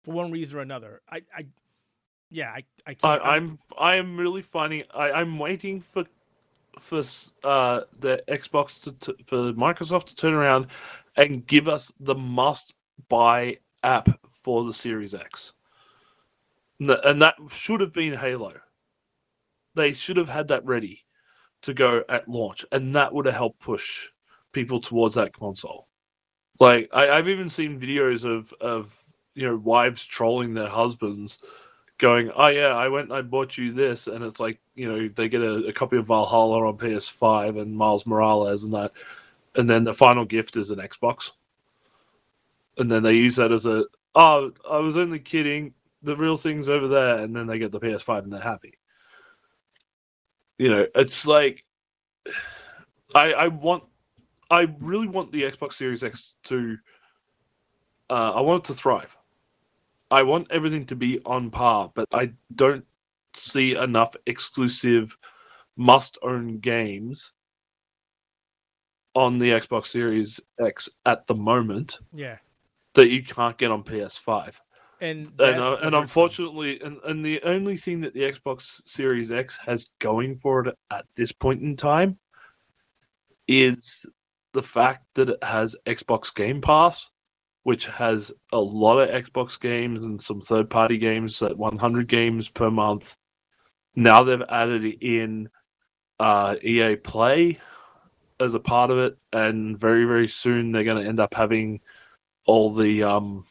for 0.03 0.13
one 0.13 0.31
reason 0.31 0.59
or 0.59 0.63
another, 0.63 1.03
I, 1.11 1.23
I 1.37 1.47
yeah, 2.31 2.51
I, 2.51 2.65
I 2.87 2.91
I, 2.91 2.95
can't. 2.95 3.23
I'm 3.23 3.59
I 3.79 3.95
am 3.97 4.17
really 4.17 4.43
finding 4.43 4.85
I, 4.95 5.13
I'm 5.13 5.39
waiting 5.39 5.81
for 5.81 6.05
for 6.79 7.03
uh 7.45 7.83
the 7.99 8.23
Xbox 8.29 8.81
to, 8.83 8.93
to 8.93 9.17
for 9.27 9.53
Microsoft 9.53 10.07
to 10.07 10.17
turn 10.17 10.35
around 10.35 10.69
and 11.17 11.47
give 11.47 11.69
us 11.69 11.93
the 12.01 12.15
must 12.15 12.75
buy 13.09 13.59
app 13.83 14.09
for 14.43 14.65
the 14.65 14.73
Series 14.73 15.15
X. 15.15 15.53
And 16.79 17.21
that 17.21 17.35
should 17.51 17.81
have 17.81 17.93
been 17.93 18.15
Halo. 18.15 18.55
They 19.75 19.93
should 19.93 20.17
have 20.17 20.31
had 20.31 20.49
that 20.49 20.65
ready 20.65 21.05
to 21.63 21.75
go 21.75 22.03
at 22.09 22.27
launch, 22.27 22.65
and 22.73 22.97
that 22.97 23.13
would 23.13 23.27
have 23.27 23.35
helped 23.35 23.61
push 23.61 24.09
people 24.53 24.81
towards 24.81 25.15
that 25.15 25.33
console. 25.33 25.89
Like 26.59 26.89
I, 26.93 27.11
I, 27.11 27.17
have 27.17 27.29
even 27.29 27.49
seen 27.49 27.81
videos 27.81 28.25
of 28.25 28.53
of 28.61 29.00
you 29.35 29.47
know 29.47 29.57
wives 29.57 30.05
trolling 30.05 30.55
their 30.55 30.68
husbands, 30.68 31.39
going, 31.99 32.31
"Oh 32.35 32.49
yeah, 32.49 32.74
I 32.74 32.89
went 32.89 33.12
I 33.12 33.22
bought 33.22 33.57
you 33.57 33.72
this," 33.72 34.07
and 34.07 34.24
it's 34.24 34.41
like 34.41 34.59
you 34.74 34.91
know 34.91 35.09
they 35.09 35.28
get 35.28 35.43
a, 35.43 35.66
a 35.66 35.72
copy 35.72 35.97
of 35.97 36.07
Valhalla 36.07 36.66
on 36.66 36.78
PS5 36.78 37.61
and 37.61 37.76
Miles 37.76 38.07
Morales 38.07 38.64
and 38.64 38.74
that, 38.74 38.93
and 39.55 39.68
then 39.68 39.85
the 39.85 39.95
final 39.95 40.24
gift 40.24 40.57
is 40.57 40.70
an 40.70 40.78
Xbox, 40.78 41.33
and 42.78 42.91
then 42.91 43.03
they 43.03 43.14
use 43.14 43.37
that 43.37 43.53
as 43.53 43.66
a 43.66 43.85
oh 44.14 44.53
I 44.68 44.78
was 44.78 44.97
only 44.97 45.20
kidding 45.20 45.74
the 46.03 46.16
real 46.16 46.37
thing's 46.37 46.68
over 46.68 46.89
there, 46.89 47.18
and 47.18 47.35
then 47.37 47.47
they 47.47 47.59
get 47.59 47.72
the 47.72 47.81
PS5 47.81 48.24
and 48.24 48.33
they're 48.33 48.41
happy. 48.41 48.78
You 50.59 50.70
know, 50.70 50.87
it's 50.95 51.26
like 51.26 51.64
I 53.14 53.33
I 53.33 53.49
want 53.49 53.85
I 54.51 54.68
really 54.81 55.09
want 55.09 55.33
the 55.33 55.43
Xbox 55.43 55.74
Series 55.74 56.03
X 56.03 56.35
to 56.45 56.76
uh, 58.09 58.33
I 58.35 58.41
want 58.41 58.64
it 58.64 58.66
to 58.72 58.74
thrive. 58.74 59.16
I 60.11 60.23
want 60.23 60.51
everything 60.51 60.87
to 60.87 60.97
be 60.97 61.21
on 61.25 61.51
par, 61.51 61.93
but 61.95 62.07
I 62.13 62.33
don't 62.55 62.85
see 63.35 63.77
enough 63.77 64.17
exclusive 64.27 65.17
must 65.77 66.19
own 66.23 66.59
games 66.59 67.33
on 69.15 69.39
the 69.39 69.51
Xbox 69.51 69.87
Series 69.87 70.41
X 70.61 70.89
at 71.07 71.27
the 71.27 71.35
moment. 71.35 71.99
Yeah. 72.13 72.39
That 72.95 73.09
you 73.09 73.23
can't 73.23 73.57
get 73.57 73.71
on 73.71 73.85
PS5 73.85 74.57
and 75.01 75.33
and, 75.39 75.61
uh, 75.61 75.79
and 75.83 75.95
unfortunately, 75.95 76.81
and, 76.83 76.99
and 77.05 77.25
the 77.25 77.43
only 77.43 77.77
thing 77.77 78.01
that 78.03 78.15
the 78.15 78.21
Xbox 78.21 78.81
Series 78.87 79.33
X 79.33 79.59
has 79.65 79.91
going 79.99 80.39
for 80.39 80.67
it 80.67 80.79
at 80.91 81.07
this 81.17 81.33
point 81.33 81.63
in 81.63 81.77
time 81.77 82.19
is 83.49 84.07
the 84.53 84.63
fact 84.63 85.05
that 85.15 85.31
it 85.31 85.43
has 85.43 85.77
Xbox 85.87 86.35
Game 86.35 86.61
Pass, 86.61 87.11
which 87.63 87.87
has 87.87 88.33
a 88.53 88.59
lot 88.59 88.99
of 88.99 89.25
Xbox 89.25 89.61
games 89.61 90.05
and 90.05 90.23
some 90.23 90.41
third 90.41 90.71
party 90.71 90.99
games 90.99 91.43
at 91.43 91.57
100 91.57 92.09
games 92.09 92.49
per 92.49 92.71
month. 92.71 93.17
Now 93.95 94.23
they've 94.23 94.43
added 94.49 94.85
in 94.85 95.49
uh, 96.19 96.57
EA 96.63 96.97
Play 96.97 97.59
as 98.39 98.55
a 98.55 98.61
part 98.61 98.91
of 98.91 98.99
it, 98.99 99.19
and 99.33 99.79
very, 99.79 100.05
very 100.05 100.29
soon 100.29 100.73
they're 100.73 100.85
going 100.85 101.03
to 101.03 101.09
end 101.09 101.21
up 101.21 101.35
having 101.35 101.81
all 102.47 102.73
the 102.73 103.03
um, 103.03 103.45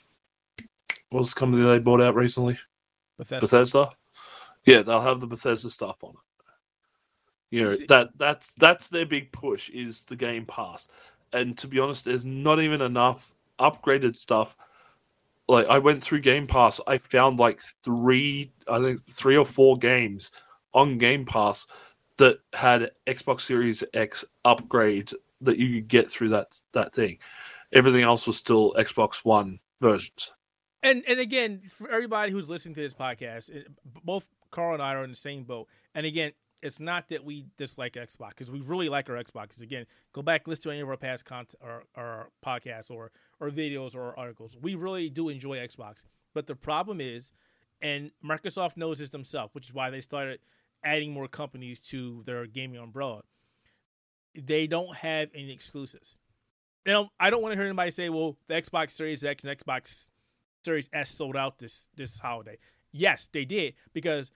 what 1.10 1.20
was 1.20 1.34
the 1.34 1.40
company 1.40 1.64
they 1.64 1.80
bought 1.80 2.02
out 2.02 2.16
recently? 2.16 2.58
Bethesda. 3.18 3.42
Bethesda. 3.42 3.90
Yeah, 4.66 4.82
they'll 4.82 5.02
have 5.02 5.20
the 5.20 5.28
Bethesda 5.28 5.70
stuff 5.70 5.98
on 6.04 6.12
it. 6.12 6.16
You 7.52 7.64
know 7.64 7.76
that 7.88 8.10
that's 8.18 8.52
that's 8.58 8.90
their 8.90 9.08
big 9.08 9.32
push 9.32 9.70
is 9.70 10.02
the 10.02 10.16
Game 10.16 10.46
Pass, 10.46 10.88
and 11.34 11.58
to 11.58 11.68
be 11.68 11.80
honest, 11.80 12.06
there's 12.06 12.26
not 12.26 12.60
even 12.60 12.82
enough 12.82 13.34
upgraded 13.60 14.16
stuff. 14.16 14.56
Like 15.48 15.68
I 15.68 15.80
went 15.80 16.04
through 16.04 16.22
Game 16.22 16.48
Pass, 16.48 16.80
I 16.86 17.00
found 17.00 17.40
like 17.40 17.62
three, 17.84 18.52
I 18.68 18.80
think 18.80 19.06
three 19.08 19.38
or 19.38 19.46
four 19.46 19.78
games 19.78 20.32
on 20.74 20.98
Game 20.98 21.26
Pass 21.26 21.66
that 22.18 22.40
had 22.54 22.92
Xbox 23.08 23.42
Series 23.42 23.84
X 23.94 24.26
upgrades 24.46 25.14
that 25.42 25.58
you 25.58 25.76
could 25.76 25.88
get 25.88 26.12
through 26.12 26.30
that 26.30 26.60
that 26.74 26.94
thing. 26.94 27.18
Everything 27.72 28.02
else 28.02 28.28
was 28.28 28.38
still 28.38 28.74
Xbox 28.74 29.26
One 29.26 29.60
versions. 29.82 30.34
And 30.84 31.04
and 31.08 31.20
again, 31.20 31.62
for 31.70 31.90
everybody 31.90 32.32
who's 32.32 32.50
listening 32.50 32.76
to 32.76 32.82
this 32.82 32.94
podcast, 32.94 33.50
both 34.04 34.28
Karl 34.52 34.76
and 34.76 34.84
I 34.84 34.94
are 34.94 35.04
in 35.04 35.10
the 35.10 35.16
same 35.16 35.44
boat. 35.44 35.68
And 35.96 36.06
again, 36.06 36.32
it's 36.62 36.80
not 36.80 37.10
that 37.10 37.24
we 37.24 37.46
dislike 37.58 37.94
Xbox 37.94 38.30
because 38.30 38.52
we 38.52 38.62
really 38.62 38.90
like 38.90 39.10
our 39.10 39.16
Xboxes. 39.16 39.62
Again, 39.62 39.86
go 40.14 40.22
back 40.22 40.48
listen 40.48 40.64
to 40.64 40.72
any 40.72 40.82
of 40.82 40.90
our 40.90 40.98
past 40.98 41.26
content 41.26 41.56
or, 41.62 41.84
or 41.96 42.30
podcasts 42.46 42.92
or 42.92 43.12
or 43.40 43.50
videos 43.50 43.96
or 43.96 44.18
articles. 44.18 44.58
We 44.62 44.76
really 44.76 45.10
do 45.10 45.30
enjoy 45.30 45.58
Xbox. 45.58 46.06
But 46.34 46.48
the 46.48 46.56
problem 46.56 47.02
is, 47.02 47.32
and 47.82 48.12
Microsoft 48.24 48.78
knows 48.78 49.00
this 49.00 49.10
themselves, 49.10 49.54
which 49.54 49.68
is 49.68 49.74
why 49.74 49.90
they 49.90 50.02
started 50.02 50.40
adding 50.84 51.12
more 51.12 51.28
companies 51.28 51.80
to 51.80 52.24
their 52.26 52.46
gaming 52.46 52.80
umbrella. 52.80 53.22
They 54.36 54.68
don't 54.68 54.96
have 54.98 55.30
any 55.34 55.52
exclusives. 55.52 56.20
Know, 56.86 57.10
I 57.20 57.30
don't 57.30 57.42
want 57.42 57.54
to 57.54 57.58
hear 57.58 57.66
anybody 57.66 57.92
say, 57.92 58.10
"Well, 58.10 58.38
the 58.48 58.56
Xbox 58.56 58.92
Series 58.92 59.24
X 59.24 59.44
and 59.44 59.58
Xbox 59.58 60.10
Series 60.64 60.90
S 60.92 61.10
sold 61.10 61.36
out 61.36 61.60
this 61.60 61.88
this 61.96 62.20
holiday. 62.20 62.58
Yes, 62.92 63.30
they 63.32 63.46
did 63.46 63.76
because 63.94 64.32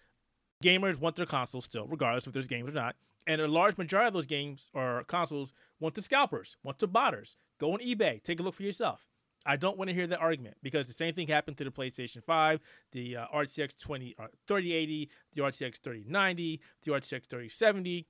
gamers 0.64 0.97
want 0.97 1.16
their 1.16 1.26
consoles 1.26 1.66
still, 1.66 1.86
regardless 1.88 2.26
if 2.26 2.34
there's 2.34 2.47
games 2.47 2.72
or 2.72 2.74
not. 2.74 2.95
And 3.28 3.39
a 3.39 3.47
large 3.47 3.78
majority 3.78 4.07
of 4.07 4.14
those 4.14 4.26
games 4.26 4.70
or 4.74 5.03
consoles 5.07 5.53
want 5.80 5.95
the 5.95 6.01
scalpers, 6.01 6.57
want 6.64 6.80
the 6.80 6.88
botters. 6.88 7.36
Go 7.59 7.74
on 7.74 7.80
eBay, 7.80 8.24
take 8.24 8.39
a 8.39 8.43
look 8.43 8.55
for 8.55 8.64
yourself. 8.64 9.07
I 9.45 9.57
don't 9.57 9.78
want 9.78 9.89
to 9.89 9.93
hear 9.93 10.07
that 10.07 10.20
argument 10.20 10.57
because 10.64 10.88
the 10.88 10.93
same 10.93 11.14
thing 11.14 11.28
happened 11.28 11.57
to 11.57 11.66
the 11.66 11.72
PlayStation 11.72 12.24
5, 12.24 12.61
the 12.93 13.18
uh, 13.18 13.26
RTX 13.34 13.78
20, 13.78 14.16
uh, 14.18 14.28
3080, 14.47 15.09
the 15.34 15.41
RTX 15.41 15.78
3090, 15.82 16.61
the 16.84 16.91
RTX 16.91 17.26
3070. 17.28 18.07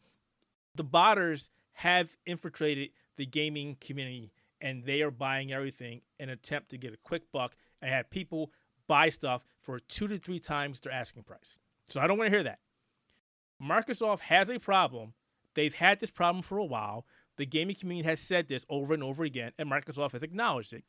The 0.76 0.84
botters 0.84 1.50
have 1.74 2.10
infiltrated 2.26 2.90
the 3.18 3.26
gaming 3.26 3.78
community 3.82 4.32
and 4.62 4.86
they 4.86 5.02
are 5.02 5.12
buying 5.12 5.52
everything 5.52 6.02
in 6.20 6.30
an 6.30 6.34
attempt 6.34 6.70
to 6.70 6.78
get 6.78 6.94
a 6.94 6.98
quick 6.98 7.32
buck 7.32 7.56
and 7.82 7.92
have 7.92 8.10
people 8.10 8.52
buy 8.88 9.10
stuff 9.10 9.44
for 9.60 9.80
two 9.80 10.08
to 10.08 10.18
three 10.18 10.40
times 10.40 10.80
their 10.80 10.94
asking 10.94 11.24
price. 11.24 11.58
So 11.94 12.02
I 12.02 12.08
don't 12.08 12.18
want 12.18 12.32
to 12.32 12.36
hear 12.36 12.44
that. 12.44 12.58
Microsoft 13.62 14.22
has 14.22 14.50
a 14.50 14.58
problem. 14.58 15.14
They've 15.54 15.76
had 15.76 16.00
this 16.00 16.10
problem 16.10 16.42
for 16.42 16.58
a 16.58 16.66
while. 16.66 17.06
The 17.38 17.46
gaming 17.46 17.76
community 17.76 18.10
has 18.10 18.20
said 18.20 18.48
this 18.48 18.66
over 18.68 18.96
and 18.96 19.04
over 19.04 19.24
again, 19.24 19.52
and 19.60 19.70
Microsoft 19.70 20.14
has 20.14 20.24
acknowledged 20.24 20.74
it. 20.74 20.84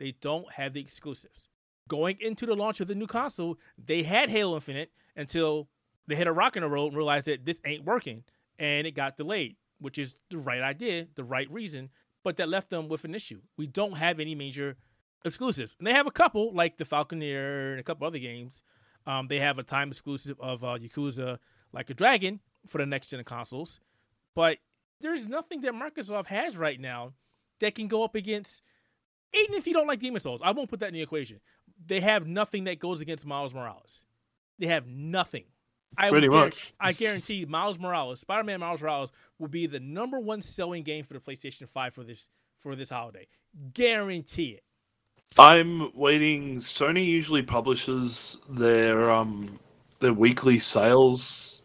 They 0.00 0.16
don't 0.20 0.52
have 0.54 0.72
the 0.72 0.80
exclusives. 0.80 1.48
Going 1.86 2.18
into 2.20 2.44
the 2.44 2.56
launch 2.56 2.80
of 2.80 2.88
the 2.88 2.96
new 2.96 3.06
console, 3.06 3.56
they 3.82 4.02
had 4.02 4.30
Halo 4.30 4.56
Infinite 4.56 4.90
until 5.16 5.68
they 6.08 6.16
hit 6.16 6.26
a 6.26 6.32
rock 6.32 6.56
in 6.56 6.62
the 6.64 6.68
road 6.68 6.88
and 6.88 6.96
realized 6.96 7.26
that 7.26 7.44
this 7.44 7.60
ain't 7.64 7.84
working, 7.84 8.24
and 8.58 8.84
it 8.84 8.96
got 8.96 9.16
delayed, 9.16 9.54
which 9.78 9.96
is 9.96 10.16
the 10.28 10.38
right 10.38 10.60
idea, 10.60 11.06
the 11.14 11.22
right 11.22 11.48
reason, 11.52 11.90
but 12.24 12.36
that 12.36 12.48
left 12.48 12.70
them 12.70 12.88
with 12.88 13.04
an 13.04 13.14
issue. 13.14 13.42
We 13.56 13.68
don't 13.68 13.96
have 13.96 14.18
any 14.18 14.34
major 14.34 14.76
exclusives. 15.24 15.76
And 15.78 15.86
they 15.86 15.92
have 15.92 16.08
a 16.08 16.12
couple, 16.12 16.52
like 16.52 16.78
the 16.78 16.84
Falconeer 16.84 17.70
and 17.70 17.80
a 17.80 17.84
couple 17.84 18.08
other 18.08 18.18
games. 18.18 18.64
Um, 19.08 19.26
they 19.26 19.38
have 19.38 19.58
a 19.58 19.62
time 19.62 19.88
exclusive 19.88 20.38
of 20.38 20.62
uh, 20.62 20.76
Yakuza 20.78 21.38
Like 21.72 21.88
a 21.88 21.94
Dragon 21.94 22.40
for 22.66 22.76
the 22.76 22.86
next 22.86 23.08
gen 23.08 23.24
consoles. 23.24 23.80
But 24.34 24.58
there's 25.00 25.26
nothing 25.26 25.62
that 25.62 25.72
Microsoft 25.72 26.26
has 26.26 26.58
right 26.58 26.78
now 26.78 27.14
that 27.60 27.74
can 27.74 27.88
go 27.88 28.04
up 28.04 28.14
against, 28.14 28.62
even 29.32 29.54
if 29.54 29.66
you 29.66 29.72
don't 29.72 29.86
like 29.86 30.00
Demon 30.00 30.20
Souls. 30.20 30.42
I 30.44 30.52
won't 30.52 30.68
put 30.68 30.80
that 30.80 30.88
in 30.88 30.94
the 30.94 31.00
equation. 31.00 31.40
They 31.86 32.00
have 32.00 32.26
nothing 32.26 32.64
that 32.64 32.78
goes 32.78 33.00
against 33.00 33.24
Miles 33.24 33.54
Morales. 33.54 34.04
They 34.58 34.66
have 34.66 34.86
nothing. 34.86 35.44
I 35.96 36.10
Pretty 36.10 36.28
much. 36.28 36.74
I 36.78 36.92
guarantee 36.92 37.46
Miles 37.46 37.78
Morales, 37.78 38.20
Spider-Man 38.20 38.60
Miles 38.60 38.82
Morales, 38.82 39.10
will 39.38 39.48
be 39.48 39.66
the 39.66 39.80
number 39.80 40.20
one 40.20 40.42
selling 40.42 40.82
game 40.82 41.04
for 41.04 41.14
the 41.14 41.20
PlayStation 41.20 41.66
5 41.66 41.94
for 41.94 42.04
this 42.04 42.28
for 42.58 42.76
this 42.76 42.90
holiday. 42.90 43.26
Guarantee 43.72 44.50
it. 44.50 44.64
I'm 45.38 45.90
waiting. 45.94 46.56
Sony 46.56 47.04
usually 47.04 47.42
publishes 47.42 48.38
their 48.48 49.10
um 49.10 49.58
their 50.00 50.12
weekly 50.12 50.58
sales 50.58 51.62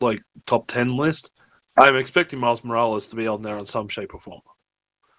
like 0.00 0.20
top 0.46 0.66
ten 0.66 0.96
list. 0.96 1.32
I'm 1.76 1.96
expecting 1.96 2.38
Miles 2.38 2.64
Morales 2.64 3.08
to 3.08 3.16
be 3.16 3.26
on 3.26 3.42
there 3.42 3.58
in 3.58 3.66
some 3.66 3.88
shape 3.88 4.14
or 4.14 4.20
form. 4.20 4.40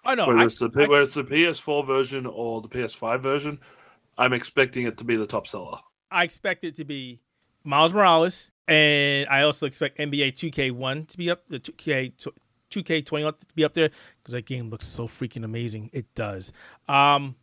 I 0.04 0.14
know. 0.14 0.26
Whether, 0.26 0.40
I, 0.40 0.44
it's, 0.46 0.58
the, 0.58 0.70
I, 0.76 0.88
whether 0.88 1.02
it's 1.02 1.14
the 1.14 1.24
PS4 1.24 1.86
version 1.86 2.26
or 2.26 2.60
the 2.60 2.68
PS5 2.68 3.20
version, 3.20 3.60
I'm 4.16 4.32
expecting 4.32 4.86
it 4.86 4.98
to 4.98 5.04
be 5.04 5.16
the 5.16 5.26
top 5.26 5.46
seller. 5.46 5.78
I 6.10 6.24
expect 6.24 6.64
it 6.64 6.76
to 6.76 6.84
be 6.84 7.20
Miles 7.64 7.92
Morales, 7.92 8.50
and 8.66 9.28
I 9.28 9.42
also 9.42 9.66
expect 9.66 9.98
NBA 9.98 10.32
2K1 10.32 11.08
to 11.08 11.18
be 11.18 11.30
up, 11.30 11.46
the 11.46 11.60
2K 11.60 12.12
2K20 12.70 13.38
to 13.38 13.54
be 13.54 13.64
up 13.64 13.72
there 13.74 13.90
because 14.22 14.32
that 14.32 14.44
game 14.44 14.68
looks 14.70 14.86
so 14.86 15.06
freaking 15.06 15.44
amazing. 15.44 15.90
It 15.92 16.14
does. 16.14 16.52
Um, 16.88 17.36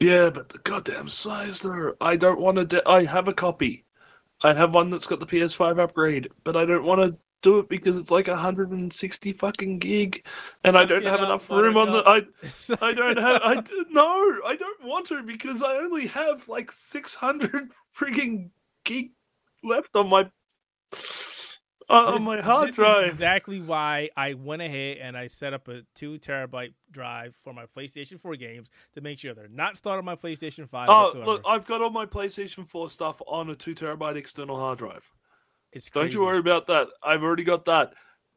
yeah, 0.00 0.30
but 0.30 0.48
the 0.48 0.58
goddamn 0.58 1.08
size 1.08 1.60
there. 1.60 1.94
I 2.00 2.16
don't 2.16 2.40
want 2.40 2.56
to. 2.58 2.64
De- 2.64 2.88
I 2.88 3.04
have 3.04 3.28
a 3.28 3.34
copy. 3.34 3.84
I 4.42 4.52
have 4.52 4.74
one 4.74 4.90
that's 4.90 5.06
got 5.06 5.20
the 5.20 5.26
PS5 5.26 5.78
upgrade, 5.78 6.28
but 6.44 6.56
I 6.56 6.64
don't 6.64 6.84
want 6.84 7.00
to 7.00 7.16
do 7.42 7.58
it 7.58 7.68
because 7.68 7.96
it's 7.96 8.10
like 8.10 8.28
160 8.28 9.32
fucking 9.32 9.78
gig, 9.78 10.26
and 10.64 10.76
I 10.78 10.84
don't 10.84 11.04
have 11.04 11.20
enough 11.20 11.48
room 11.50 11.76
on 11.76 11.92
the. 11.92 12.02
I 12.06 12.22
I 12.86 12.92
don't 12.92 13.18
have. 13.18 13.40
I 13.44 13.62
no, 13.90 14.40
I 14.46 14.56
don't 14.56 14.84
want 14.84 15.06
to 15.08 15.22
because 15.22 15.62
I 15.62 15.76
only 15.76 16.06
have 16.08 16.48
like 16.48 16.72
600 16.72 17.70
freaking 17.98 18.50
gig 18.84 19.10
left 19.62 19.94
on 19.94 20.08
my. 20.08 20.30
On 21.88 22.14
This- 22.14 22.24
my 22.24 22.40
hard 22.40 22.68
this 22.68 22.74
drive. 22.76 23.06
Is 23.06 23.12
exactly 23.14 23.60
why 23.60 24.10
I 24.16 24.34
went 24.34 24.62
ahead 24.62 24.98
and 24.98 25.16
I 25.16 25.26
set 25.26 25.52
up 25.54 25.68
a 25.68 25.82
two 25.94 26.18
terabyte 26.18 26.74
drive 26.90 27.34
for 27.42 27.52
my 27.52 27.66
PlayStation 27.66 28.20
4 28.20 28.36
games 28.36 28.68
to 28.94 29.00
make 29.00 29.18
sure 29.18 29.34
they're 29.34 29.48
not 29.48 29.76
stored 29.76 29.98
on 29.98 30.04
my 30.04 30.16
PlayStation 30.16 30.68
5. 30.68 30.88
Oh, 30.88 31.02
whatsoever. 31.04 31.26
look, 31.26 31.42
I've 31.46 31.66
got 31.66 31.80
all 31.82 31.90
my 31.90 32.06
PlayStation 32.06 32.66
4 32.66 32.90
stuff 32.90 33.20
on 33.26 33.50
a 33.50 33.54
two 33.56 33.74
terabyte 33.74 34.16
external 34.16 34.56
hard 34.56 34.78
drive. 34.78 35.10
it's 35.72 35.88
Don't 35.90 36.12
you 36.12 36.24
worry 36.24 36.38
about 36.38 36.66
that. 36.66 36.88
I've 37.02 37.22
already 37.22 37.44
got 37.44 37.64
that. 37.66 37.94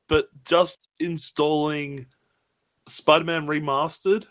But 0.07 0.27
just 0.45 0.87
installing 0.99 2.05
Spider 2.87 3.25
Man 3.25 3.47
Remastered 3.47 4.27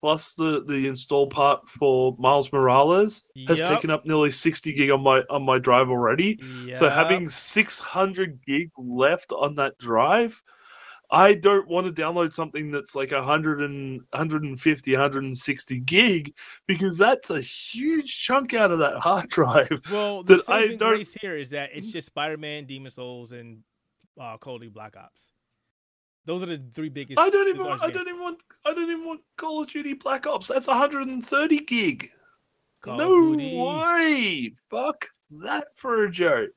plus 0.00 0.32
the, 0.34 0.64
the 0.64 0.86
install 0.88 1.26
part 1.26 1.68
for 1.68 2.16
Miles 2.18 2.52
Morales 2.52 3.22
has 3.48 3.58
Yep. 3.58 3.68
taken 3.68 3.90
up 3.90 4.06
nearly 4.06 4.30
60 4.30 4.72
gig 4.72 4.90
on 4.90 5.02
my 5.02 5.20
on 5.30 5.42
my 5.42 5.58
drive 5.58 5.88
already. 5.90 6.38
So 6.74 6.88
having 6.88 7.28
600 7.28 8.40
gig 8.46 8.70
left 8.78 9.32
on 9.32 9.54
that 9.56 9.76
drive, 9.78 10.42
I 11.10 11.34
don't 11.34 11.66
want 11.68 11.86
to 11.86 11.92
download 12.02 12.32
something 12.32 12.70
that's 12.70 12.94
like 12.94 13.10
100 13.10 13.60
and 13.62 14.00
150, 14.12 14.92
160 14.92 15.80
gig 15.80 16.32
because 16.66 16.96
that's 16.96 17.30
a 17.30 17.40
huge 17.40 18.16
chunk 18.22 18.54
out 18.54 18.70
of 18.70 18.78
that 18.78 18.98
hard 18.98 19.28
drive. 19.28 19.80
Well, 19.90 20.22
the 20.22 20.36
that 20.36 20.44
same 20.46 20.54
I 20.56 20.68
thing 20.68 20.78
don't- 20.78 21.08
here 21.20 21.36
is 21.36 21.50
that 21.50 21.70
it's 21.74 21.90
just 21.90 22.06
Spider 22.06 22.36
Man, 22.36 22.64
Demon 22.66 22.90
Souls, 22.92 23.32
and 23.32 23.58
uh, 24.20 24.36
Duty 24.44 24.68
Black 24.68 24.96
Ops. 24.96 25.32
Those 26.26 26.42
are 26.42 26.46
the 26.46 26.62
three 26.72 26.88
biggest. 26.88 27.18
I 27.18 27.30
don't 27.30 27.48
even 27.48 27.66
I 27.66 27.90
don't 27.90 28.08
even 28.08 28.20
want 28.20 28.38
I 28.64 28.74
don't 28.74 28.90
even 28.90 29.06
want 29.06 29.20
Call 29.36 29.62
of 29.62 29.70
Duty 29.70 29.94
Black 29.94 30.26
Ops. 30.26 30.48
That's 30.48 30.66
130 30.66 31.60
gig. 31.64 32.10
Call 32.82 32.96
no 32.96 33.30
way. 33.36 34.52
Fuck 34.70 35.08
that 35.42 35.68
for 35.74 36.04
a 36.04 36.10
joke. 36.10 36.50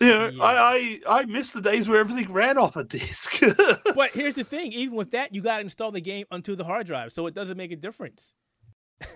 You 0.00 0.08
know, 0.08 0.28
Yeah. 0.28 0.42
I, 0.42 0.98
I 1.06 1.20
I 1.20 1.24
miss 1.24 1.52
the 1.52 1.60
days 1.60 1.88
where 1.88 2.00
everything 2.00 2.32
ran 2.32 2.58
off 2.58 2.76
a 2.76 2.84
disc. 2.84 3.40
But 3.94 4.10
here's 4.12 4.34
the 4.34 4.44
thing: 4.44 4.72
even 4.72 4.96
with 4.96 5.12
that, 5.12 5.34
you 5.34 5.42
got 5.42 5.56
to 5.56 5.62
install 5.62 5.92
the 5.92 6.00
game 6.00 6.26
onto 6.30 6.56
the 6.56 6.64
hard 6.64 6.86
drive, 6.86 7.12
so 7.12 7.26
it 7.26 7.34
doesn't 7.34 7.56
make 7.56 7.72
a 7.72 7.76
difference. 7.76 8.34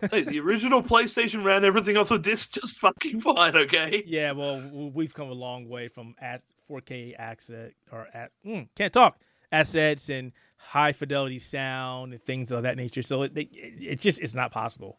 hey, 0.11 0.23
the 0.23 0.41
original 0.41 0.83
PlayStation 0.83 1.45
ran 1.45 1.65
everything 1.65 1.97
off 1.97 2.11
a 2.11 2.19
disc 2.19 2.53
just 2.53 2.79
fucking 2.79 3.21
fine, 3.21 3.57
okay? 3.57 4.03
Yeah, 4.07 4.33
well, 4.33 4.61
we've 4.95 5.15
come 5.15 5.29
a 5.29 5.35
long 5.35 5.69
way 5.69 5.89
from 5.89 6.15
at 6.21 6.43
4K 6.71 7.15
asset 7.19 7.73
or 7.93 8.09
at 8.13 8.31
mm, 8.45 8.69
can't 8.77 8.93
talk 8.93 9.19
assets 9.53 10.09
and 10.09 10.33
high 10.57 10.93
fidelity 10.93 11.39
sound 11.39 12.13
and 12.13 12.23
things 12.23 12.51
of 12.51 12.63
that 12.65 12.77
nature. 12.77 13.03
So 13.03 13.23
it, 13.23 13.37
it 13.37 13.49
it's 13.53 14.03
just 14.03 14.21
it's 14.21 14.35
not 14.35 14.53
possible. 14.53 14.99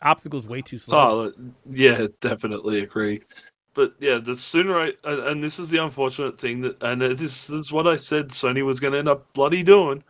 Obstacles 0.00 0.46
way 0.46 0.62
too 0.62 0.78
slow. 0.78 0.98
Oh, 0.98 1.50
yeah, 1.68 2.06
definitely 2.20 2.80
agree. 2.80 3.22
But 3.74 3.94
yeah, 4.00 4.18
the 4.18 4.36
sooner 4.36 4.78
I 4.78 4.92
and 5.04 5.42
this 5.42 5.58
is 5.58 5.70
the 5.70 5.82
unfortunate 5.82 6.40
thing 6.40 6.62
that, 6.62 6.82
and 6.82 7.02
this 7.02 7.50
is 7.50 7.70
what 7.70 7.86
I 7.86 7.96
said 7.96 8.28
Sony 8.28 8.64
was 8.64 8.80
going 8.80 8.92
to 8.92 8.98
end 8.98 9.08
up 9.08 9.32
bloody 9.34 9.62
doing. 9.62 10.02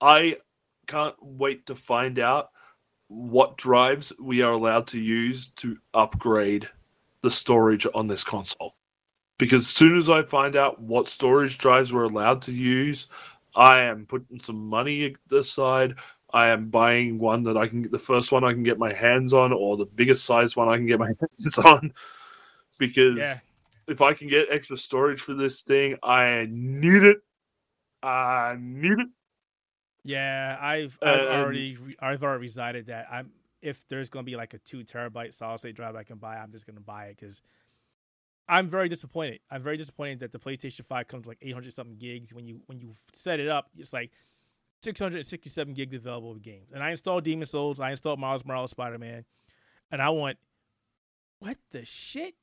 I 0.00 0.38
can't 0.86 1.16
wait 1.20 1.66
to 1.66 1.74
find 1.74 2.18
out 2.18 2.50
what 3.08 3.56
drives 3.56 4.12
we 4.20 4.42
are 4.42 4.52
allowed 4.52 4.86
to 4.88 4.98
use 4.98 5.48
to 5.56 5.78
upgrade 5.92 6.68
the 7.22 7.30
storage 7.30 7.86
on 7.94 8.06
this 8.06 8.24
console. 8.24 8.74
Because 9.38 9.62
as 9.62 9.68
soon 9.68 9.98
as 9.98 10.08
I 10.08 10.22
find 10.22 10.56
out 10.56 10.80
what 10.80 11.08
storage 11.08 11.58
drives 11.58 11.92
we're 11.92 12.04
allowed 12.04 12.42
to 12.42 12.52
use, 12.52 13.08
I 13.54 13.80
am 13.80 14.06
putting 14.06 14.40
some 14.40 14.68
money 14.68 15.16
aside. 15.32 15.94
I 16.32 16.48
am 16.48 16.68
buying 16.68 17.18
one 17.18 17.44
that 17.44 17.56
I 17.56 17.68
can 17.68 17.82
get 17.82 17.92
the 17.92 17.98
first 17.98 18.32
one 18.32 18.44
I 18.44 18.52
can 18.52 18.62
get 18.62 18.78
my 18.78 18.92
hands 18.92 19.32
on, 19.32 19.52
or 19.52 19.76
the 19.76 19.86
biggest 19.86 20.24
size 20.24 20.56
one 20.56 20.68
I 20.68 20.76
can 20.76 20.86
get 20.86 20.98
my 20.98 21.12
hands 21.40 21.58
on. 21.58 21.92
Because 22.78 23.18
Yeah. 23.18 23.38
if 23.86 24.00
I 24.00 24.14
can 24.14 24.28
get 24.28 24.48
extra 24.50 24.76
storage 24.76 25.20
for 25.20 25.34
this 25.34 25.62
thing, 25.62 25.96
I 26.02 26.46
need 26.50 27.02
it. 27.02 27.18
I 28.02 28.56
need 28.58 28.98
it. 28.98 29.08
Yeah, 30.04 30.58
I've 30.60 30.98
I've 31.02 31.20
Um, 31.20 31.26
already 31.26 31.78
I've 32.00 32.22
already 32.22 32.46
decided 32.46 32.86
that 32.86 33.06
I'm 33.10 33.30
if 33.62 33.86
there's 33.88 34.10
gonna 34.10 34.24
be 34.24 34.36
like 34.36 34.52
a 34.54 34.58
two 34.58 34.84
terabyte 34.84 35.34
solid 35.34 35.58
state 35.58 35.76
drive 35.76 35.96
I 35.96 36.02
can 36.02 36.18
buy, 36.18 36.36
I'm 36.36 36.52
just 36.52 36.66
gonna 36.66 36.80
buy 36.80 37.06
it 37.06 37.16
because 37.18 37.40
I'm 38.48 38.68
very 38.68 38.88
disappointed. 38.88 39.40
I'm 39.50 39.62
very 39.62 39.76
disappointed 39.76 40.20
that 40.20 40.32
the 40.32 40.38
PlayStation 40.38 40.84
Five 40.84 41.08
comes 41.08 41.26
like 41.26 41.38
800 41.40 41.72
something 41.72 41.96
gigs. 41.96 42.34
When 42.34 42.46
you 42.46 42.60
when 42.66 42.78
you 42.78 42.90
set 43.14 43.40
it 43.40 43.48
up, 43.48 43.70
it's 43.78 43.92
like 43.92 44.10
667 44.82 45.72
gigs 45.74 45.94
available 45.94 46.32
of 46.32 46.42
games. 46.42 46.70
And 46.72 46.82
I 46.82 46.90
installed 46.90 47.24
Demon 47.24 47.46
Souls, 47.46 47.80
I 47.80 47.90
installed 47.90 48.18
Miles 48.18 48.44
Morales 48.44 48.70
Spider 48.70 48.98
Man, 48.98 49.24
and 49.90 50.02
I 50.02 50.10
want 50.10 50.36
what 51.38 51.56
the 51.72 51.84
shit? 51.84 52.34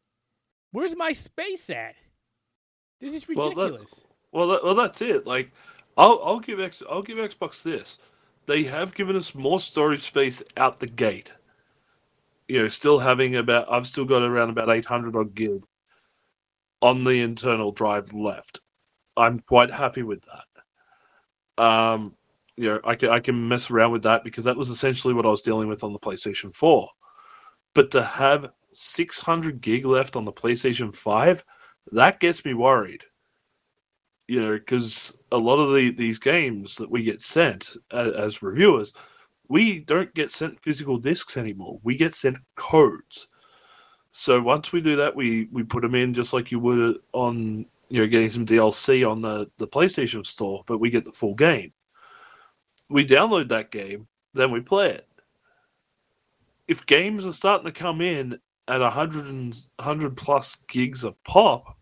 Where's 0.71 0.95
my 0.95 1.11
space 1.11 1.69
at? 1.69 1.95
This 2.99 3.13
is 3.13 3.27
Well, 3.27 3.49
that- 3.49 3.55
ridiculous. 3.57 4.01
Well, 4.31 4.47
that, 4.47 4.63
well, 4.63 4.75
that's 4.75 5.01
it. 5.01 5.27
Like, 5.27 5.51
I'll 5.97 6.21
I'll 6.23 6.39
give 6.39 6.59
X 6.59 6.81
I'll 6.89 7.01
give 7.03 7.17
Xbox 7.17 7.61
this. 7.63 7.97
They 8.47 8.63
have 8.63 8.93
given 8.95 9.15
us 9.15 9.35
more 9.35 9.59
storage 9.59 10.07
space 10.07 10.41
out 10.57 10.79
the 10.79 10.87
gate. 10.87 11.33
You 12.47 12.59
know, 12.59 12.67
still 12.69 12.99
having 12.99 13.35
about 13.35 13.71
I've 13.71 13.85
still 13.87 14.05
got 14.05 14.23
around 14.23 14.49
about 14.49 14.69
eight 14.69 14.85
hundred 14.85 15.15
odd 15.15 15.35
gig 15.35 15.61
on 16.81 17.03
the 17.03 17.21
internal 17.21 17.71
drive 17.71 18.13
left. 18.13 18.59
I'm 19.17 19.39
quite 19.39 19.71
happy 19.71 20.03
with 20.03 20.23
that. 21.57 21.63
Um, 21.63 22.15
you 22.57 22.69
know, 22.69 22.79
I 22.83 22.95
can 22.95 23.09
I 23.09 23.19
can 23.19 23.47
mess 23.47 23.69
around 23.69 23.91
with 23.91 24.03
that 24.03 24.23
because 24.23 24.43
that 24.45 24.57
was 24.57 24.69
essentially 24.69 25.13
what 25.13 25.25
I 25.25 25.29
was 25.29 25.41
dealing 25.41 25.67
with 25.67 25.83
on 25.83 25.93
the 25.93 25.99
PlayStation 25.99 26.53
Four. 26.53 26.89
But 27.73 27.91
to 27.91 28.03
have 28.03 28.49
600 28.73 29.61
gig 29.61 29.85
left 29.85 30.15
on 30.15 30.25
the 30.25 30.31
PlayStation 30.31 30.93
5, 30.93 31.45
that 31.93 32.19
gets 32.19 32.43
me 32.43 32.53
worried 32.53 33.03
you 34.31 34.41
know, 34.41 34.53
because 34.53 35.17
a 35.33 35.37
lot 35.37 35.59
of 35.59 35.75
the, 35.75 35.91
these 35.91 36.17
games 36.17 36.77
that 36.77 36.89
we 36.89 37.03
get 37.03 37.21
sent 37.21 37.75
as, 37.91 38.13
as 38.13 38.41
reviewers, 38.41 38.93
we 39.49 39.81
don't 39.81 40.13
get 40.13 40.31
sent 40.31 40.57
physical 40.61 40.97
discs 40.97 41.35
anymore. 41.35 41.81
We 41.83 41.97
get 41.97 42.13
sent 42.13 42.37
codes. 42.55 43.27
So 44.11 44.41
once 44.41 44.71
we 44.71 44.81
do 44.81 44.97
that, 44.97 45.15
we 45.15 45.47
we 45.51 45.63
put 45.63 45.81
them 45.81 45.95
in 45.95 46.13
just 46.13 46.33
like 46.33 46.51
you 46.51 46.59
would 46.59 46.99
on 47.13 47.65
you 47.89 48.01
know 48.01 48.07
getting 48.07 48.29
some 48.29 48.45
DLC 48.45 49.09
on 49.09 49.21
the 49.21 49.49
the 49.57 49.67
PlayStation 49.67 50.25
Store, 50.25 50.63
but 50.67 50.79
we 50.79 50.89
get 50.89 51.05
the 51.05 51.11
full 51.11 51.33
game. 51.33 51.73
We 52.89 53.05
download 53.05 53.49
that 53.49 53.71
game, 53.71 54.07
then 54.33 54.51
we 54.51 54.59
play 54.59 54.91
it. 54.91 55.07
If 56.67 56.85
games 56.85 57.25
are 57.25 57.33
starting 57.33 57.65
to 57.65 57.71
come 57.71 58.01
in 58.01 58.37
at 58.67 58.81
100 58.81 59.27
and 59.27 59.57
100 59.77 60.15
plus 60.17 60.57
gigs 60.67 61.05
a 61.05 61.13
pop, 61.23 61.77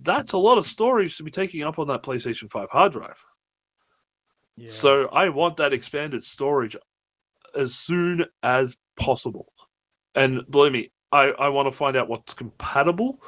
that's 0.00 0.32
a 0.32 0.38
lot 0.38 0.58
of 0.58 0.66
storage 0.66 1.16
to 1.16 1.22
be 1.22 1.30
taking 1.30 1.62
up 1.62 1.78
on 1.78 1.86
that 1.88 2.02
PlayStation 2.02 2.50
5 2.50 2.68
hard 2.70 2.92
drive. 2.92 3.24
Yeah. 4.56 4.68
So 4.68 5.06
I 5.08 5.28
want 5.28 5.56
that 5.58 5.72
expanded 5.72 6.22
storage 6.24 6.76
as 7.54 7.74
soon 7.74 8.24
as 8.42 8.76
possible. 8.96 9.52
And 10.14 10.42
believe 10.50 10.72
me, 10.72 10.90
I, 11.12 11.24
I 11.38 11.48
want 11.48 11.66
to 11.66 11.72
find 11.76 11.96
out 11.96 12.08
what's 12.08 12.34
compatible. 12.34 13.22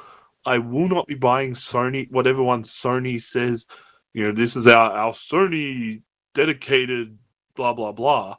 I 0.45 0.57
will 0.57 0.87
not 0.87 1.07
be 1.07 1.15
buying 1.15 1.53
Sony, 1.53 2.09
whatever 2.11 2.41
one 2.43 2.63
Sony 2.63 3.21
says, 3.21 3.65
you 4.13 4.23
know, 4.23 4.31
this 4.31 4.55
is 4.55 4.67
our, 4.67 4.91
our 4.91 5.13
Sony 5.13 6.01
dedicated 6.33 7.17
blah, 7.55 7.73
blah, 7.73 7.91
blah, 7.91 8.37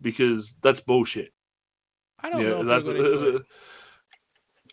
because 0.00 0.56
that's 0.62 0.80
bullshit. 0.80 1.32
I 2.20 2.30
don't 2.30 2.42
know 2.42 2.60
if 2.62 2.68
that's, 2.68 2.86
do 2.86 3.02
that's- 3.02 3.22
it. 3.22 3.42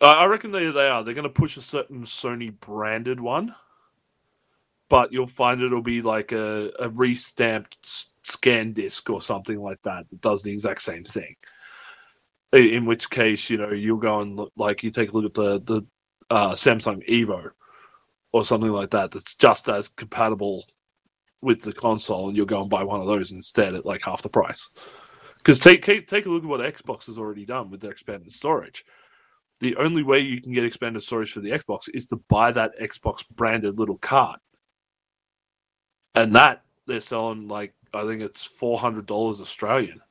I 0.02 0.24
I 0.24 0.26
reckon 0.26 0.52
they 0.52 0.70
they 0.70 0.88
are. 0.88 1.04
They're 1.04 1.14
going 1.14 1.24
to 1.24 1.30
push 1.30 1.56
a 1.56 1.62
certain 1.62 2.04
Sony 2.04 2.58
branded 2.60 3.20
one, 3.20 3.56
but 4.90 5.14
you'll 5.14 5.28
find 5.28 5.62
it'll 5.62 5.82
be 5.82 6.02
like 6.02 6.32
a, 6.32 6.72
a 6.80 6.90
restamped 6.90 8.08
SanDisk 8.26 9.14
or 9.14 9.22
something 9.22 9.62
like 9.62 9.82
that 9.84 10.10
that 10.10 10.22
does 10.22 10.44
the 10.44 10.52
exact 10.52 10.82
same 10.82 11.04
thing. 11.04 11.36
In 12.54 12.86
which 12.86 13.10
case, 13.10 13.50
you 13.50 13.58
know, 13.58 13.72
you'll 13.72 13.98
go 13.98 14.22
and 14.22 14.36
look, 14.36 14.52
like 14.56 14.84
you 14.84 14.92
take 14.92 15.12
a 15.12 15.18
look 15.18 15.26
at 15.26 15.34
the 15.34 15.60
the 15.62 15.88
uh, 16.30 16.52
Samsung 16.52 17.08
Evo 17.10 17.50
or 18.32 18.46
something 18.46 18.72
like 18.72 18.92
that. 18.92 19.12
That's 19.12 19.36
just 19.36 19.70
as 19.70 19.90
compatible 19.90 20.66
with 21.42 21.62
the 21.62 21.74
console, 21.74 22.28
and 22.28 22.38
you'll 22.38 22.46
go 22.46 22.62
and 22.62 22.70
buy 22.70 22.84
one 22.84 23.02
of 23.02 23.08
those 23.08 23.32
instead 23.32 23.74
at 23.74 23.86
like 23.86 24.04
half 24.04 24.22
the 24.22 24.30
price. 24.30 24.70
Because 25.38 25.60
take, 25.60 25.84
take 25.84 26.08
take 26.08 26.26
a 26.26 26.30
look 26.30 26.44
at 26.44 26.50
what 26.50 26.62
Xbox 26.62 27.08
has 27.08 27.18
already 27.18 27.46
done 27.46 27.70
with 27.70 27.82
their 27.82 27.92
expanded 27.92 28.32
storage. 28.32 28.86
The 29.60 29.76
only 29.78 30.04
way 30.04 30.20
you 30.20 30.42
can 30.42 30.54
get 30.54 30.64
expanded 30.64 31.04
storage 31.04 31.32
for 31.32 31.40
the 31.40 31.52
Xbox 31.52 31.90
is 31.94 32.06
to 32.08 32.18
buy 32.30 32.52
that 32.52 32.80
Xbox 32.80 33.24
branded 33.36 33.80
little 33.80 33.98
card, 33.98 34.40
and 36.16 36.36
that 36.36 36.64
they're 36.86 37.00
selling 37.00 37.48
like 37.48 37.74
I 37.94 38.06
think 38.06 38.22
it's 38.22 38.46
four 38.46 38.78
hundred 38.78 39.06
dollars 39.06 39.42
Australian, 39.42 40.02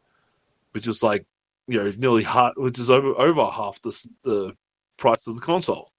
which 0.72 0.88
is 0.88 1.03
like 1.03 1.24
you 1.68 1.78
know 1.82 1.90
nearly 1.98 2.24
half, 2.24 2.52
which 2.56 2.78
is 2.78 2.90
over 2.90 3.08
over 3.18 3.50
half 3.50 3.80
the 3.82 4.06
the 4.24 4.52
price 4.96 5.26
of 5.26 5.34
the 5.34 5.40
console. 5.40 5.90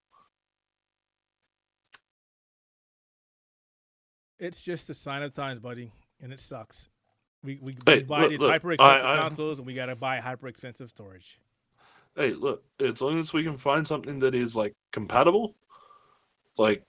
It's 4.39 4.61
just 4.61 4.89
a 4.89 4.93
sign 4.93 5.23
of 5.23 5.33
times, 5.33 5.59
buddy, 5.59 5.91
and 6.21 6.33
it 6.33 6.39
sucks. 6.39 6.89
We 7.43 7.59
we, 7.61 7.77
Hey, 7.85 7.97
we 7.97 8.03
buy 8.03 8.21
look, 8.21 8.29
these 8.31 8.39
look, 8.39 8.51
hyper 8.51 8.71
expensive 8.73 9.05
I- 9.05 9.13
I- 9.13 9.17
consoles, 9.17 9.59
and 9.59 9.65
we 9.65 9.73
gotta 9.73 9.95
buy 9.95 10.17
hyper 10.19 10.47
expensive 10.47 10.89
storage. 10.89 11.39
Hey, 12.15 12.33
look, 12.33 12.63
as 12.79 13.01
long 13.01 13.19
as 13.19 13.33
we 13.33 13.43
can 13.43 13.57
find 13.57 13.87
something 13.87 14.19
that 14.19 14.35
is 14.35 14.55
like 14.55 14.73
compatible, 14.91 15.55
Like, 16.55 16.83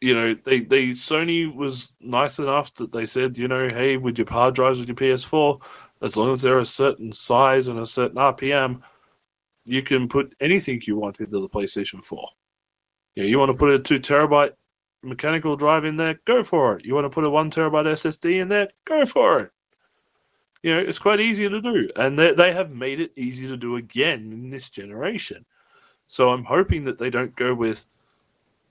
you 0.00 0.14
know, 0.14 0.34
they, 0.46 0.60
they 0.60 0.88
Sony 0.88 1.54
was 1.54 1.92
nice 2.00 2.38
enough 2.38 2.72
that 2.74 2.90
they 2.90 3.04
said, 3.04 3.36
you 3.36 3.48
know, 3.48 3.68
hey, 3.68 3.98
with 3.98 4.16
your 4.16 4.26
hard 4.30 4.54
drives 4.54 4.78
with 4.78 4.88
your 4.88 4.94
PS4, 4.96 5.60
as 6.02 6.16
long 6.16 6.32
as 6.32 6.42
they're 6.42 6.58
a 6.58 6.66
certain 6.66 7.12
size 7.12 7.68
and 7.68 7.78
a 7.78 7.86
certain 7.86 8.16
RPM, 8.16 8.80
you 9.64 9.82
can 9.82 10.08
put 10.08 10.34
anything 10.40 10.80
you 10.86 10.96
want 10.96 11.20
into 11.20 11.40
the 11.40 11.48
PlayStation 11.48 12.04
4. 12.04 12.26
You, 13.16 13.24
you 13.24 13.38
want 13.38 13.50
to 13.50 13.56
put 13.56 13.72
a 13.72 13.78
two 13.78 14.00
terabyte 14.00 14.52
mechanical 15.02 15.56
drive 15.56 15.84
in 15.84 15.96
there, 15.96 16.20
go 16.24 16.42
for 16.42 16.76
it. 16.76 16.84
You 16.84 16.94
want 16.94 17.04
to 17.04 17.10
put 17.10 17.24
a 17.24 17.30
one 17.30 17.50
terabyte 17.50 17.86
SSD 17.86 18.40
in 18.40 18.48
there, 18.48 18.68
go 18.84 19.06
for 19.06 19.40
it. 19.40 19.50
You 20.62 20.74
know, 20.74 20.80
it's 20.80 20.98
quite 20.98 21.20
easy 21.20 21.48
to 21.48 21.60
do, 21.60 21.88
and 21.96 22.18
they 22.18 22.32
they 22.34 22.52
have 22.52 22.70
made 22.70 23.00
it 23.00 23.12
easy 23.16 23.46
to 23.48 23.56
do 23.56 23.76
again 23.76 24.30
in 24.30 24.50
this 24.50 24.68
generation. 24.68 25.46
So 26.06 26.30
I'm 26.30 26.44
hoping 26.44 26.84
that 26.84 26.98
they 26.98 27.08
don't 27.08 27.34
go 27.34 27.54
with, 27.54 27.86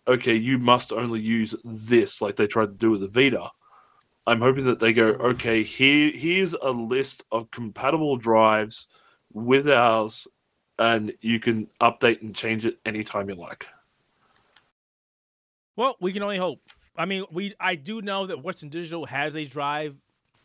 okay, 0.08 0.36
you 0.36 0.60
must 0.60 0.94
only 0.94 1.20
use 1.20 1.56
this 1.64 2.22
like 2.22 2.36
they 2.36 2.46
tried 2.46 2.68
to 2.68 2.74
do 2.74 2.92
with 2.92 3.02
the 3.02 3.08
Vita. 3.08 3.50
I'm 4.30 4.42
hoping 4.42 4.66
that 4.66 4.80
they 4.80 4.94
go, 4.94 5.08
okay, 5.08 5.64
here 5.64 6.12
here's 6.14 6.54
a 6.54 6.70
list 6.70 7.26
of 7.32 7.50
compatible 7.50 8.16
drives 8.16 8.86
with 9.34 9.68
ours, 9.68 10.28
and 10.78 11.14
you 11.20 11.40
can 11.40 11.68
update 11.82 12.22
and 12.22 12.36
change 12.36 12.64
it 12.64 12.78
anytime 12.86 13.28
you 13.28 13.34
like. 13.34 13.66
Well, 15.76 15.96
we 16.00 16.14
can 16.14 16.22
only 16.22 16.38
hope. 16.38 16.62
I 16.96 17.06
mean, 17.06 17.26
we 17.32 17.56
I 17.60 17.74
do 17.74 18.04
know 18.04 18.28
that 18.28 18.44
Western 18.44 18.70
Digital 18.70 19.08
has 19.08 19.36
a 19.36 19.46
drive 19.46 19.96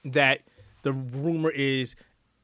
that 0.05 0.41
the 0.81 0.93
rumor 0.93 1.51
is 1.51 1.95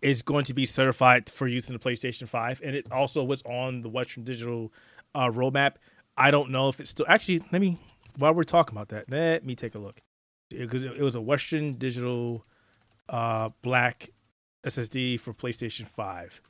is 0.02 0.20
going 0.20 0.44
to 0.44 0.52
be 0.52 0.66
certified 0.66 1.30
for 1.30 1.48
use 1.48 1.70
in 1.70 1.74
the 1.74 1.78
PlayStation 1.78 2.28
5 2.28 2.60
and 2.64 2.74
it 2.76 2.90
also 2.92 3.24
was 3.24 3.42
on 3.42 3.80
the 3.80 3.88
Western 3.88 4.24
Digital 4.24 4.72
uh, 5.14 5.28
roadmap. 5.28 5.76
I 6.18 6.30
don't 6.30 6.50
know 6.50 6.68
if 6.68 6.80
it's 6.80 6.90
still 6.90 7.06
actually 7.08 7.42
let 7.50 7.62
me 7.62 7.78
while 8.18 8.34
we're 8.34 8.44
talking 8.44 8.76
about 8.76 8.88
that, 8.88 9.10
let 9.10 9.44
me 9.46 9.54
take 9.54 9.74
a 9.74 9.78
look. 9.78 10.02
Because 10.50 10.82
it, 10.82 10.92
it, 10.96 11.02
was 11.02 11.14
a 11.14 11.20
Western 11.20 11.74
Digital 11.74 12.44
uh, 13.08 13.50
black 13.62 14.10
SSD 14.66 15.18
for 15.18 15.32
PlayStation 15.32 15.86
5. 15.86 16.40
I 16.44 16.48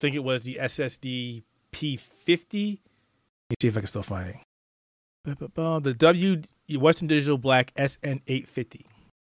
think 0.00 0.16
it 0.16 0.24
was 0.24 0.44
the 0.44 0.58
SSD 0.60 1.42
P50. 1.72 2.00
Let 2.22 2.58
me 2.58 3.56
see 3.60 3.68
if 3.68 3.76
I 3.76 3.80
can 3.80 3.86
still 3.86 4.02
find 4.02 4.30
it. 4.30 4.36
The 5.24 5.94
W 5.98 6.42
Western 6.70 7.08
Digital 7.08 7.38
Black 7.38 7.72
SN850. 7.74 8.86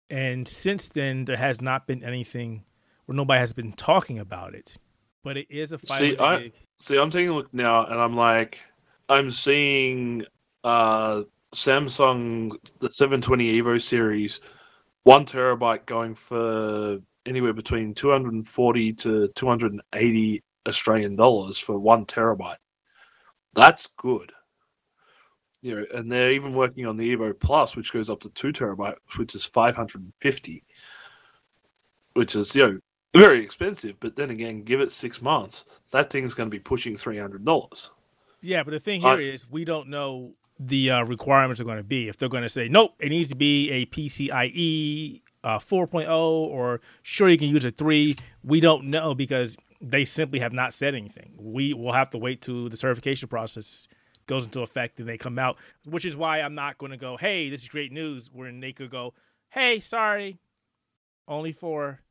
And 0.10 0.48
since 0.48 0.90
then, 0.90 1.26
there 1.26 1.38
has 1.38 1.62
not 1.62 1.88
been 1.88 2.04
anything 2.04 2.64
where 3.06 3.16
nobody 3.16 3.40
has 3.40 3.54
been 3.54 3.74
talking 3.74 4.20
about 4.20 4.54
it. 4.54 4.76
But 5.24 5.38
it 5.38 5.48
is 5.50 5.72
a 5.72 5.80
see, 5.86 6.18
I, 6.18 6.52
see, 6.80 6.98
I'm 6.98 7.12
taking 7.12 7.30
a 7.30 7.36
look 7.36 7.54
now, 7.54 7.86
and 7.86 8.00
I'm 8.00 8.16
like, 8.16 8.60
I'm 9.10 9.32
seeing 9.32 10.26
uh, 10.64 11.24
Samsung 11.54 12.52
the 12.80 12.92
720 12.92 13.62
Evo 13.62 13.82
series, 13.82 14.42
one 15.04 15.26
terabyte 15.26 15.86
going 15.86 16.16
for 16.16 17.00
anywhere 17.26 17.54
between 17.54 17.94
240 17.94 18.94
to 18.94 19.28
280 19.36 20.44
Australian 20.68 21.16
dollars 21.16 21.58
for 21.58 21.80
one 21.80 22.06
terabyte. 22.06 22.58
That's 23.54 23.88
good 23.98 24.32
you 25.62 25.76
know, 25.76 25.86
and 25.94 26.12
they're 26.12 26.32
even 26.32 26.54
working 26.54 26.86
on 26.86 26.98
the 26.98 27.16
Evo 27.16 27.38
Plus, 27.38 27.76
which 27.76 27.92
goes 27.92 28.10
up 28.10 28.22
to 28.22 28.30
two 28.30 28.52
terabytes, 28.54 28.96
which 29.18 29.36
is 29.36 29.46
five 29.46 29.76
hundred 29.76 30.02
and 30.02 30.14
fifty, 30.22 30.64
which 32.14 32.36
is 32.36 32.56
you 32.56 32.64
know 32.64 32.80
very 33.16 33.44
expensive. 33.44 34.00
But 34.00 34.16
then 34.16 34.30
again, 34.30 34.64
give 34.64 34.80
it 34.80 34.92
six 34.92 35.22
months, 35.22 35.66
that 35.92 36.10
thing's 36.10 36.34
going 36.34 36.50
to 36.50 36.56
be 36.56 36.60
pushing 36.60 36.96
three 36.96 37.18
hundred 37.18 37.44
dollars. 37.44 37.92
Yeah, 38.42 38.64
but 38.64 38.72
the 38.72 38.80
thing 38.80 39.02
here 39.02 39.10
I, 39.10 39.20
is, 39.20 39.50
we 39.50 39.66
don't 39.66 39.90
know 39.90 40.32
the 40.60 40.92
uh, 40.92 41.04
requirements 41.06 41.62
are 41.62 41.66
going 41.66 41.78
to 41.78 41.84
be. 41.84 42.10
If 42.10 42.18
they're 42.18 42.30
going 42.30 42.44
to 42.44 42.50
say 42.50 42.68
nope, 42.68 42.94
it 43.00 43.10
needs 43.10 43.30
to 43.30 43.36
be 43.36 43.72
a 43.72 43.86
PCIe 43.88 45.22
uh, 45.44 45.60
4.0, 45.60 46.10
or 46.10 46.82
sure 47.02 47.30
you 47.30 47.38
can 47.38 47.48
use 47.48 47.64
a 47.64 47.72
three, 47.72 48.16
we 48.44 48.60
don't 48.60 48.86
know 48.86 49.16
because 49.16 49.56
they 49.82 50.04
simply 50.04 50.40
have 50.40 50.52
not 50.52 50.74
said 50.74 50.94
anything. 50.94 51.34
We 51.40 51.74
will 51.74 51.94
have 51.94 52.10
to 52.10 52.18
wait 52.18 52.42
to 52.44 52.68
the 52.70 52.78
certification 52.78 53.30
process 53.30 53.88
goes 54.28 54.46
into 54.46 54.62
effect 54.62 55.00
and 55.00 55.10
they 55.10 55.18
come 55.18 55.40
out, 55.40 55.58
which 55.86 56.06
is 56.06 56.16
why 56.16 56.40
I'm 56.42 56.54
not 56.54 56.78
going 56.78 56.92
to 56.92 56.98
go, 56.98 57.18
hey, 57.18 57.50
this 57.50 57.64
is 57.64 57.68
great 57.68 57.92
news. 57.92 58.30
Where 58.32 58.52
they 58.52 58.74
could 58.74 58.92
go, 58.92 59.14
hey, 59.50 59.80
sorry, 59.80 60.40
only 61.28 61.52
four, 61.52 62.02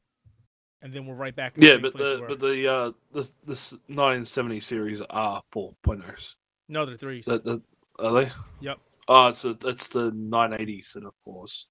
and 0.82 0.92
then 0.92 1.06
we're 1.06 1.14
right 1.14 1.34
back. 1.34 1.52
yeah, 1.56 1.76
but 1.76 1.96
the 1.96 2.24
but 2.26 2.40
the 2.40 2.68
uh 2.70 2.92
the 3.12 3.30
this 3.46 3.74
970 3.88 4.60
series 4.60 5.00
are 5.02 5.42
4.0s. 5.52 6.34
No, 6.68 6.84
they're 6.84 6.96
threes. 6.96 7.24
The, 7.24 7.38
the, 7.38 7.62
are 7.98 8.12
they? 8.24 8.30
Yep. 8.60 8.78
Oh, 9.08 9.28
it's 9.28 9.44
a, 9.44 9.56
it's 9.64 9.88
the 9.88 10.10
980s 10.12 10.96
and 10.96 11.06
of 11.06 11.14
course. 11.24 11.66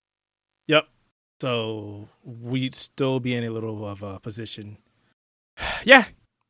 Yep. 0.67 0.87
So 1.39 2.09
we'd 2.23 2.73
still 2.73 3.19
be 3.19 3.35
in 3.35 3.43
a 3.43 3.49
little 3.49 3.87
of 3.87 4.03
a 4.03 4.19
position. 4.19 4.77
yeah. 5.83 6.05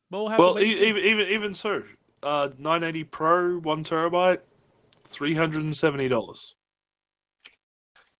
But 0.09 0.23
we'll, 0.23 0.37
well 0.37 0.59
even 0.59 1.03
even 1.03 1.27
even 1.27 1.53
so, 1.53 1.83
uh, 2.23 2.49
980 2.57 3.03
Pro, 3.05 3.57
one 3.59 3.83
terabyte, 3.83 4.39
three 5.05 5.33
hundred 5.33 5.63
and 5.63 5.75
seventy 5.75 6.07
dollars. 6.07 6.55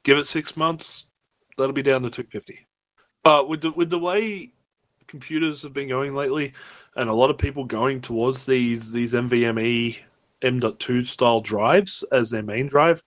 Give 0.04 0.18
it 0.18 0.28
six 0.28 0.58
months, 0.58 1.08
that'll 1.58 1.74
be 1.74 1.82
down 1.82 2.04
to 2.04 2.10
two 2.10 2.26
fifty. 2.30 2.68
Uh, 3.24 3.44
with 3.48 3.62
the 3.62 3.72
with 3.72 3.90
the 3.90 4.00
way 4.00 4.52
computers 5.08 5.64
have 5.64 5.74
been 5.74 5.88
going 5.88 6.14
lately, 6.14 6.54
and 6.98 7.10
a 7.10 7.14
lot 7.14 7.30
of 7.30 7.38
people 7.38 7.64
going 7.64 8.02
towards 8.02 8.46
these 8.46 8.92
these 8.92 9.14
NVMe 9.14 9.98
M.2 10.42 11.06
style 11.06 11.42
drives 11.42 12.04
as 12.12 12.30
their 12.30 12.44
main 12.44 12.68
drive, 12.68 13.04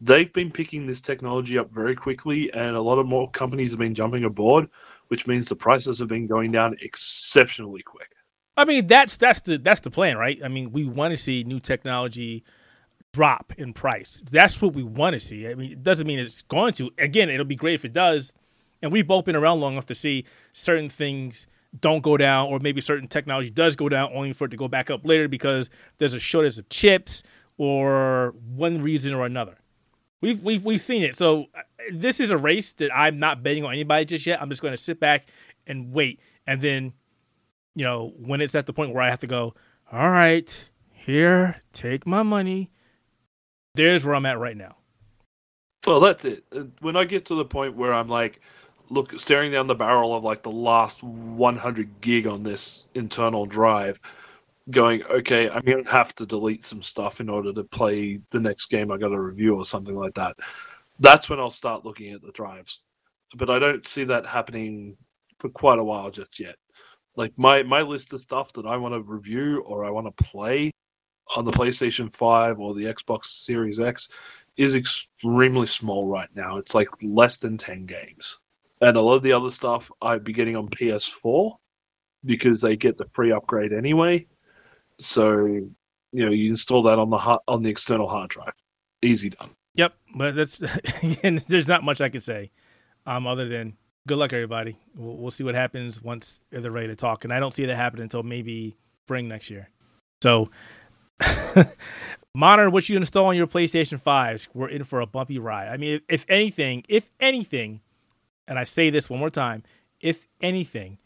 they've 0.00 0.32
been 0.32 0.50
picking 0.50 0.86
this 0.86 1.00
technology 1.00 1.58
up 1.58 1.70
very 1.70 1.94
quickly, 1.94 2.52
and 2.52 2.76
a 2.76 2.80
lot 2.80 2.98
of 2.98 3.06
more 3.06 3.30
companies 3.30 3.70
have 3.70 3.78
been 3.78 3.94
jumping 3.94 4.24
aboard, 4.24 4.68
which 5.08 5.26
means 5.26 5.48
the 5.48 5.56
prices 5.56 5.98
have 5.98 6.08
been 6.08 6.26
going 6.26 6.52
down 6.52 6.76
exceptionally 6.80 7.82
quick. 7.82 8.12
I 8.56 8.64
mean, 8.64 8.86
that's 8.86 9.16
that's 9.16 9.40
the 9.40 9.58
that's 9.58 9.80
the 9.80 9.90
plan, 9.90 10.16
right? 10.16 10.38
I 10.42 10.48
mean, 10.48 10.72
we 10.72 10.86
want 10.86 11.12
to 11.12 11.16
see 11.16 11.44
new 11.44 11.60
technology 11.60 12.42
drop 13.12 13.52
in 13.58 13.72
price. 13.72 14.22
That's 14.30 14.60
what 14.60 14.74
we 14.74 14.82
want 14.82 15.14
to 15.14 15.20
see. 15.20 15.46
I 15.48 15.54
mean, 15.54 15.72
it 15.72 15.82
doesn't 15.82 16.06
mean 16.06 16.18
it's 16.18 16.42
going 16.42 16.72
to. 16.74 16.90
Again, 16.98 17.28
it'll 17.28 17.44
be 17.44 17.56
great 17.56 17.74
if 17.74 17.84
it 17.84 17.92
does. 17.92 18.34
And 18.82 18.92
we've 18.92 19.06
both 19.06 19.24
been 19.24 19.36
around 19.36 19.60
long 19.60 19.72
enough 19.72 19.86
to 19.86 19.94
see 19.94 20.26
certain 20.52 20.90
things 20.90 21.46
don't 21.80 22.02
go 22.02 22.16
down, 22.16 22.48
or 22.48 22.58
maybe 22.58 22.80
certain 22.80 23.08
technology 23.08 23.50
does 23.50 23.76
go 23.76 23.88
down, 23.88 24.10
only 24.14 24.32
for 24.32 24.46
it 24.46 24.50
to 24.50 24.56
go 24.56 24.68
back 24.68 24.90
up 24.90 25.04
later 25.04 25.28
because 25.28 25.70
there's 25.98 26.14
a 26.14 26.20
shortage 26.20 26.58
of 26.58 26.68
chips 26.68 27.22
or 27.58 28.34
one 28.54 28.82
reason 28.82 29.14
or 29.14 29.26
another. 29.26 29.56
We've 30.20 30.42
we've 30.42 30.64
we've 30.64 30.80
seen 30.80 31.02
it. 31.02 31.16
So 31.16 31.46
uh, 31.54 31.62
this 31.92 32.20
is 32.20 32.30
a 32.30 32.38
race 32.38 32.72
that 32.74 32.94
I'm 32.94 33.18
not 33.18 33.42
betting 33.42 33.64
on 33.64 33.72
anybody 33.72 34.04
just 34.04 34.26
yet. 34.26 34.40
I'm 34.40 34.50
just 34.50 34.62
going 34.62 34.72
to 34.72 34.82
sit 34.82 34.98
back 34.98 35.28
and 35.66 35.92
wait, 35.92 36.20
and 36.46 36.60
then 36.60 36.92
you 37.74 37.84
know, 37.84 38.14
when 38.18 38.40
it's 38.40 38.54
at 38.54 38.66
the 38.66 38.72
point 38.72 38.94
where 38.94 39.02
I 39.02 39.10
have 39.10 39.20
to 39.20 39.26
go, 39.26 39.54
all 39.92 40.10
right, 40.10 40.68
here, 40.90 41.62
take 41.72 42.06
my 42.06 42.22
money. 42.22 42.70
There's 43.74 44.04
where 44.04 44.14
I'm 44.14 44.26
at 44.26 44.38
right 44.38 44.56
now. 44.56 44.76
Well, 45.86 46.00
that's 46.00 46.24
it. 46.24 46.44
When 46.80 46.96
I 46.96 47.04
get 47.04 47.26
to 47.26 47.34
the 47.34 47.44
point 47.44 47.76
where 47.76 47.94
I'm 47.94 48.08
like, 48.08 48.40
look, 48.88 49.18
staring 49.18 49.52
down 49.52 49.66
the 49.66 49.74
barrel 49.74 50.14
of 50.14 50.24
like 50.24 50.42
the 50.42 50.50
last 50.50 51.02
100 51.02 52.00
gig 52.00 52.26
on 52.26 52.42
this 52.42 52.86
internal 52.94 53.46
drive, 53.46 54.00
going, 54.70 55.02
okay, 55.04 55.48
I'm 55.48 55.62
going 55.62 55.84
to 55.84 55.90
have 55.90 56.14
to 56.16 56.26
delete 56.26 56.64
some 56.64 56.82
stuff 56.82 57.20
in 57.20 57.28
order 57.28 57.52
to 57.52 57.64
play 57.64 58.20
the 58.30 58.40
next 58.40 58.66
game 58.66 58.90
I 58.90 58.98
got 58.98 59.08
to 59.08 59.20
review 59.20 59.56
or 59.56 59.64
something 59.64 59.96
like 59.96 60.14
that. 60.14 60.36
That's 60.98 61.28
when 61.28 61.38
I'll 61.38 61.50
start 61.50 61.84
looking 61.84 62.12
at 62.12 62.22
the 62.22 62.32
drives. 62.32 62.80
But 63.34 63.50
I 63.50 63.58
don't 63.58 63.86
see 63.86 64.04
that 64.04 64.26
happening 64.26 64.96
for 65.38 65.48
quite 65.50 65.78
a 65.78 65.84
while 65.84 66.10
just 66.10 66.40
yet. 66.40 66.56
Like 67.16 67.32
my 67.36 67.62
my 67.62 67.82
list 67.82 68.12
of 68.12 68.20
stuff 68.20 68.52
that 68.54 68.66
I 68.66 68.76
want 68.76 68.94
to 68.94 69.00
review 69.00 69.60
or 69.60 69.84
I 69.84 69.90
want 69.90 70.06
to 70.06 70.24
play 70.24 70.70
on 71.34 71.44
the 71.44 71.50
PlayStation 71.50 72.12
5 72.12 72.60
or 72.60 72.74
the 72.74 72.84
Xbox 72.84 73.26
Series 73.26 73.80
X 73.80 74.10
is 74.56 74.74
extremely 74.74 75.66
small 75.66 76.06
right 76.06 76.28
now. 76.34 76.58
It's 76.58 76.74
like 76.74 76.88
less 77.02 77.38
than 77.38 77.58
10 77.58 77.86
games. 77.86 78.38
And 78.80 78.96
a 78.96 79.00
lot 79.00 79.14
of 79.14 79.22
the 79.22 79.32
other 79.32 79.50
stuff 79.50 79.90
I'd 80.02 80.24
be 80.24 80.32
getting 80.32 80.56
on 80.56 80.68
PS4 80.68 81.56
because 82.24 82.60
they 82.60 82.76
get 82.76 82.98
the 82.98 83.06
free 83.14 83.32
upgrade 83.32 83.72
anyway. 83.72 84.26
So, 85.00 85.46
you 85.46 85.74
know, 86.12 86.30
you 86.30 86.50
install 86.50 86.82
that 86.84 86.98
on 86.98 87.10
the 87.10 87.38
on 87.48 87.62
the 87.62 87.70
external 87.70 88.08
hard 88.08 88.30
drive. 88.30 88.52
Easy 89.02 89.30
done. 89.30 89.50
Yep, 89.74 89.94
but 90.14 90.34
that's 90.34 90.62
again, 91.02 91.42
there's 91.48 91.68
not 91.68 91.84
much 91.84 92.00
I 92.00 92.08
can 92.08 92.20
say 92.20 92.50
um 93.06 93.26
other 93.26 93.48
than 93.48 93.76
good 94.06 94.18
luck, 94.18 94.32
everybody. 94.32 94.78
We'll, 94.94 95.16
we'll 95.16 95.30
see 95.30 95.44
what 95.44 95.54
happens 95.54 96.00
once 96.02 96.40
they're 96.50 96.70
ready 96.70 96.88
to 96.88 96.96
talk. 96.96 97.24
And 97.24 97.32
I 97.32 97.40
don't 97.40 97.52
see 97.52 97.66
that 97.66 97.76
happening 97.76 98.04
until 98.04 98.22
maybe 98.22 98.76
spring 99.04 99.28
next 99.28 99.50
year. 99.50 99.70
So, 100.22 100.50
monitor 102.34 102.70
what 102.70 102.88
you 102.88 102.96
install 102.96 103.26
on 103.26 103.36
your 103.36 103.46
PlayStation 103.46 104.00
5s. 104.00 104.48
We're 104.54 104.68
in 104.68 104.84
for 104.84 105.00
a 105.00 105.06
bumpy 105.06 105.38
ride. 105.38 105.68
I 105.68 105.76
mean, 105.76 106.00
if 106.08 106.24
anything, 106.28 106.84
if 106.88 107.10
anything, 107.20 107.80
and 108.48 108.58
I 108.58 108.64
say 108.64 108.90
this 108.90 109.10
one 109.10 109.20
more 109.20 109.30
time, 109.30 109.62
if 110.00 110.26
anything, 110.40 110.98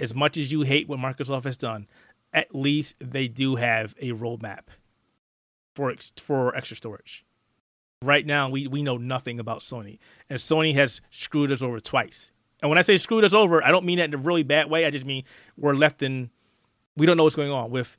as 0.00 0.14
much 0.14 0.36
as 0.36 0.50
you 0.52 0.62
hate 0.62 0.88
what 0.88 0.98
Microsoft 0.98 1.44
has 1.44 1.56
done, 1.56 1.86
at 2.32 2.54
least 2.54 2.96
they 2.98 3.28
do 3.28 3.56
have 3.56 3.94
a 4.00 4.10
roadmap. 4.10 4.64
for 5.74 5.94
for 6.20 6.54
extra 6.56 6.76
storage. 6.76 7.24
Right 8.02 8.26
now, 8.26 8.48
we 8.48 8.66
we 8.66 8.82
know 8.82 8.96
nothing 8.96 9.38
about 9.38 9.60
Sony, 9.60 9.98
and 10.28 10.38
Sony 10.38 10.74
has 10.74 11.00
screwed 11.10 11.52
us 11.52 11.62
over 11.62 11.80
twice. 11.80 12.30
And 12.60 12.68
when 12.68 12.78
I 12.78 12.82
say 12.82 12.96
screwed 12.96 13.24
us 13.24 13.34
over, 13.34 13.64
I 13.64 13.70
don't 13.70 13.84
mean 13.84 13.98
that 13.98 14.04
in 14.04 14.14
a 14.14 14.18
really 14.18 14.42
bad 14.42 14.70
way. 14.70 14.84
I 14.86 14.90
just 14.90 15.04
mean 15.04 15.24
we're 15.56 15.74
left 15.74 16.02
in 16.02 16.30
we 16.96 17.06
don't 17.06 17.16
know 17.16 17.24
what's 17.24 17.36
going 17.36 17.50
on 17.50 17.70
with. 17.70 17.96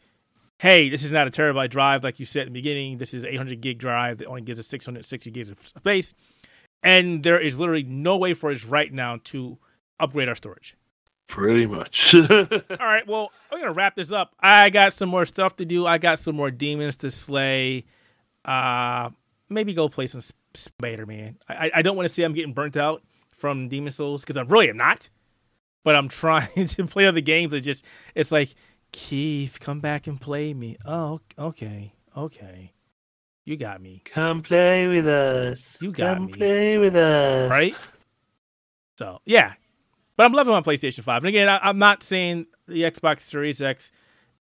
Hey, 0.59 0.88
this 0.88 1.03
is 1.03 1.11
not 1.11 1.28
a 1.28 1.32
terabyte 1.32 1.71
drive 1.71 2.03
like 2.03 2.19
you 2.19 2.26
said 2.26 2.47
in 2.47 2.53
the 2.53 2.59
beginning. 2.59 2.97
This 2.97 3.13
is 3.13 3.26
800 3.26 3.59
gig 3.59 3.80
drive 3.80 4.19
that 4.19 4.28
only 4.28 4.41
gives 4.41 4.59
us 4.59 4.67
660 4.67 5.32
gigs 5.32 5.49
of 5.49 5.57
space, 5.65 6.13
and 6.84 7.23
there 7.23 7.39
is 7.39 7.59
literally 7.59 7.84
no 7.84 8.17
way 8.17 8.34
for 8.34 8.51
us 8.51 8.63
right 8.65 8.91
now 8.91 9.19
to 9.25 9.57
upgrade 9.99 10.29
our 10.29 10.36
storage. 10.36 10.75
Pretty 11.27 11.65
much. 11.65 12.13
All 12.15 12.27
right, 12.79 13.07
well, 13.07 13.31
I'm 13.51 13.59
gonna 13.59 13.71
wrap 13.71 13.95
this 13.95 14.11
up. 14.11 14.36
I 14.39 14.69
got 14.69 14.93
some 14.93 15.09
more 15.09 15.25
stuff 15.25 15.55
to 15.57 15.65
do. 15.65 15.88
I 15.88 15.97
got 15.97 16.19
some 16.19 16.36
more 16.36 16.51
demons 16.51 16.97
to 16.97 17.09
slay. 17.09 17.86
Uh, 18.45 19.09
maybe 19.49 19.73
go 19.73 19.88
play 19.89 20.05
some 20.05 20.21
Spider 20.53 21.05
Man. 21.05 21.38
I, 21.47 21.71
I 21.75 21.81
don't 21.81 21.95
want 21.95 22.07
to 22.07 22.13
say 22.13 22.23
I'm 22.23 22.34
getting 22.34 22.53
burnt 22.53 22.77
out 22.77 23.01
from 23.31 23.69
Demon 23.69 23.91
Souls 23.91 24.21
because 24.21 24.38
I 24.38 24.41
really 24.41 24.69
am 24.69 24.77
not. 24.77 25.09
But 25.84 25.95
I'm 25.95 26.07
trying 26.09 26.67
to 26.67 26.86
play 26.86 27.07
other 27.07 27.21
games. 27.21 27.53
It's 27.53 27.65
just 27.65 27.86
it's 28.15 28.31
like 28.31 28.53
Keith, 28.91 29.57
come 29.59 29.79
back 29.79 30.07
and 30.07 30.19
play 30.19 30.53
me. 30.53 30.77
Oh, 30.86 31.21
okay, 31.39 31.93
okay. 32.15 32.73
You 33.46 33.58
got 33.58 33.82
me. 33.82 34.02
Come 34.06 34.41
play 34.41 34.88
with 34.88 35.08
us. 35.08 35.82
You 35.82 35.91
got 35.91 36.14
me. 36.14 36.16
Come 36.16 36.26
me. 36.28 36.34
play 36.34 36.78
with 36.78 36.96
us. 36.96 37.50
Right? 37.50 37.76
So, 38.98 39.20
yeah. 39.26 39.54
But 40.16 40.26
I'm 40.26 40.34
loving 40.34 40.54
my 40.54 40.62
PlayStation 40.62 41.04
5. 41.04 41.24
And 41.24 41.30
again, 41.30 41.50
I, 41.50 41.58
I'm 41.58 41.80
not 41.80 42.04
saying 42.04 42.46
the 42.68 42.84
Xbox 42.84 43.22
Series 43.22 43.62
X 43.62 43.91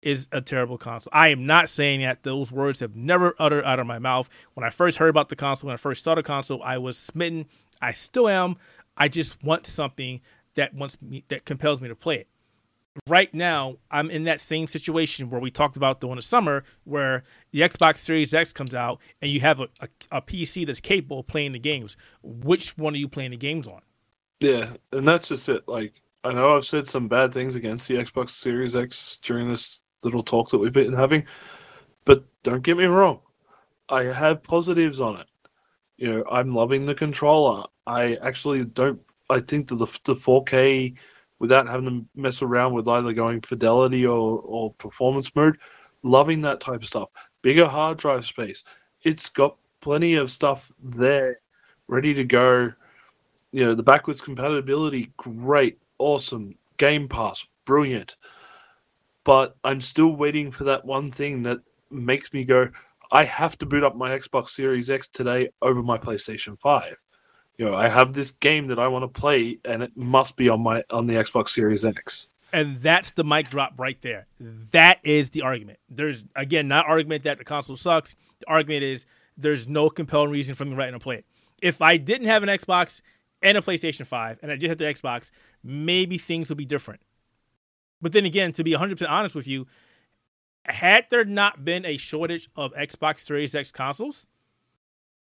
is 0.03 0.29
a 0.33 0.41
terrible 0.41 0.79
console. 0.79 1.11
I 1.15 1.29
am 1.29 1.47
not 1.47 1.69
saying 1.69 2.01
that. 2.01 2.23
Those 2.23 2.51
words 2.51 2.81
have 2.81 2.97
never 2.97 3.35
uttered 3.39 3.65
out 3.65 3.79
of 3.79 3.87
my 3.87 3.99
mouth. 3.99 4.29
When 4.55 4.65
I 4.65 4.71
first 4.71 4.99
heard 4.99 5.11
about 5.11 5.29
the 5.29 5.37
console, 5.37 5.69
when 5.69 5.75
I 5.75 5.79
first 5.79 6.05
saw 6.05 6.15
the 6.15 6.23
console, 6.23 6.63
I 6.63 6.79
was 6.79 6.99
smitten. 6.99 7.47
I 7.81 7.93
still 7.93 8.29
am. 8.29 8.57
I 8.97 9.09
just 9.09 9.43
want 9.43 9.67
something 9.67 10.21
that 10.57 10.75
wants 10.75 11.01
me 11.01 11.25
that 11.29 11.45
compels 11.45 11.81
me 11.81 11.89
to 11.89 11.95
play 11.95 12.17
it. 12.17 12.29
Right 13.07 13.33
now, 13.33 13.77
I'm 13.91 14.11
in 14.11 14.25
that 14.25 14.41
same 14.41 14.67
situation 14.67 15.31
where 15.31 15.41
we 15.41 15.51
talked 15.51 15.77
about 15.77 16.01
during 16.01 16.17
the 16.17 16.23
summer, 16.23 16.65
where 16.85 17.23
the 17.53 17.61
Xbox 17.61 17.99
Series 17.99 18.35
X 18.35 18.53
comes 18.53 18.75
out 18.75 19.01
and 19.23 19.31
you 19.31 19.41
have 19.41 19.61
a, 19.61 19.69
a, 19.81 19.89
a 20.11 20.23
PC 20.23 20.67
that's 20.67 20.81
capable 20.81 21.21
of 21.21 21.27
playing 21.27 21.53
the 21.53 21.59
games. 21.59 21.97
Which 22.23 22.77
one 22.77 22.95
are 22.95 22.99
you 22.99 23.09
playing 23.09 23.31
the 23.31 23.37
games 23.37 23.69
on? 23.69 23.81
Yeah, 24.41 24.71
and 24.93 25.07
that's 25.07 25.29
just 25.29 25.49
it. 25.49 25.69
Like, 25.69 25.93
I 26.25 26.33
know 26.33 26.57
I've 26.57 26.65
said 26.65 26.89
some 26.89 27.09
bad 27.09 27.33
things 27.33 27.55
against 27.55 27.87
the 27.87 27.95
Xbox 27.95 28.31
Series 28.31 28.75
X 28.75 29.19
during 29.23 29.49
this 29.49 29.81
little 30.03 30.23
talk 30.23 30.51
that 30.51 30.59
we've 30.59 30.73
been 30.73 30.93
having, 30.93 31.25
but 32.05 32.25
don't 32.43 32.63
get 32.63 32.77
me 32.77 32.87
wrong. 32.87 33.21
I 33.89 34.05
have 34.05 34.43
positives 34.43 35.01
on 35.01 35.21
it. 35.21 35.27
You 35.97 36.13
know, 36.13 36.25
I'm 36.31 36.55
loving 36.55 36.87
the 36.87 36.95
controller. 36.95 37.65
I 37.87 38.17
actually 38.17 38.65
don't. 38.65 39.01
I 39.29 39.41
think 39.41 39.69
that 39.69 39.77
the 39.77 39.87
the 40.05 40.15
4K, 40.15 40.97
without 41.41 41.69
having 41.69 41.87
to 41.87 42.21
mess 42.21 42.43
around 42.43 42.75
with 42.75 42.87
either 42.87 43.13
going 43.13 43.41
fidelity 43.41 44.07
or 44.07 44.41
or 44.45 44.73
performance 44.75 45.35
mode, 45.35 45.59
loving 46.05 46.41
that 46.43 46.61
type 46.61 46.83
of 46.83 46.87
stuff. 46.87 47.09
Bigger 47.43 47.67
hard 47.67 47.99
drive 47.99 48.25
space. 48.25 48.63
It's 49.03 49.29
got 49.29 49.57
plenty 49.81 50.15
of 50.15 50.31
stuff 50.31 50.71
there, 50.81 51.41
ready 51.89 52.15
to 52.15 52.23
go. 52.23 52.73
You 53.51 53.65
know 53.65 53.75
the 53.75 53.83
backwards 53.83 54.21
compatibility 54.21 55.13
great 55.17 55.79
awesome. 55.99 56.55
Game 56.77 57.09
pass 57.09 57.45
brilliant. 57.65 58.17
But 59.25 59.57
i'm 59.65 59.81
still 59.81 60.17
waiting 60.17 60.51
for 60.51 60.65
that 60.65 60.85
one 60.85 61.13
thing 61.13 61.43
that 61.43 61.59
makes 61.91 62.33
me 62.33 62.43
go 62.43 62.69
i 63.13 63.23
have 63.23 63.59
to 63.59 63.67
boot 63.67 63.85
up 63.85 63.95
my 63.95 64.19
xbox 64.19 64.51
series 64.51 64.91
x 64.91 65.09
today 65.09 65.49
over 65.61 65.83
my 65.83 65.99
playstation 65.99 66.59
5 66.61 66.97
you 67.61 67.67
know 67.67 67.75
i 67.75 67.89
have 67.89 68.15
this 68.15 68.31
game 68.31 68.69
that 68.69 68.79
i 68.79 68.89
want 68.89 69.03
to 69.03 69.21
play 69.21 69.59
and 69.67 69.83
it 69.83 69.95
must 69.97 70.37
be 70.37 70.49
on 70.49 70.63
my 70.63 70.83
on 70.91 71.07
the 71.07 71.15
xbox 71.15 71.51
series 71.51 71.85
x 71.85 72.29
And 72.53 72.81
that's 72.81 73.13
the 73.13 73.23
mic 73.23 73.49
drop 73.49 73.75
right 73.79 74.01
there. 74.03 74.27
That 74.73 74.99
is 75.05 75.31
the 75.31 75.43
argument. 75.43 75.79
There's 75.89 76.25
again 76.35 76.67
not 76.67 76.87
argument 76.87 77.23
that 77.23 77.39
the 77.39 77.45
console 77.45 77.77
sucks. 77.77 78.17
The 78.41 78.49
argument 78.49 78.83
is 78.83 79.07
there's 79.37 79.69
no 79.69 79.89
compelling 79.89 80.31
reason 80.31 80.55
for 80.55 80.65
me 80.65 80.75
right 80.75 80.91
now 80.91 80.99
to 80.99 81.03
play 81.03 81.17
it. 81.17 81.27
If 81.63 81.81
I 81.81 81.97
didn't 81.97 82.27
have 82.27 82.43
an 82.43 82.49
Xbox 82.49 83.03
and 83.43 83.57
a 83.57 83.61
PlayStation 83.61 84.07
5 84.07 84.41
and 84.43 84.51
I 84.51 84.57
just 84.57 84.69
had 84.69 84.79
the 84.79 84.85
Xbox, 84.85 85.31
maybe 85.63 86.19
things 86.19 86.49
would 86.49 86.59
be 86.59 86.65
different. 86.65 87.01
But 88.03 88.13
then 88.13 88.25
again, 88.25 88.53
to 88.55 88.65
be 88.65 88.73
100% 88.73 89.09
honest 89.09 89.35
with 89.35 89.47
you, 89.47 89.67
had 90.65 91.07
there 91.11 91.25
not 91.25 91.65
been 91.65 91.85
a 91.85 91.99
shortage 91.99 92.49
of 92.57 92.73
Xbox 92.75 93.21
Series 93.21 93.55
X 93.55 93.71
consoles, 93.71 94.27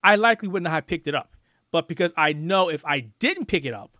I 0.02 0.16
likely 0.16 0.48
wouldn't 0.48 0.70
have 0.70 0.86
picked 0.86 1.06
it 1.06 1.14
up. 1.14 1.33
But 1.74 1.88
because 1.88 2.12
I 2.16 2.34
know 2.34 2.68
if 2.68 2.84
I 2.84 3.00
didn't 3.18 3.46
pick 3.46 3.64
it 3.64 3.74
up, 3.74 3.98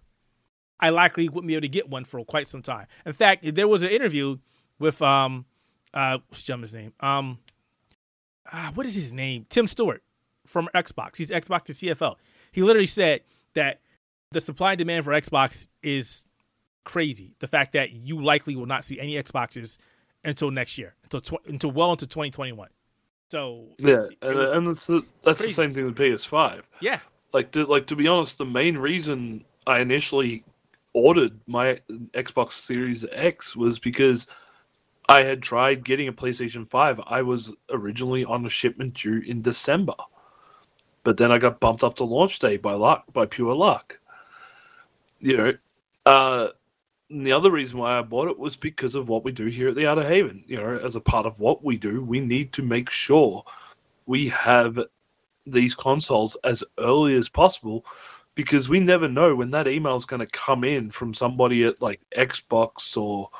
I 0.78 0.90
likely 0.90 1.28
wouldn't 1.28 1.48
be 1.48 1.54
able 1.54 1.62
to 1.62 1.68
get 1.68 1.88
one 1.88 2.04
for 2.04 2.24
quite 2.24 2.46
some 2.46 2.62
time. 2.62 2.86
In 3.04 3.12
fact, 3.12 3.44
there 3.56 3.66
was 3.66 3.82
an 3.82 3.88
interview 3.88 4.36
with 4.78 5.02
um 5.02 5.44
uh 5.92 6.18
what's 6.28 6.44
gentleman's 6.44 6.72
name? 6.72 6.92
Um 7.00 7.38
ah, 8.52 8.70
what 8.74 8.86
is 8.86 8.94
his 8.94 9.12
name? 9.12 9.46
Tim 9.48 9.66
Stuart 9.66 10.04
from 10.46 10.68
Xbox. 10.72 11.16
He's 11.16 11.30
Xbox 11.30 11.64
to 11.64 11.72
CFO. 11.72 12.14
He 12.52 12.62
literally 12.62 12.86
said 12.86 13.22
that 13.54 13.80
the 14.30 14.40
supply 14.40 14.74
and 14.74 14.78
demand 14.78 15.04
for 15.04 15.10
Xbox 15.10 15.66
is 15.82 16.26
crazy. 16.84 17.34
The 17.40 17.48
fact 17.48 17.72
that 17.72 17.90
you 17.90 18.22
likely 18.22 18.54
will 18.54 18.66
not 18.66 18.84
see 18.84 19.00
any 19.00 19.14
Xboxes 19.14 19.78
until 20.22 20.52
next 20.52 20.78
year, 20.78 20.94
until 21.02 21.20
tw- 21.20 21.46
until 21.48 21.72
well 21.72 21.90
into 21.90 22.06
2021. 22.06 22.68
So 23.32 23.64
it 23.80 23.88
yeah 23.88 23.94
was- 23.96 24.08
it 24.10 24.18
and, 24.22 24.38
was- 24.38 24.50
and 24.52 24.66
that's 24.68 24.84
the 24.86 25.02
that's 25.24 25.38
crazy. 25.38 25.50
the 25.50 25.56
same 25.56 25.74
thing 25.74 25.86
with 25.86 25.96
ps5 25.96 26.62
yeah, 26.80 27.00
like 27.34 27.50
to, 27.50 27.66
like 27.66 27.86
to 27.88 27.96
be 27.96 28.08
honest 28.08 28.38
the 28.38 28.44
main 28.46 28.78
reason 28.78 29.44
i 29.66 29.80
initially 29.80 30.44
ordered 30.94 31.38
my 31.46 31.78
xbox 32.12 32.52
series 32.52 33.04
x 33.12 33.54
was 33.54 33.78
because 33.78 34.26
i 35.08 35.22
had 35.22 35.42
tried 35.42 35.84
getting 35.84 36.08
a 36.08 36.12
playstation 36.12 36.66
5 36.66 37.00
i 37.06 37.20
was 37.20 37.52
originally 37.70 38.24
on 38.24 38.46
a 38.46 38.48
shipment 38.48 38.94
due 38.94 39.20
in 39.26 39.42
december 39.42 39.96
but 41.02 41.18
then 41.18 41.30
i 41.30 41.36
got 41.36 41.60
bumped 41.60 41.84
up 41.84 41.96
to 41.96 42.04
launch 42.04 42.38
day 42.38 42.56
by 42.56 42.72
luck 42.72 43.04
by 43.12 43.26
pure 43.26 43.54
luck 43.54 43.98
you 45.20 45.36
know 45.36 45.52
uh 46.06 46.48
the 47.10 47.32
other 47.32 47.50
reason 47.50 47.78
why 47.78 47.98
I 47.98 48.02
bought 48.02 48.28
it 48.28 48.38
was 48.38 48.56
because 48.56 48.94
of 48.94 49.08
what 49.08 49.24
we 49.24 49.30
do 49.30 49.46
here 49.46 49.68
at 49.68 49.76
the 49.76 49.86
Outer 49.86 50.02
Haven. 50.02 50.42
You 50.46 50.56
know, 50.56 50.78
as 50.78 50.96
a 50.96 51.00
part 51.00 51.26
of 51.26 51.38
what 51.38 51.62
we 51.62 51.76
do, 51.76 52.02
we 52.02 52.18
need 52.18 52.52
to 52.54 52.62
make 52.62 52.90
sure 52.90 53.44
we 54.06 54.28
have 54.30 54.78
these 55.46 55.74
consoles 55.74 56.36
as 56.44 56.64
early 56.78 57.16
as 57.16 57.28
possible 57.28 57.84
because 58.34 58.68
we 58.68 58.80
never 58.80 59.08
know 59.08 59.34
when 59.34 59.50
that 59.52 59.68
email 59.68 59.96
is 59.96 60.04
going 60.04 60.20
to 60.20 60.26
come 60.26 60.64
in 60.64 60.90
from 60.90 61.14
somebody 61.14 61.64
at 61.64 61.80
like 61.80 62.00
Xbox 62.16 62.96
or 62.96 63.30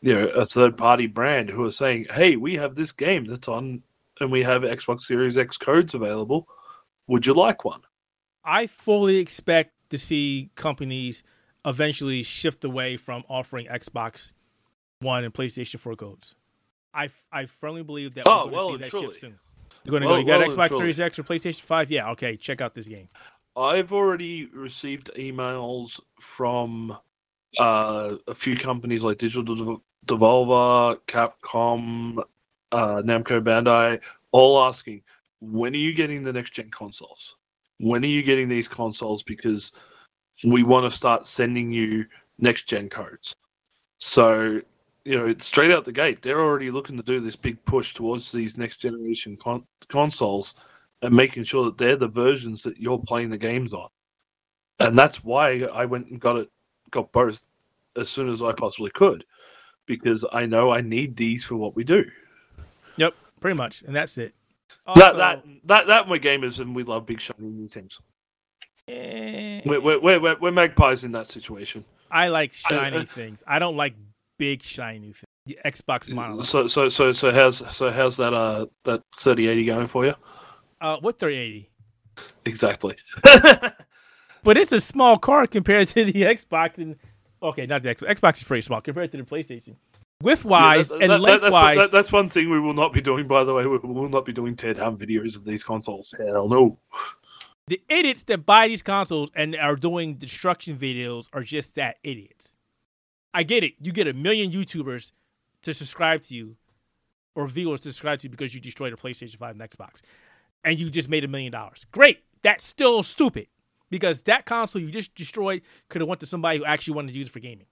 you 0.00 0.14
know 0.14 0.26
a 0.28 0.44
third 0.44 0.76
party 0.76 1.06
brand 1.06 1.50
who 1.50 1.64
are 1.64 1.70
saying, 1.70 2.06
"Hey, 2.10 2.36
we 2.36 2.54
have 2.54 2.74
this 2.74 2.92
game 2.92 3.24
that's 3.24 3.48
on 3.48 3.82
and 4.20 4.30
we 4.30 4.42
have 4.42 4.62
Xbox 4.62 5.02
Series 5.02 5.38
X 5.38 5.56
codes 5.56 5.94
available. 5.94 6.48
Would 7.06 7.26
you 7.26 7.34
like 7.34 7.64
one?" 7.64 7.80
I 8.44 8.66
fully 8.66 9.16
expect 9.16 9.72
to 9.90 9.98
see 9.98 10.50
companies 10.54 11.22
eventually 11.64 12.22
shift 12.22 12.64
away 12.64 12.96
from 12.96 13.24
offering 13.28 13.66
Xbox 13.66 14.32
One 15.00 15.24
and 15.24 15.34
PlayStation 15.34 15.78
4 15.78 15.96
codes. 15.96 16.34
I, 16.94 17.10
I 17.30 17.46
firmly 17.46 17.82
believe 17.82 18.14
that 18.14 18.24
Oh, 18.26 18.46
we're 18.46 18.50
going 18.50 18.52
well 18.52 18.68
to 18.70 18.76
see 18.76 18.90
that 18.90 19.00
shift 19.00 19.20
soon. 19.20 19.38
You're 19.84 19.92
going 19.92 20.02
to 20.02 20.08
Well- 20.08 20.16
go, 20.16 20.20
you 20.20 20.26
got 20.26 20.56
well 20.56 20.68
Xbox. 20.68 20.76
Series 20.76 21.00
X 21.00 21.18
or 21.18 21.22
PlayStation 21.24 21.60
5? 21.60 21.90
Yeah, 21.90 22.10
okay, 22.10 22.36
check 22.36 22.60
out 22.60 22.74
this 22.74 22.88
game. 22.88 23.08
I've 23.56 23.92
already 23.92 24.46
received 24.46 25.10
emails 25.16 26.00
from 26.20 26.96
uh, 27.58 28.16
a 28.28 28.34
few 28.34 28.56
companies 28.56 29.02
like 29.02 29.18
Digital 29.18 29.54
Dev- 29.56 29.80
Devolver, 30.06 30.98
Capcom, 31.06 32.22
uh, 32.72 33.02
Namco 33.04 33.40
Bandai, 33.42 34.00
all 34.32 34.62
asking, 34.62 35.02
when 35.40 35.72
are 35.74 35.78
you 35.78 35.92
getting 35.94 36.22
the 36.22 36.32
next 36.32 36.50
gen 36.52 36.70
consoles? 36.70 37.36
When 37.78 38.04
are 38.04 38.08
you 38.08 38.22
getting 38.22 38.48
these 38.48 38.68
consoles? 38.68 39.22
Because 39.22 39.72
we 40.44 40.62
want 40.62 40.90
to 40.90 40.96
start 40.96 41.26
sending 41.26 41.72
you 41.72 42.06
next 42.38 42.68
gen 42.68 42.88
codes. 42.88 43.34
So, 43.98 44.60
you 45.08 45.16
know, 45.16 45.34
straight 45.38 45.70
out 45.70 45.86
the 45.86 45.92
gate, 45.92 46.20
they're 46.20 46.40
already 46.42 46.70
looking 46.70 46.98
to 46.98 47.02
do 47.02 47.18
this 47.18 47.34
big 47.34 47.64
push 47.64 47.94
towards 47.94 48.30
these 48.30 48.58
next 48.58 48.76
generation 48.76 49.38
con- 49.42 49.64
consoles 49.88 50.54
and 51.00 51.14
making 51.14 51.44
sure 51.44 51.64
that 51.64 51.78
they're 51.78 51.96
the 51.96 52.08
versions 52.08 52.62
that 52.62 52.76
you're 52.76 52.98
playing 52.98 53.30
the 53.30 53.38
games 53.38 53.72
on. 53.72 53.88
And 54.80 54.98
that's 54.98 55.24
why 55.24 55.62
I 55.72 55.86
went 55.86 56.08
and 56.10 56.20
got 56.20 56.36
it, 56.36 56.50
got 56.90 57.10
both 57.10 57.42
as 57.96 58.10
soon 58.10 58.28
as 58.28 58.42
I 58.42 58.52
possibly 58.52 58.90
could, 58.90 59.24
because 59.86 60.26
I 60.30 60.44
know 60.44 60.70
I 60.70 60.82
need 60.82 61.16
these 61.16 61.42
for 61.42 61.56
what 61.56 61.74
we 61.74 61.84
do. 61.84 62.04
Yep, 62.96 63.14
pretty 63.40 63.56
much. 63.56 63.80
And 63.82 63.96
that's 63.96 64.18
it. 64.18 64.34
that, 64.94 65.14
Also, 65.14 65.16
that 65.16 65.42
that 65.64 65.86
that 65.86 66.08
we're 66.08 66.18
gamers 66.18 66.60
and 66.60 66.76
we 66.76 66.82
love 66.82 67.06
big 67.06 67.20
shiny 67.20 67.48
new 67.48 67.68
things. 67.68 67.98
eh, 68.88 69.62
We're 69.64 69.80
we're 69.80 70.20
we're, 70.20 70.36
we're, 70.38 70.50
magpies 70.52 71.04
in 71.04 71.12
that 71.12 71.28
situation. 71.28 71.84
I 72.10 72.28
like 72.28 72.52
shiny 72.52 72.98
I- 72.98 73.04
things. 73.06 73.42
I 73.46 73.58
don't 73.58 73.76
like 73.76 73.94
big 74.38 74.62
shiny 74.62 75.12
thing. 75.12 75.24
the 75.46 75.58
Xbox 75.64 76.10
monolith. 76.10 76.46
So 76.46 76.66
so 76.66 76.88
so 76.88 77.12
so 77.12 77.32
how's 77.32 77.58
so 77.76 77.90
how's 77.90 78.16
that 78.18 78.32
uh 78.34 78.66
that 78.84 79.02
thirty 79.16 79.48
eighty 79.48 79.64
going 79.64 79.86
for 79.86 80.04
you? 80.06 80.14
Uh, 80.80 80.96
what 81.00 81.18
3080? 81.18 81.70
Exactly. 82.44 82.96
But 84.44 84.56
it's 84.56 84.70
a 84.72 84.80
small 84.80 85.18
card 85.18 85.50
compared 85.50 85.88
to 85.88 86.04
the 86.04 86.12
Xbox 86.22 86.78
and 86.78 86.96
okay, 87.42 87.66
not 87.66 87.82
the 87.82 87.94
Xbox. 87.94 88.08
Xbox 88.20 88.36
is 88.38 88.44
pretty 88.44 88.60
small 88.62 88.80
compared 88.80 89.10
to 89.12 89.18
the 89.18 89.24
PlayStation. 89.24 89.74
Width 90.22 90.44
wise 90.44 90.90
Yeah, 90.90 90.98
and 91.02 91.10
that- 91.10 91.16
that- 91.16 91.20
length 91.20 91.42
that's, 91.42 91.52
wise, 91.52 91.78
that- 91.78 91.90
that's 91.90 92.12
one 92.12 92.28
thing 92.28 92.48
we 92.48 92.60
will 92.60 92.72
not 92.74 92.92
be 92.92 93.00
doing. 93.00 93.26
By 93.26 93.42
the 93.44 93.52
way, 93.52 93.66
we 93.66 93.78
will 93.78 94.08
not 94.08 94.24
be 94.24 94.32
doing 94.32 94.54
teardown 94.56 94.96
videos 94.96 95.36
of 95.36 95.44
these 95.44 95.64
consoles. 95.64 96.14
Hell 96.16 96.48
no. 96.48 96.78
the 97.66 97.80
idiots 97.88 98.22
that 98.24 98.46
buy 98.46 98.68
these 98.68 98.82
consoles 98.82 99.30
and 99.34 99.54
are 99.56 99.76
doing 99.76 100.14
destruction 100.14 100.78
videos 100.78 101.28
are 101.32 101.42
just 101.42 101.74
that 101.74 101.96
idiots. 102.02 102.52
I 103.34 103.42
get 103.42 103.64
it. 103.64 103.74
You 103.80 103.92
get 103.92 104.08
a 104.08 104.12
million 104.12 104.50
YouTubers 104.50 105.12
to 105.62 105.74
subscribe 105.74 106.22
to 106.22 106.34
you 106.34 106.56
or 107.34 107.46
viewers 107.46 107.80
to 107.82 107.92
subscribe 107.92 108.20
to 108.20 108.26
you 108.26 108.30
because 108.30 108.54
you 108.54 108.60
destroyed 108.60 108.92
a 108.92 108.96
PlayStation 108.96 109.36
5 109.36 109.60
and 109.60 109.70
Xbox 109.70 110.00
and 110.64 110.78
you 110.78 110.90
just 110.90 111.08
made 111.08 111.24
a 111.24 111.28
million 111.28 111.52
dollars. 111.52 111.86
Great. 111.92 112.20
That's 112.42 112.66
still 112.66 113.02
stupid 113.02 113.48
because 113.90 114.22
that 114.22 114.46
console 114.46 114.82
you 114.82 114.90
just 114.90 115.14
destroyed 115.14 115.62
could 115.88 116.00
have 116.00 116.08
went 116.08 116.20
to 116.20 116.26
somebody 116.26 116.58
who 116.58 116.64
actually 116.64 116.94
wanted 116.94 117.12
to 117.12 117.18
use 117.18 117.28
it 117.28 117.32
for 117.32 117.40
gaming. 117.40 117.66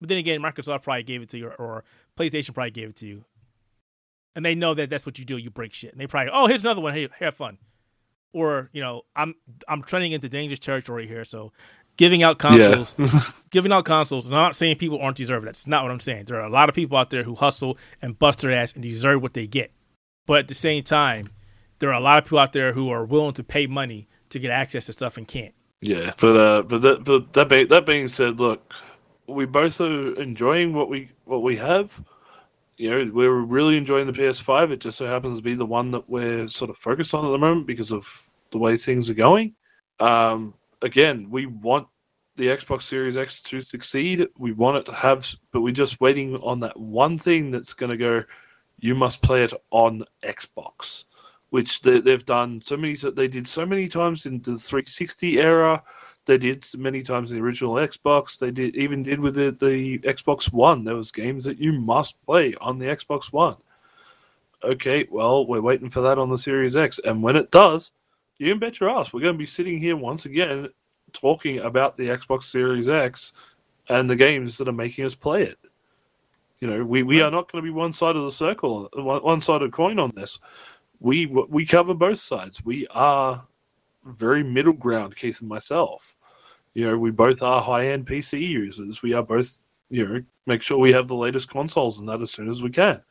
But 0.00 0.08
then 0.08 0.18
again, 0.18 0.40
Microsoft 0.40 0.82
probably 0.82 1.02
gave 1.02 1.22
it 1.22 1.30
to 1.30 1.38
you 1.38 1.48
or, 1.58 1.84
PlayStation 2.16 2.54
probably 2.54 2.70
gave 2.70 2.90
it 2.90 2.96
to 2.96 3.06
you. 3.06 3.24
And 4.36 4.44
they 4.44 4.54
know 4.54 4.74
that 4.74 4.90
that's 4.90 5.06
what 5.06 5.18
you 5.18 5.24
do. 5.24 5.36
You 5.36 5.50
break 5.50 5.72
shit. 5.72 5.92
And 5.92 6.00
they 6.00 6.06
probably, 6.06 6.30
oh, 6.32 6.46
here's 6.46 6.60
another 6.60 6.80
one. 6.80 6.92
Hey, 6.92 7.08
have 7.18 7.34
fun 7.34 7.58
or 8.34 8.68
you 8.72 8.82
know 8.82 9.02
i'm 9.16 9.34
i'm 9.68 9.82
trending 9.82 10.12
into 10.12 10.28
dangerous 10.28 10.58
territory 10.58 11.06
here 11.06 11.24
so 11.24 11.52
giving 11.96 12.22
out 12.22 12.38
consoles 12.38 13.34
giving 13.50 13.72
out 13.72 13.84
consoles 13.84 14.26
and 14.26 14.34
i'm 14.34 14.42
not 14.42 14.56
saying 14.56 14.76
people 14.76 15.00
aren't 15.00 15.16
deserving 15.16 15.46
that's 15.46 15.66
not 15.66 15.82
what 15.82 15.92
i'm 15.92 16.00
saying 16.00 16.24
there 16.24 16.40
are 16.40 16.46
a 16.46 16.50
lot 16.50 16.68
of 16.68 16.74
people 16.74 16.96
out 16.96 17.10
there 17.10 17.22
who 17.22 17.34
hustle 17.34 17.78
and 18.02 18.18
bust 18.18 18.40
their 18.40 18.52
ass 18.52 18.72
and 18.72 18.82
deserve 18.82 19.22
what 19.22 19.34
they 19.34 19.46
get 19.46 19.70
but 20.26 20.38
at 20.40 20.48
the 20.48 20.54
same 20.54 20.82
time 20.82 21.30
there 21.78 21.90
are 21.90 21.94
a 21.94 22.00
lot 22.00 22.18
of 22.18 22.24
people 22.24 22.38
out 22.38 22.52
there 22.52 22.72
who 22.72 22.90
are 22.90 23.04
willing 23.04 23.34
to 23.34 23.44
pay 23.44 23.66
money 23.66 24.08
to 24.28 24.38
get 24.38 24.50
access 24.50 24.86
to 24.86 24.92
stuff 24.92 25.16
and 25.16 25.28
can't 25.28 25.54
Yeah, 25.84 26.14
but 26.18 26.36
uh, 26.36 26.62
but 26.62 26.80
that 26.80 27.04
but 27.04 27.34
that 27.34 27.48
being 27.50 27.68
that 27.68 27.84
being 27.84 28.08
said, 28.08 28.40
look, 28.40 28.72
we 29.28 29.44
both 29.44 29.82
are 29.82 30.14
enjoying 30.18 30.72
what 30.72 30.88
we 30.88 31.10
what 31.24 31.42
we 31.42 31.58
have. 31.58 32.02
You 32.78 32.90
know, 32.90 33.12
we're 33.12 33.30
really 33.30 33.76
enjoying 33.76 34.06
the 34.06 34.14
PS5. 34.14 34.70
It 34.72 34.80
just 34.80 34.96
so 34.96 35.06
happens 35.06 35.38
to 35.38 35.42
be 35.42 35.54
the 35.54 35.66
one 35.66 35.90
that 35.90 36.08
we're 36.08 36.48
sort 36.48 36.70
of 36.70 36.78
focused 36.78 37.12
on 37.12 37.26
at 37.26 37.30
the 37.30 37.38
moment 37.38 37.66
because 37.66 37.92
of 37.92 38.26
the 38.50 38.56
way 38.56 38.78
things 38.78 39.10
are 39.10 39.14
going. 39.14 39.54
Um, 40.00 40.54
again, 40.84 41.28
we 41.30 41.46
want 41.46 41.88
the 42.36 42.46
Xbox 42.46 42.82
Series 42.82 43.16
X 43.16 43.40
to 43.42 43.60
succeed. 43.60 44.28
We 44.38 44.52
want 44.52 44.76
it 44.76 44.86
to 44.86 44.92
have, 44.92 45.28
but 45.52 45.62
we're 45.62 45.72
just 45.72 46.00
waiting 46.00 46.36
on 46.36 46.60
that 46.60 46.78
one 46.78 47.18
thing 47.18 47.50
that's 47.50 47.74
going 47.74 47.90
to 47.90 47.96
go. 47.96 48.24
You 48.78 48.94
must 48.94 49.22
play 49.22 49.42
it 49.44 49.52
on 49.70 50.04
Xbox 50.22 51.04
which 51.54 51.82
they, 51.82 52.00
they've 52.00 52.26
done 52.26 52.60
so 52.60 52.76
many. 52.76 52.96
They 52.96 53.28
did 53.28 53.46
so 53.46 53.64
many 53.64 53.86
times 53.86 54.26
in 54.26 54.38
the 54.38 54.58
360 54.58 55.38
era. 55.38 55.84
They 56.26 56.36
did 56.36 56.66
many 56.76 57.00
times 57.00 57.30
in 57.30 57.36
the 57.36 57.44
original 57.44 57.74
Xbox. 57.74 58.40
They 58.40 58.50
did 58.50 58.74
even 58.74 59.04
did 59.04 59.20
with 59.20 59.36
the, 59.36 59.52
the 59.52 60.00
Xbox 60.00 60.52
One. 60.52 60.82
There 60.82 60.96
was 60.96 61.12
games 61.12 61.44
that 61.44 61.60
you 61.60 61.72
must 61.72 62.20
play 62.26 62.56
on 62.60 62.80
the 62.80 62.86
Xbox 62.86 63.32
One. 63.32 63.54
Okay, 64.64 65.06
well, 65.12 65.46
we're 65.46 65.60
waiting 65.60 65.90
for 65.90 66.00
that 66.00 66.18
on 66.18 66.28
the 66.28 66.36
Series 66.36 66.74
X, 66.74 66.98
and 67.04 67.22
when 67.22 67.36
it 67.36 67.52
does, 67.52 67.92
you 68.38 68.50
can 68.50 68.58
bet 68.58 68.80
your 68.80 68.90
ass 68.90 69.12
we're 69.12 69.20
going 69.20 69.34
to 69.34 69.38
be 69.38 69.46
sitting 69.46 69.78
here 69.78 69.96
once 69.96 70.26
again 70.26 70.68
talking 71.12 71.60
about 71.60 71.96
the 71.96 72.08
Xbox 72.08 72.44
Series 72.44 72.88
X 72.88 73.32
and 73.88 74.10
the 74.10 74.16
games 74.16 74.58
that 74.58 74.68
are 74.68 74.72
making 74.72 75.04
us 75.04 75.14
play 75.14 75.42
it. 75.42 75.58
You 76.58 76.68
know, 76.68 76.84
we, 76.84 77.02
we 77.02 77.20
are 77.20 77.30
not 77.30 77.52
going 77.52 77.62
to 77.62 77.66
be 77.66 77.72
one 77.72 77.92
side 77.92 78.16
of 78.16 78.24
the 78.24 78.32
circle, 78.32 78.88
one, 78.94 79.22
one 79.22 79.40
side 79.40 79.62
of 79.62 79.70
the 79.70 79.76
coin 79.76 79.98
on 79.98 80.10
this 80.16 80.40
we 81.04 81.26
we 81.26 81.66
cover 81.66 81.92
both 81.94 82.18
sides. 82.18 82.64
We 82.64 82.86
are 82.88 83.46
very 84.04 84.42
middle 84.42 84.72
ground, 84.72 85.14
Keith 85.16 85.40
and 85.40 85.48
myself. 85.48 86.16
You 86.72 86.86
know, 86.86 86.98
we 86.98 87.10
both 87.10 87.42
are 87.42 87.60
high 87.60 87.88
end 87.88 88.06
PC 88.06 88.40
users. 88.40 89.02
We 89.02 89.12
are 89.12 89.22
both, 89.22 89.58
you 89.90 90.06
know, 90.08 90.22
make 90.46 90.62
sure 90.62 90.78
we 90.78 90.92
have 90.92 91.06
the 91.06 91.14
latest 91.14 91.50
consoles 91.50 91.98
and 92.00 92.08
that 92.08 92.22
as 92.22 92.30
soon 92.30 92.48
as 92.48 92.62
we 92.62 92.70
can, 92.70 93.02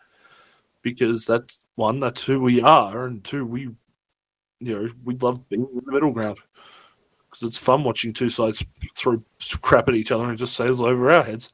because 0.81 1.25
that's 1.25 1.59
one, 1.75 1.99
that's 1.99 2.23
who 2.23 2.39
we 2.39 2.61
are, 2.61 3.05
and 3.05 3.23
two, 3.23 3.45
we, 3.45 3.69
you 4.65 4.75
know, 4.75 4.89
we 5.03 5.15
love 5.15 5.47
being 5.49 5.67
in 5.71 5.81
the 5.85 5.91
middle 5.91 6.11
ground 6.11 6.39
because 7.29 7.47
it's 7.47 7.57
fun 7.57 7.83
watching 7.83 8.13
two 8.13 8.29
sides 8.29 8.63
throw 8.95 9.21
crap 9.61 9.89
at 9.89 9.95
each 9.95 10.11
other 10.11 10.29
and 10.29 10.37
just 10.37 10.55
sails 10.55 10.81
over 10.81 11.11
our 11.11 11.23
heads. 11.23 11.51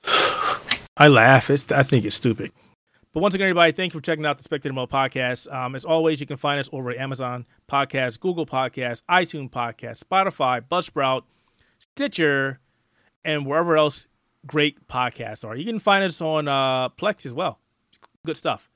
i 0.97 1.07
laugh 1.07 1.49
it's 1.49 1.72
i 1.72 1.82
think 1.82 2.03
it's 2.03 2.16
stupid 2.16 2.51
but 3.12 3.22
once 3.22 3.34
again, 3.34 3.45
everybody, 3.45 3.72
thank 3.72 3.91
you 3.91 3.99
for 3.99 4.03
checking 4.03 4.24
out 4.28 4.38
the 4.38 4.43
Spectator 4.43 4.72
Mode 4.72 4.91
podcast. 4.91 5.51
Um, 5.51 5.74
as 5.76 5.84
always, 5.84 6.22
you 6.22 6.28
can 6.28 6.38
find 6.38 6.60
us 6.60 6.70
over 6.72 6.91
at 6.91 6.97
Amazon 6.97 7.47
Podcast, 7.68 8.20
Google 8.20 8.45
Podcast, 8.45 9.01
iTunes 9.10 9.49
Podcast, 9.49 10.03
Spotify, 10.03 10.62
Buzzsprout, 10.62 11.24
Stitcher, 11.80 12.60
and 13.26 13.47
wherever 13.47 13.76
else 13.76 14.07
great 14.45 14.88
podcasts 14.88 15.43
are. 15.43 15.55
You 15.55 15.66
can 15.66 15.80
find 15.80 16.03
us 16.03 16.22
on 16.22 16.47
uh, 16.47 16.89
Plex 16.89 17.26
as 17.26 17.34
well. 17.34 17.60
Good 18.28 18.38
stuff. 18.38 18.70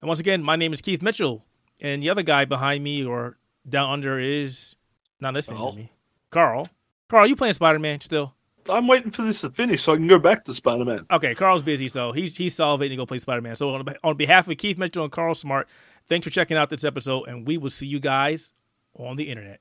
And 0.00 0.08
once 0.08 0.20
again, 0.20 0.42
my 0.42 0.56
name 0.56 0.72
is 0.72 0.80
Keith 0.80 1.02
Mitchell, 1.02 1.44
and 1.78 2.02
the 2.02 2.08
other 2.08 2.22
guy 2.22 2.46
behind 2.46 2.82
me 2.82 3.04
or 3.04 3.36
down 3.68 3.90
under 3.90 4.18
is 4.18 4.74
not 5.20 5.34
listening 5.34 5.58
Karl. 5.58 5.72
to 5.72 5.78
me. 5.78 5.92
Karl. 6.30 6.68
Karl, 7.08 7.26
you 7.26 7.36
playing 7.36 7.54
Spider 7.54 7.78
Man 7.78 8.00
still? 8.00 8.34
I'm 8.68 8.88
waiting 8.88 9.10
for 9.10 9.22
this 9.22 9.42
to 9.42 9.50
finish 9.50 9.82
so 9.82 9.92
I 9.92 9.96
can 9.96 10.08
go 10.08 10.18
back 10.18 10.44
to 10.44 10.54
Spider 10.54 10.84
Man. 10.84 11.06
Okay, 11.10 11.34
Karl's 11.34 11.62
busy, 11.62 11.88
so 11.88 12.12
he's 12.12 12.36
he's 12.36 12.56
salivating 12.56 12.90
to 12.90 12.96
go 12.96 13.06
play 13.06 13.18
Spider 13.18 13.40
Man. 13.40 13.56
So 13.56 13.74
on, 13.74 13.84
on 14.02 14.16
behalf 14.16 14.48
of 14.48 14.56
Keith 14.56 14.76
Mitchell 14.76 15.04
and 15.04 15.12
Karl 15.12 15.34
Smart, 15.34 15.68
thanks 16.08 16.24
for 16.24 16.30
checking 16.30 16.56
out 16.56 16.70
this 16.70 16.84
episode, 16.84 17.28
and 17.28 17.46
we 17.46 17.58
will 17.58 17.70
see 17.70 17.86
you 17.86 18.00
guys 18.00 18.52
on 18.94 19.16
the 19.16 19.24
internet. 19.30 19.60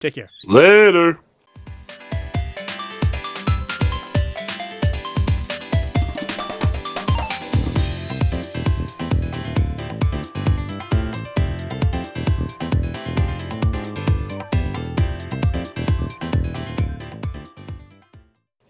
Take 0.00 0.14
care. 0.14 0.28
Later. 0.46 1.18